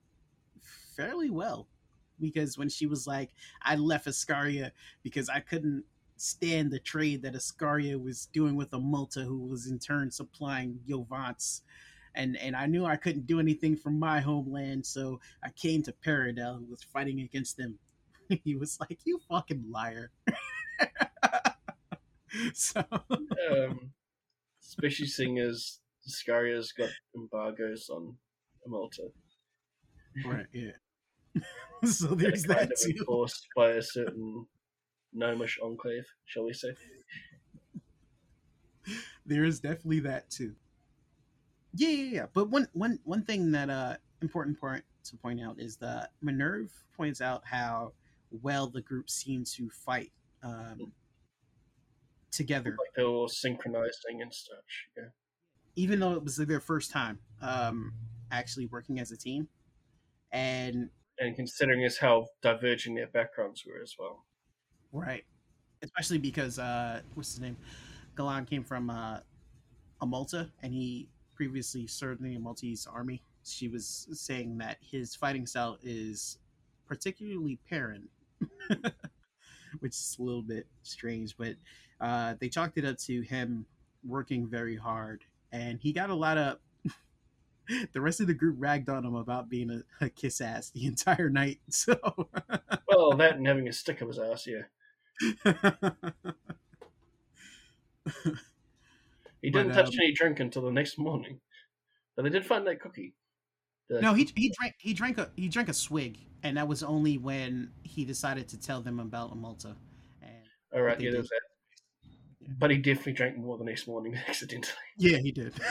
[0.97, 1.69] fairly well.
[2.19, 4.70] Because when she was like, I left Ascaria
[5.03, 5.85] because I couldn't
[6.20, 11.62] stand the trade that Ascaria was doing with Amulta, who was in turn supplying Yovance.
[12.15, 15.93] And and I knew I couldn't do anything from my homeland, so I came to
[15.93, 17.78] Paradel and was fighting against them.
[18.45, 20.11] he was like, You fucking liar.
[22.55, 22.85] so
[23.51, 23.90] Um,
[24.62, 28.15] especially seeing as Scaria's got embargoes on
[28.66, 29.09] Malta.
[30.27, 30.73] right, yeah.
[31.85, 32.90] so there's kind that of too.
[32.99, 34.47] enforced by a certain
[35.13, 36.75] gnomish enclave, shall we say?
[39.27, 40.55] there is definitely that too.
[41.75, 42.27] Yeah, yeah, yeah.
[42.33, 46.71] But one one one thing that uh important point to point out is that Minerve
[46.97, 47.93] points out how
[48.31, 50.13] well the group seemed to fight
[50.43, 50.93] um,
[52.31, 54.89] together, Like they're all synchronizing and such.
[54.97, 55.05] Yeah.
[55.77, 57.93] even though it was their first time um,
[58.31, 59.49] actually working as a team.
[60.33, 64.25] And And considering as how diverging their backgrounds were as well.
[64.93, 65.24] Right,
[65.82, 67.56] especially because uh, what's his name,
[68.16, 69.19] Galan came from uh,
[70.02, 73.23] Amulta, and he previously served in the Maltese army.
[73.44, 76.39] She was saying that his fighting style is
[76.86, 78.09] particularly parent,
[79.81, 81.55] which is a little bit strange, but
[82.01, 83.66] uh, they chalked it up to him
[84.05, 86.59] working very hard, and he got a lot of.
[87.93, 90.86] the rest of the group ragged on him about being a, a kiss ass the
[90.86, 91.60] entire night.
[91.70, 91.97] So,
[92.89, 94.62] Well, that and having a stick up his ass, yeah.
[99.43, 101.40] He didn't touch um, any drink until the next morning.
[102.16, 103.15] But they did find that cookie.
[103.89, 106.82] The- no, he he drank he drank a he drank a swig, and that was
[106.82, 109.77] only when he decided to tell them about Malta.
[110.23, 110.32] And
[110.74, 111.40] All right, they yeah, there's that.
[112.59, 114.74] But he definitely drank more the next morning accidentally.
[114.97, 115.53] yeah, he did.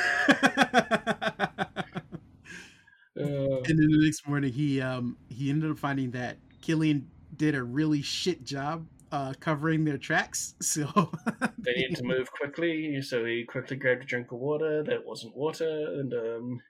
[3.19, 7.55] Uh, and then the next morning he um he ended up finding that Killian did
[7.55, 11.11] a really shit job uh covering their tracks so.
[11.59, 15.35] They needed to move quickly, so he quickly grabbed a drink of water that wasn't
[15.35, 16.61] water, and um,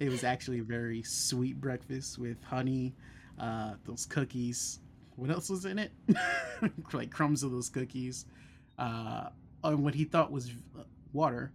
[0.00, 2.94] it was actually a very sweet breakfast with honey
[3.38, 4.80] uh those cookies.
[5.16, 5.92] What else was in it?
[6.92, 8.26] Like crumbs of those cookies
[8.78, 9.28] uh
[9.64, 10.82] and what he thought was uh,
[11.12, 11.52] water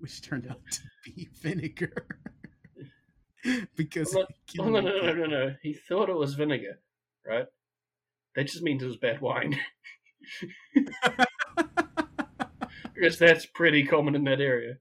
[0.00, 2.06] which turned out to be vinegar.
[3.76, 4.26] Because Well,
[4.60, 6.80] oh no, no, no, no, no, he thought it was vinegar,
[7.26, 7.46] right?
[8.36, 9.58] That just means it was bad wine,
[12.94, 14.76] because that's pretty common in that area.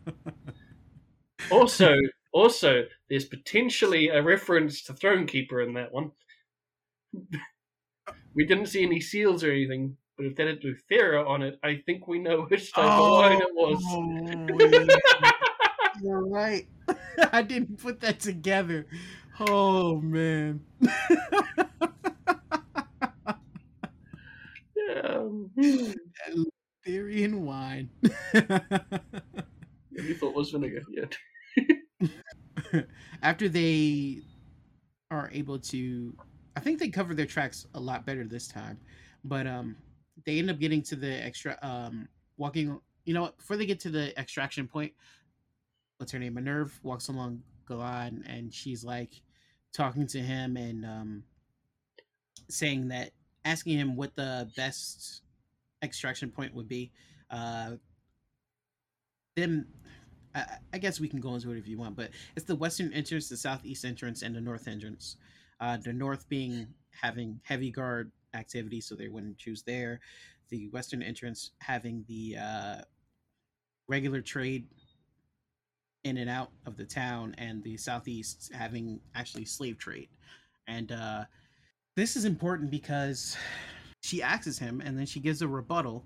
[1.50, 1.96] Also,
[2.34, 6.12] also, there's potentially a reference to Thronekeeper in that one.
[8.34, 11.82] we didn't see any seals or anything, but if that had Luthera on it, I
[11.86, 13.84] think we know which type of wine it was.
[13.88, 14.06] Oh,
[14.70, 15.32] yeah.
[16.02, 16.68] You're right.
[17.34, 18.86] I didn't put that together.
[19.40, 20.62] Oh man.
[25.22, 27.46] Um, hmm.
[27.46, 27.90] Wine.
[28.02, 28.10] you
[30.16, 31.06] thought it was vinegar, yeah.
[33.22, 34.22] After they
[35.12, 36.14] are able to
[36.56, 38.80] I think they cover their tracks a lot better this time.
[39.24, 39.76] But um
[40.26, 42.08] they end up getting to the extra um
[42.38, 44.94] walking you know before they get to the extraction point,
[45.98, 46.34] what's her name?
[46.34, 49.22] Minerve walks along Galan and she's like
[49.74, 51.24] talking to him and um
[52.50, 53.12] saying that
[53.46, 55.22] asking him what the best
[55.84, 56.92] extraction point would be.
[57.30, 57.72] Uh
[59.36, 59.66] them
[60.36, 62.94] I, I guess we can go into it if you want, but it's the western
[62.94, 65.18] entrance, the southeast entrance, and the north entrance.
[65.60, 66.68] Uh, the north being
[67.02, 70.00] having heavy guard activity, so they wouldn't choose there.
[70.50, 72.82] The western entrance having the uh,
[73.88, 74.68] regular trade
[76.04, 80.10] in and out of the town, and the southeast having actually slave trade.
[80.68, 81.26] And uh,
[81.96, 83.38] this is important because
[84.02, 86.06] she axes him, and then she gives a rebuttal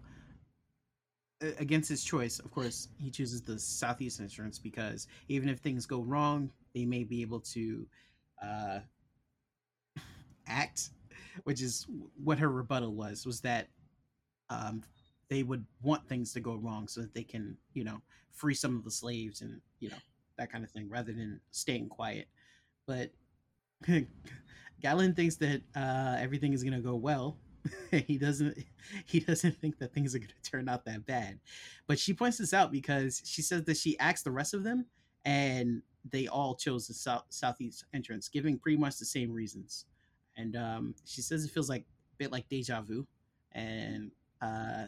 [1.43, 5.85] uh, against his choice, of course, he chooses the southeast Insurance because even if things
[5.85, 7.85] go wrong, they may be able to
[8.41, 8.79] uh,
[10.47, 10.89] act.
[11.43, 11.85] Which is
[12.23, 13.67] what her rebuttal was: was that
[14.49, 14.81] um,
[15.29, 18.01] they would want things to go wrong so that they can, you know,
[18.31, 19.97] free some of the slaves and you know
[20.37, 22.27] that kind of thing, rather than staying quiet.
[22.87, 23.11] But
[24.81, 27.37] Galen thinks that uh, everything is gonna go well.
[27.91, 28.57] he doesn't.
[29.07, 31.39] He doesn't think that things are gonna turn out that bad.
[31.87, 34.85] But she points this out because she says that she asked the rest of them,
[35.25, 39.85] and they all chose the south, southeast entrance, giving pretty much the same reasons.
[40.37, 43.07] And um, she says it feels like a bit like deja vu,
[43.53, 44.85] and uh,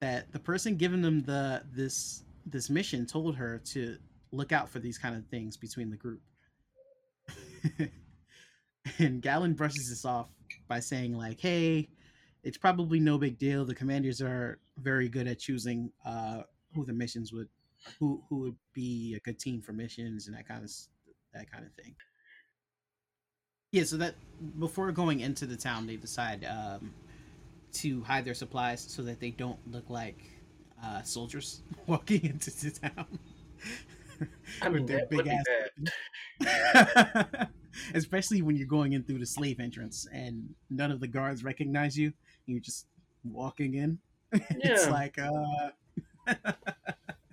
[0.00, 3.96] that the person giving them the this this mission told her to
[4.32, 6.20] look out for these kind of things between the group.
[8.98, 10.30] and Galen brushes this off
[10.68, 11.88] by saying like, "Hey,
[12.42, 13.64] it's probably no big deal.
[13.64, 16.42] The commanders are very good at choosing uh,
[16.74, 17.48] who the missions would,
[17.98, 20.70] who who would be a good team for missions and that kind of
[21.34, 21.94] that kind of thing."
[23.72, 24.14] Yeah, so that
[24.58, 26.92] before going into the town, they decide um,
[27.74, 30.24] to hide their supplies so that they don't look like
[30.82, 33.18] uh, soldiers walking into the town.
[34.62, 35.28] I mean, with their big
[36.42, 37.46] ass.
[37.94, 41.96] Especially when you're going in through the slave entrance and none of the guards recognize
[41.96, 42.12] you.
[42.46, 42.86] You're just
[43.24, 43.98] walking in.
[44.32, 45.70] it's like, uh,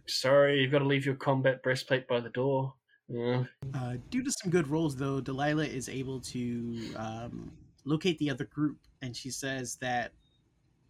[0.07, 2.73] Sorry, you've got to leave your combat breastplate by the door.
[3.09, 3.43] Yeah.
[3.73, 7.51] Uh, due to some good rolls, though, Delilah is able to um,
[7.85, 10.11] locate the other group, and she says that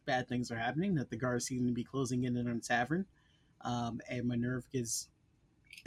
[0.05, 3.05] bad things are happening, that the guards seem to be closing in on the tavern.
[3.61, 5.09] Um, and Minerva gives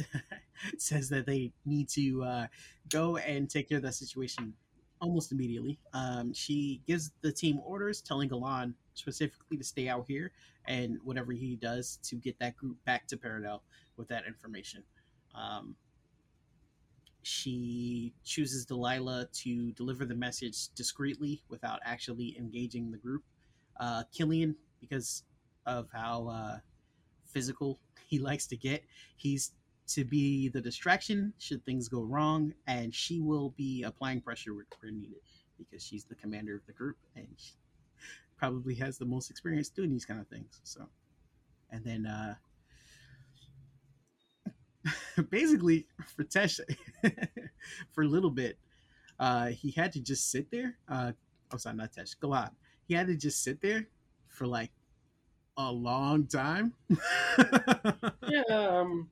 [0.78, 2.46] says that they need to uh,
[2.88, 4.54] go and take care of that situation
[5.00, 5.78] almost immediately.
[5.92, 10.32] Um, she gives the team orders, telling Galen specifically to stay out here
[10.66, 13.60] and whatever he does to get that group back to Paradel
[13.96, 14.82] with that information.
[15.34, 15.76] Um,
[17.22, 23.22] she chooses Delilah to deliver the message discreetly without actually engaging the group.
[23.78, 25.24] Uh, Killian, because
[25.66, 26.58] of how uh,
[27.26, 28.84] physical he likes to get,
[29.16, 29.52] he's
[29.94, 34.66] to be the distraction should things go wrong, and she will be applying pressure where,
[34.84, 35.18] needed
[35.58, 37.52] because she's the commander of the group and she
[38.38, 40.60] probably has the most experience doing these kind of things.
[40.64, 40.88] So,
[41.70, 42.34] and then uh,
[45.30, 45.86] basically
[46.16, 46.60] for Tesh
[47.92, 48.58] for a little bit,
[49.18, 50.76] uh, he had to just sit there.
[50.88, 51.12] Uh,
[51.52, 52.50] I'm sorry, not Tesh, Galad.
[52.88, 53.86] He had to just sit there
[54.28, 54.70] for like
[55.56, 56.74] a long time.
[58.28, 59.10] Yeah, um,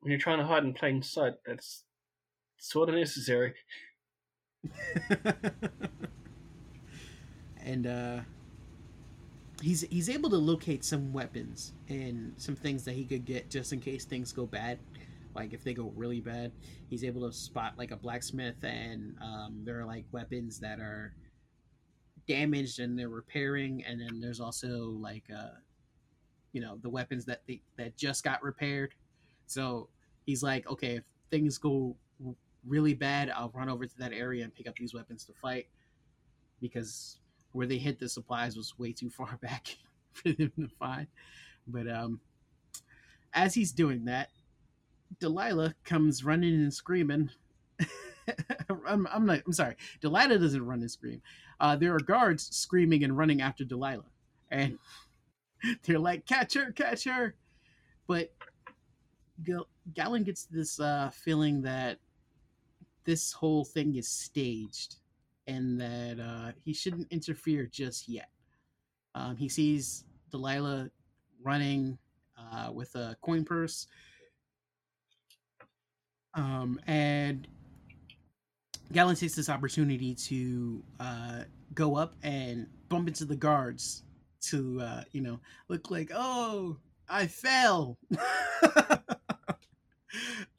[0.00, 1.84] when you're trying to hide in plain sight, that's
[2.58, 3.54] sort of necessary.
[7.64, 8.20] and uh,
[9.62, 13.72] he's he's able to locate some weapons and some things that he could get just
[13.72, 14.78] in case things go bad.
[15.34, 16.52] Like if they go really bad,
[16.88, 21.14] he's able to spot like a blacksmith, and um, there are like weapons that are
[22.26, 25.50] damaged and they're repairing, and then there's also like uh,
[26.52, 28.94] you know the weapons that they that just got repaired.
[29.50, 29.88] So
[30.26, 31.96] he's like, okay, if things go
[32.64, 35.66] really bad, I'll run over to that area and pick up these weapons to fight
[36.60, 37.18] because
[37.50, 39.76] where they hid the supplies was way too far back
[40.12, 41.08] for them to find.
[41.66, 42.20] But um,
[43.34, 44.28] as he's doing that,
[45.18, 47.30] Delilah comes running and screaming.
[48.86, 49.40] I'm, I'm not.
[49.44, 49.74] I'm sorry.
[50.00, 51.22] Delilah doesn't run and scream.
[51.58, 54.04] Uh, there are guards screaming and running after Delilah,
[54.48, 54.78] and
[55.84, 56.70] they're like, "Catch her!
[56.70, 57.34] Catch her!"
[58.06, 58.32] But
[59.94, 61.98] Galen gets this uh, feeling that
[63.04, 64.96] this whole thing is staged
[65.46, 68.28] and that uh, he shouldn't interfere just yet.
[69.14, 70.90] Um, he sees Delilah
[71.42, 71.98] running
[72.38, 73.86] uh, with a coin purse,
[76.34, 77.48] um, and
[78.92, 81.42] Galen takes this opportunity to uh,
[81.74, 84.04] go up and bump into the guards
[84.42, 85.38] to, uh, you know,
[85.68, 86.76] look like, oh,
[87.08, 87.98] I fell.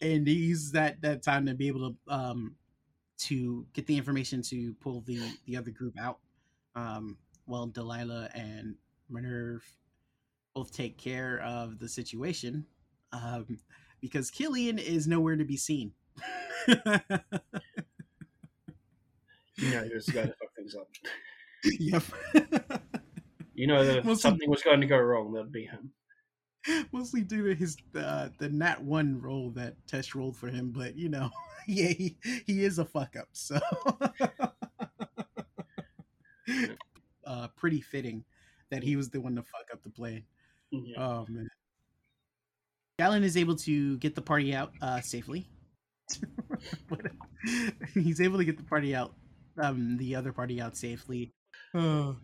[0.02, 2.56] and he uses that that time to be able to um,
[3.20, 6.20] to get the information to pull the the other group out.
[6.76, 8.76] Um, while Delilah and
[9.10, 9.64] Minerve
[10.56, 12.66] both take care of the situation,
[13.12, 13.60] um,
[14.00, 15.92] because Killian is nowhere to be seen.
[19.62, 20.88] You he was going to fuck things up.
[21.64, 22.04] yep.
[23.54, 25.92] You know that if something was going to go wrong, that'd be him.
[26.92, 30.96] Mostly due to his uh, the nat one roll that Tesh rolled for him, but
[30.96, 31.30] you know,
[31.68, 33.60] yeah, he, he is a fuck up, so
[37.26, 38.24] uh, pretty fitting
[38.70, 40.24] that he was the one to fuck up the plane.
[40.72, 40.96] Yeah.
[40.98, 41.48] Oh man.
[43.00, 45.50] Galen is able to get the party out uh, safely.
[47.94, 49.14] He's able to get the party out,
[49.58, 51.34] um, the other party out safely.
[51.74, 52.18] Oh.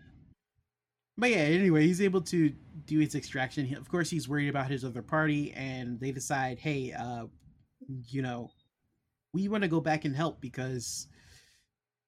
[1.17, 2.53] But yeah, anyway, he's able to
[2.85, 3.65] do his extraction.
[3.65, 7.25] He, of course, he's worried about his other party, and they decide, hey, uh,
[8.09, 8.51] you know,
[9.33, 11.07] we want to go back and help because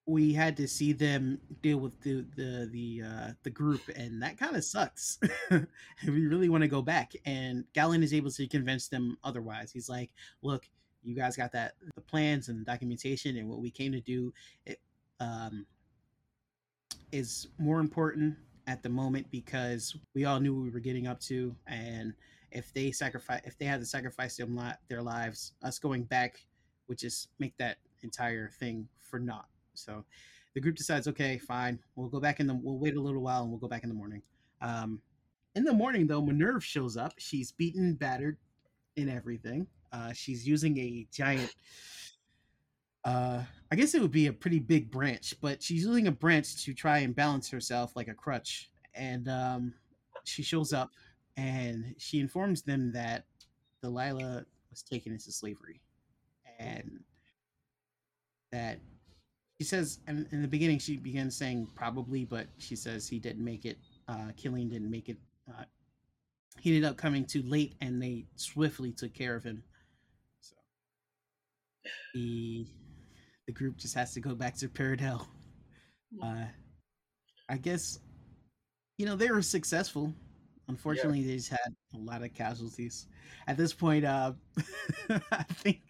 [0.06, 4.38] we had to see them deal with the the the uh, the group, and that
[4.38, 5.20] kind of sucks.
[5.52, 9.72] we really want to go back, and Galen is able to convince them otherwise.
[9.72, 10.12] He's like,
[10.44, 10.68] "Look,
[11.04, 14.34] you guys got that the plans and the documentation, and what we came to do,
[14.66, 14.80] it
[15.20, 15.66] um,
[17.12, 18.36] is more important
[18.70, 22.14] at the moment because we all knew we were getting up to, and
[22.52, 26.46] if they sacrifice, if they had to sacrifice them li- their lives, us going back
[26.88, 30.06] would just make that entire thing for naught." So
[30.54, 33.42] the group decides, okay, fine, we'll go back in the, we'll wait a little while
[33.42, 34.22] and we'll go back in the morning.
[34.62, 35.02] Um,
[35.56, 37.14] in the morning, though, Minerve shows up.
[37.18, 38.38] She's beaten, battered,
[38.98, 39.68] and everything.
[39.92, 41.54] Uh, she's using a giant.
[43.04, 46.64] Uh, I guess it would be a pretty big branch, but she's using a branch
[46.66, 48.72] to try and balance herself like a crutch.
[48.96, 49.74] And um,
[50.24, 50.92] she shows up
[51.38, 53.26] and she informs them that
[53.82, 55.82] Delilah was taken into slavery
[56.60, 57.00] and
[58.52, 58.80] that
[59.60, 63.44] she says and in the beginning she begins saying probably but she says he didn't
[63.44, 63.78] make it
[64.08, 65.18] uh Killian didn't make it
[65.50, 65.64] uh
[66.60, 69.64] he ended up coming too late and they swiftly took care of him
[70.42, 70.56] so
[72.14, 72.66] the
[73.50, 75.26] the group just has to go back to Paradel.
[76.22, 76.46] uh
[77.50, 77.98] i guess
[79.00, 80.14] you know they were successful
[80.68, 81.32] unfortunately yeah.
[81.32, 83.08] they just had a lot of casualties
[83.48, 84.34] at this point uh
[85.32, 85.82] i think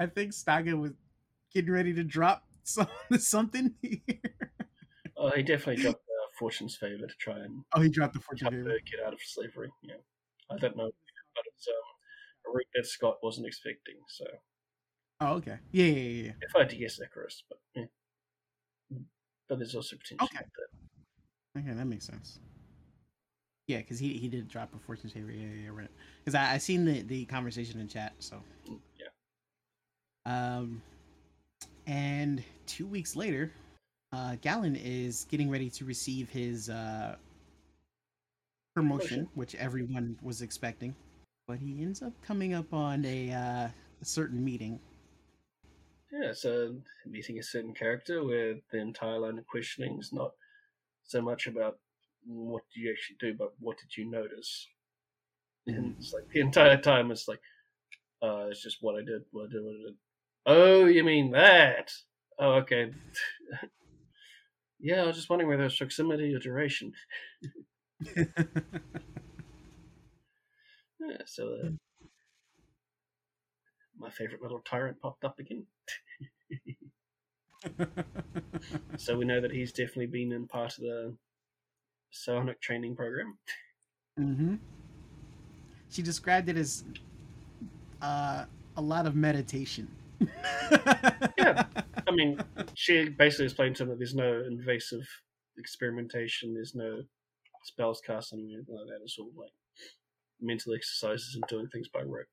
[0.00, 0.94] i think Staga was
[1.54, 2.88] getting ready to drop some,
[3.18, 4.50] something here.
[5.16, 7.62] Oh, he definitely dropped uh, Fortune's favor to try and.
[7.72, 8.64] Oh, he dropped the Fortune favor.
[8.64, 9.70] Get out of slavery.
[9.82, 9.94] Yeah,
[10.50, 10.90] I don't know,
[11.34, 13.94] but it's um, a route that Scott wasn't expecting.
[14.08, 14.24] So.
[15.20, 15.58] Oh, okay.
[15.72, 16.32] Yeah, yeah, yeah.
[16.42, 17.84] If I had to guess, Icarus, but yeah.
[19.48, 20.28] But there's also potential.
[20.32, 20.44] Okay.
[21.54, 21.60] That.
[21.60, 22.40] Okay, that makes sense.
[23.66, 25.30] Yeah, because he he did drop a fortune favor.
[25.30, 25.88] Yeah, yeah, right.
[26.24, 28.12] Because I I seen the the conversation in chat.
[28.18, 28.42] So.
[28.68, 28.78] Mm,
[30.26, 30.58] yeah.
[30.58, 30.82] Um.
[31.86, 33.52] And two weeks later,
[34.12, 37.14] uh, Galen is getting ready to receive his uh,
[38.74, 40.96] promotion, which everyone was expecting.
[41.46, 43.68] But he ends up coming up on a, uh,
[44.02, 44.80] a certain meeting.
[46.12, 50.30] Yeah, so meeting a certain character where the entire line of questioning is not
[51.02, 51.78] so much about
[52.24, 54.68] what do you actually do, but what did you notice?
[55.66, 56.00] And mm-hmm.
[56.00, 57.40] it's like the entire time it's like,
[58.22, 59.96] uh, it's just what I did, what I did, what I did.
[60.46, 61.90] Oh, you mean that?
[62.38, 62.92] Oh, okay.
[64.80, 66.92] yeah, I was just wondering whether it's proximity or duration.
[68.16, 68.26] yeah,
[71.24, 71.68] so uh,
[73.98, 75.66] my favorite little tyrant popped up again.
[78.96, 81.16] so we know that he's definitely been in part of the
[82.10, 83.38] psionic training program.
[84.18, 84.54] Mm-hmm.
[85.90, 86.84] She described it as
[88.02, 88.44] uh,
[88.76, 89.88] a lot of meditation
[91.38, 91.64] yeah,
[92.06, 92.38] I mean,
[92.74, 95.06] she basically explained to him that there's no invasive
[95.58, 97.02] experimentation, there's no
[97.64, 99.02] spells cast, anything like that.
[99.02, 99.52] It's all like
[100.40, 102.26] mental exercises and doing things by rote,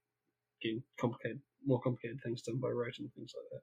[0.61, 3.61] getting complicated, more complicated things done by rote and things like that.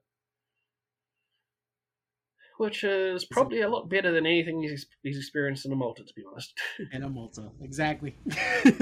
[2.61, 6.13] Which is probably a lot better than anything he's, he's experienced in a Malta, to
[6.15, 6.53] be honest.
[6.91, 8.15] in a Malta, exactly.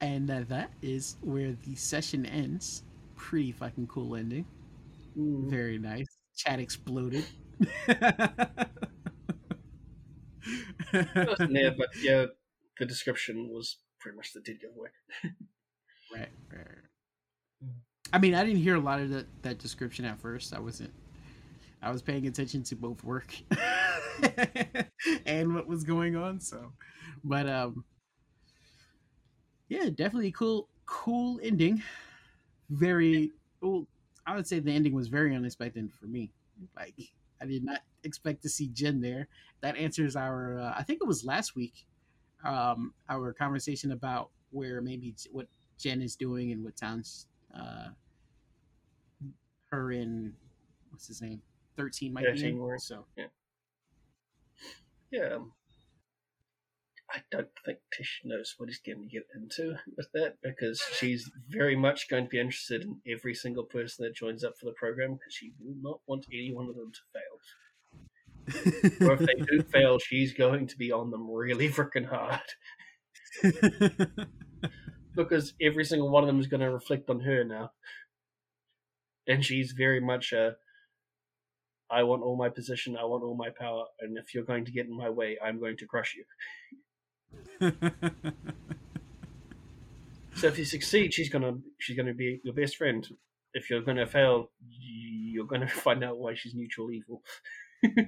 [0.00, 2.82] and uh, that is where the session ends
[3.14, 4.46] pretty fucking cool ending.
[5.16, 5.48] Mm.
[5.48, 6.08] Very nice.
[6.36, 7.24] Chat exploded.
[7.86, 8.16] yeah,
[10.90, 12.26] but yeah,
[12.80, 14.88] the description was pretty much the dead giveaway.
[16.12, 16.66] right, right.
[18.12, 20.52] I mean, I didn't hear a lot of that, that description at first.
[20.52, 20.92] I wasn't.
[21.82, 23.34] I was paying attention to both work
[25.26, 26.40] and what was going on.
[26.40, 26.72] So,
[27.22, 27.84] but um,
[29.68, 31.82] yeah, definitely cool, cool ending
[32.70, 33.86] very well.
[34.26, 36.32] I would say the ending was very unexpected for me.
[36.76, 36.94] Like
[37.40, 39.28] I did not expect to see Jen there.
[39.60, 40.58] That answers our.
[40.58, 41.86] Uh, I think it was last week.
[42.44, 45.46] Um, our conversation about where maybe what
[45.78, 47.26] Jen is doing and what towns
[47.56, 47.88] uh,
[49.70, 50.32] her in
[50.90, 51.42] what's his name
[51.78, 52.78] thirteen might be in.
[52.78, 53.26] So yeah,
[55.10, 55.34] yeah.
[55.36, 55.52] Um,
[57.10, 61.30] I don't think Tish knows what he's going to get into with that because she's
[61.48, 64.72] very much going to be interested in every single person that joins up for the
[64.72, 67.40] program because she will not want any one of them to fail.
[69.08, 72.40] or if they do fail, she's going to be on them really freaking hard.
[75.14, 77.70] because every single one of them is going to reflect on her now.
[79.26, 80.56] And she's very much a
[81.90, 84.72] I want all my position, I want all my power, and if you're going to
[84.72, 86.16] get in my way, I'm going to crush
[87.60, 87.70] you.
[90.38, 93.04] So if you succeed, she's gonna she's gonna be your best friend.
[93.54, 97.24] If you're gonna fail, you're gonna find out why she's neutral evil.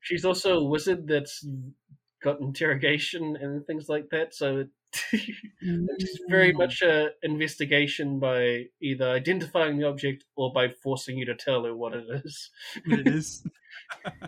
[0.00, 1.44] she's also a wizard that's
[2.22, 4.32] got interrogation and things like that.
[4.32, 4.68] So it,
[5.12, 6.58] it's very Mm.
[6.58, 11.74] much a investigation by either identifying the object or by forcing you to tell her
[11.76, 12.50] what it is.
[12.86, 13.44] what it is.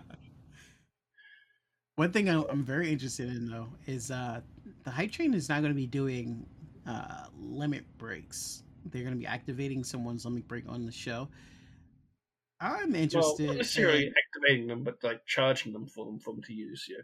[1.96, 4.40] One thing I- I'm very interested in though is uh,
[4.84, 6.46] the hype train is not going to be doing
[6.86, 8.62] uh, limit breaks.
[8.90, 11.28] They're going to be activating someone's limit break on the show.
[12.60, 13.46] I'm Well, interested.
[13.46, 16.86] not necessarily in- activating them, but like charging them for them for them to use.
[16.88, 17.02] Yeah.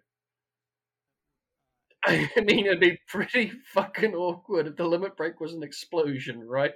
[2.07, 6.73] I mean, it'd be pretty fucking awkward if the limit break was an explosion, right?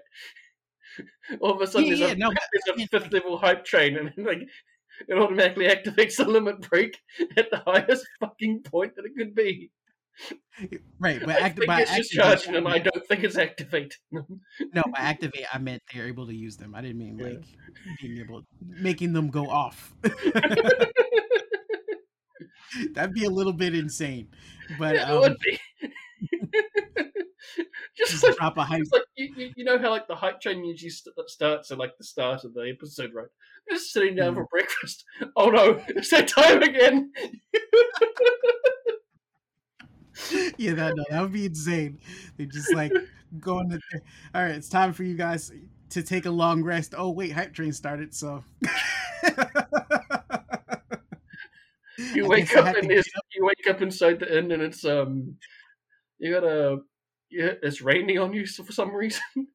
[1.40, 3.96] All of a sudden, Yeah, there's, yeah, a, no, there's a fifth level hype train,
[3.96, 4.42] and like
[5.08, 6.96] it automatically activates the limit break
[7.36, 9.70] at the highest fucking point that it could be.
[10.98, 12.66] right, but I act- think by it's just charging them.
[12.66, 14.40] I don't think it's activating them.
[14.72, 16.74] No, by activate I meant they're able to use them.
[16.74, 17.26] I didn't mean Yeah.
[17.26, 17.44] like
[18.00, 19.92] being able making them go off.
[22.92, 24.28] That'd be a little bit insane.
[24.78, 25.58] But yeah, it um, would be.
[27.96, 28.82] just just like drop a hype.
[28.92, 32.04] Like you, you, know how like the hype train usually st- starts at like the
[32.04, 33.28] start of the episode, right?
[33.70, 34.36] Just sitting down Mm.
[34.36, 35.04] for breakfast.
[35.36, 37.12] Oh no, it's that time again.
[40.56, 41.98] yeah, that no, that would be insane.
[42.36, 42.92] They just like
[43.40, 43.80] going to.
[44.34, 45.52] All right, it's time for you guys
[45.90, 46.94] to take a long rest.
[46.96, 48.44] Oh wait, hype train started, so.
[51.98, 55.36] You I wake up and there's, you wake up inside the inn and it's um
[56.18, 56.78] you got a
[57.30, 59.22] yeah, it's raining on you for some reason.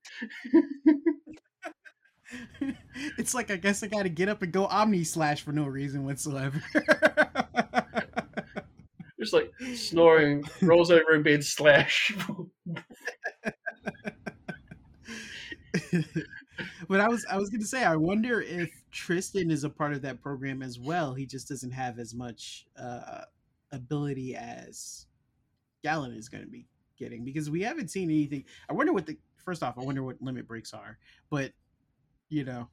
[3.17, 5.65] it's like I guess I got to get up and go Omni Slash for no
[5.65, 6.61] reason whatsoever.
[9.19, 12.15] Just like snoring, rolls over in bed, slash.
[16.87, 20.01] But I was I was gonna say I wonder if Tristan is a part of
[20.03, 21.13] that program as well.
[21.13, 23.21] He just doesn't have as much uh,
[23.71, 25.07] ability as
[25.83, 26.67] Galen is going to be
[26.97, 28.45] getting because we haven't seen anything.
[28.69, 29.77] I wonder what the first off.
[29.77, 30.97] I wonder what limit breaks are,
[31.29, 31.51] but
[32.29, 32.67] you know,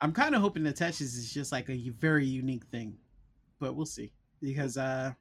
[0.00, 2.96] I'm kind of hoping the touches is just like a very unique thing,
[3.58, 5.12] but we'll see because uh,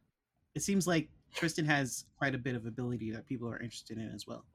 [0.53, 4.09] it seems like Tristan has quite a bit of ability that people are interested in
[4.13, 4.45] as well.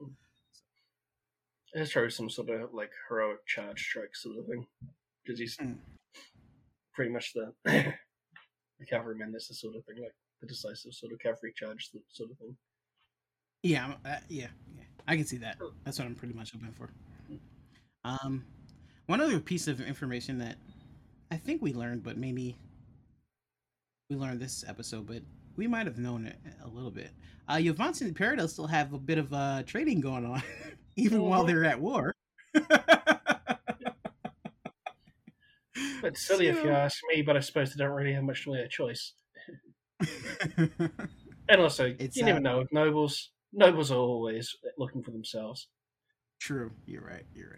[1.73, 4.65] It's probably some sort of like heroic charge strike sort of thing.
[5.23, 5.77] Because he's Mm.
[6.93, 9.31] pretty much the the cavalryman.
[9.31, 12.57] That's the sort of thing, like the decisive sort of cavalry charge sort of thing.
[13.63, 14.83] Yeah, uh, yeah, yeah.
[15.07, 15.57] I can see that.
[15.83, 16.89] That's what I'm pretty much hoping for.
[18.03, 18.43] Um,
[19.05, 20.55] one other piece of information that
[21.29, 22.57] I think we learned, but maybe
[24.09, 25.21] we learned this episode, but
[25.55, 27.11] we might have known it a little bit.
[27.47, 30.41] Uh, Yvonne and Peridot still have a bit of uh, trading going on,
[30.95, 32.13] even while they're at war.
[36.01, 38.61] But silly if you ask me, but I suppose they don't really have much really
[38.61, 39.13] a choice.
[41.51, 43.31] And also, It's, you never uh, know nobles.
[43.51, 45.67] Nobles are always looking for themselves.
[46.39, 47.25] True, you're right.
[47.35, 47.57] You're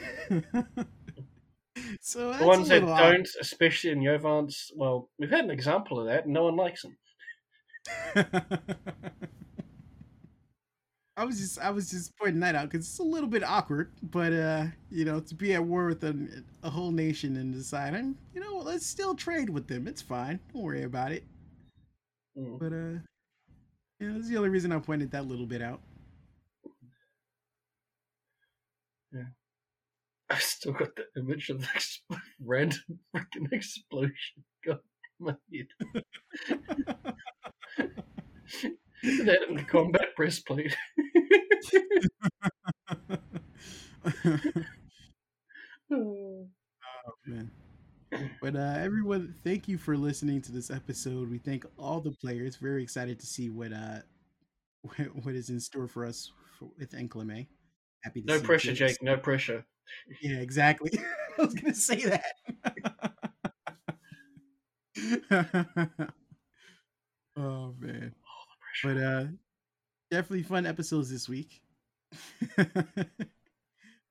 [0.00, 0.44] right.
[2.00, 2.98] so The ones that odd.
[2.98, 6.82] don't, especially in Yovance, well, we've had an example of that, and no one likes
[6.82, 6.96] them.
[11.18, 13.90] I was just I was just pointing that out because it's a little bit awkward,
[14.04, 17.94] but uh, you know, to be at war with a, a whole nation and decide,
[17.94, 19.88] I'm, you know, let's still trade with them.
[19.88, 20.38] It's fine.
[20.52, 21.24] Don't worry about it.
[22.38, 22.60] Mm.
[22.60, 23.00] But uh,
[23.98, 25.80] yeah, that's the only reason I pointed that little bit out.
[29.12, 29.24] Yeah,
[30.30, 32.02] I've still got the image of the ex-
[32.46, 34.78] random freaking explosion going
[35.18, 35.66] in my head.
[39.02, 40.76] that in the combat breastplate.
[47.08, 47.50] Oh man.
[48.40, 51.30] But uh, everyone, thank you for listening to this episode.
[51.30, 52.56] We thank all the players.
[52.56, 54.00] Very excited to see what uh
[54.82, 57.46] what, what is in store for us for, with Enclame.
[58.04, 59.02] Happy to no pressure, Jake.
[59.02, 59.64] No pressure.
[60.22, 60.92] Yeah, exactly.
[61.38, 62.24] I was gonna say that.
[67.36, 68.14] oh man.
[68.82, 69.24] But uh
[70.10, 71.60] definitely fun episodes this week.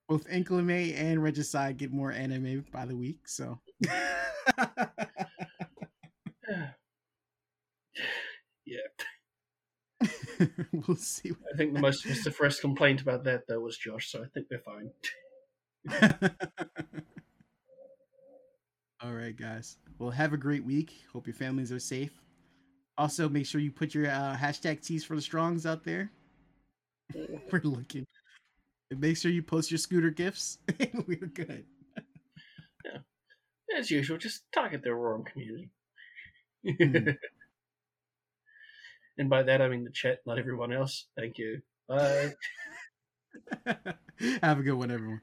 [0.08, 3.60] Both Enclame and Regicide get more anime by the week, so
[8.64, 8.78] yeah,
[10.72, 11.32] we'll see.
[11.52, 14.60] I think the most vociferous complaint about that though was Josh, so I think we're
[14.60, 14.90] fine.
[19.02, 19.76] All right, guys.
[19.98, 20.92] Well, have a great week.
[21.12, 22.12] Hope your families are safe.
[22.98, 26.10] Also, make sure you put your uh, hashtag tees for the strongs out there.
[27.52, 28.04] We're looking.
[28.90, 30.58] And make sure you post your scooter gifts.
[31.06, 31.64] We're good.
[32.84, 32.98] Yeah.
[33.78, 35.70] As usual, just target the Aurorum community.
[36.66, 37.08] Hmm.
[39.18, 41.06] and by that, I mean the chat, not everyone else.
[41.16, 41.62] Thank you.
[41.88, 42.34] Bye.
[44.42, 45.20] have a good one, everyone.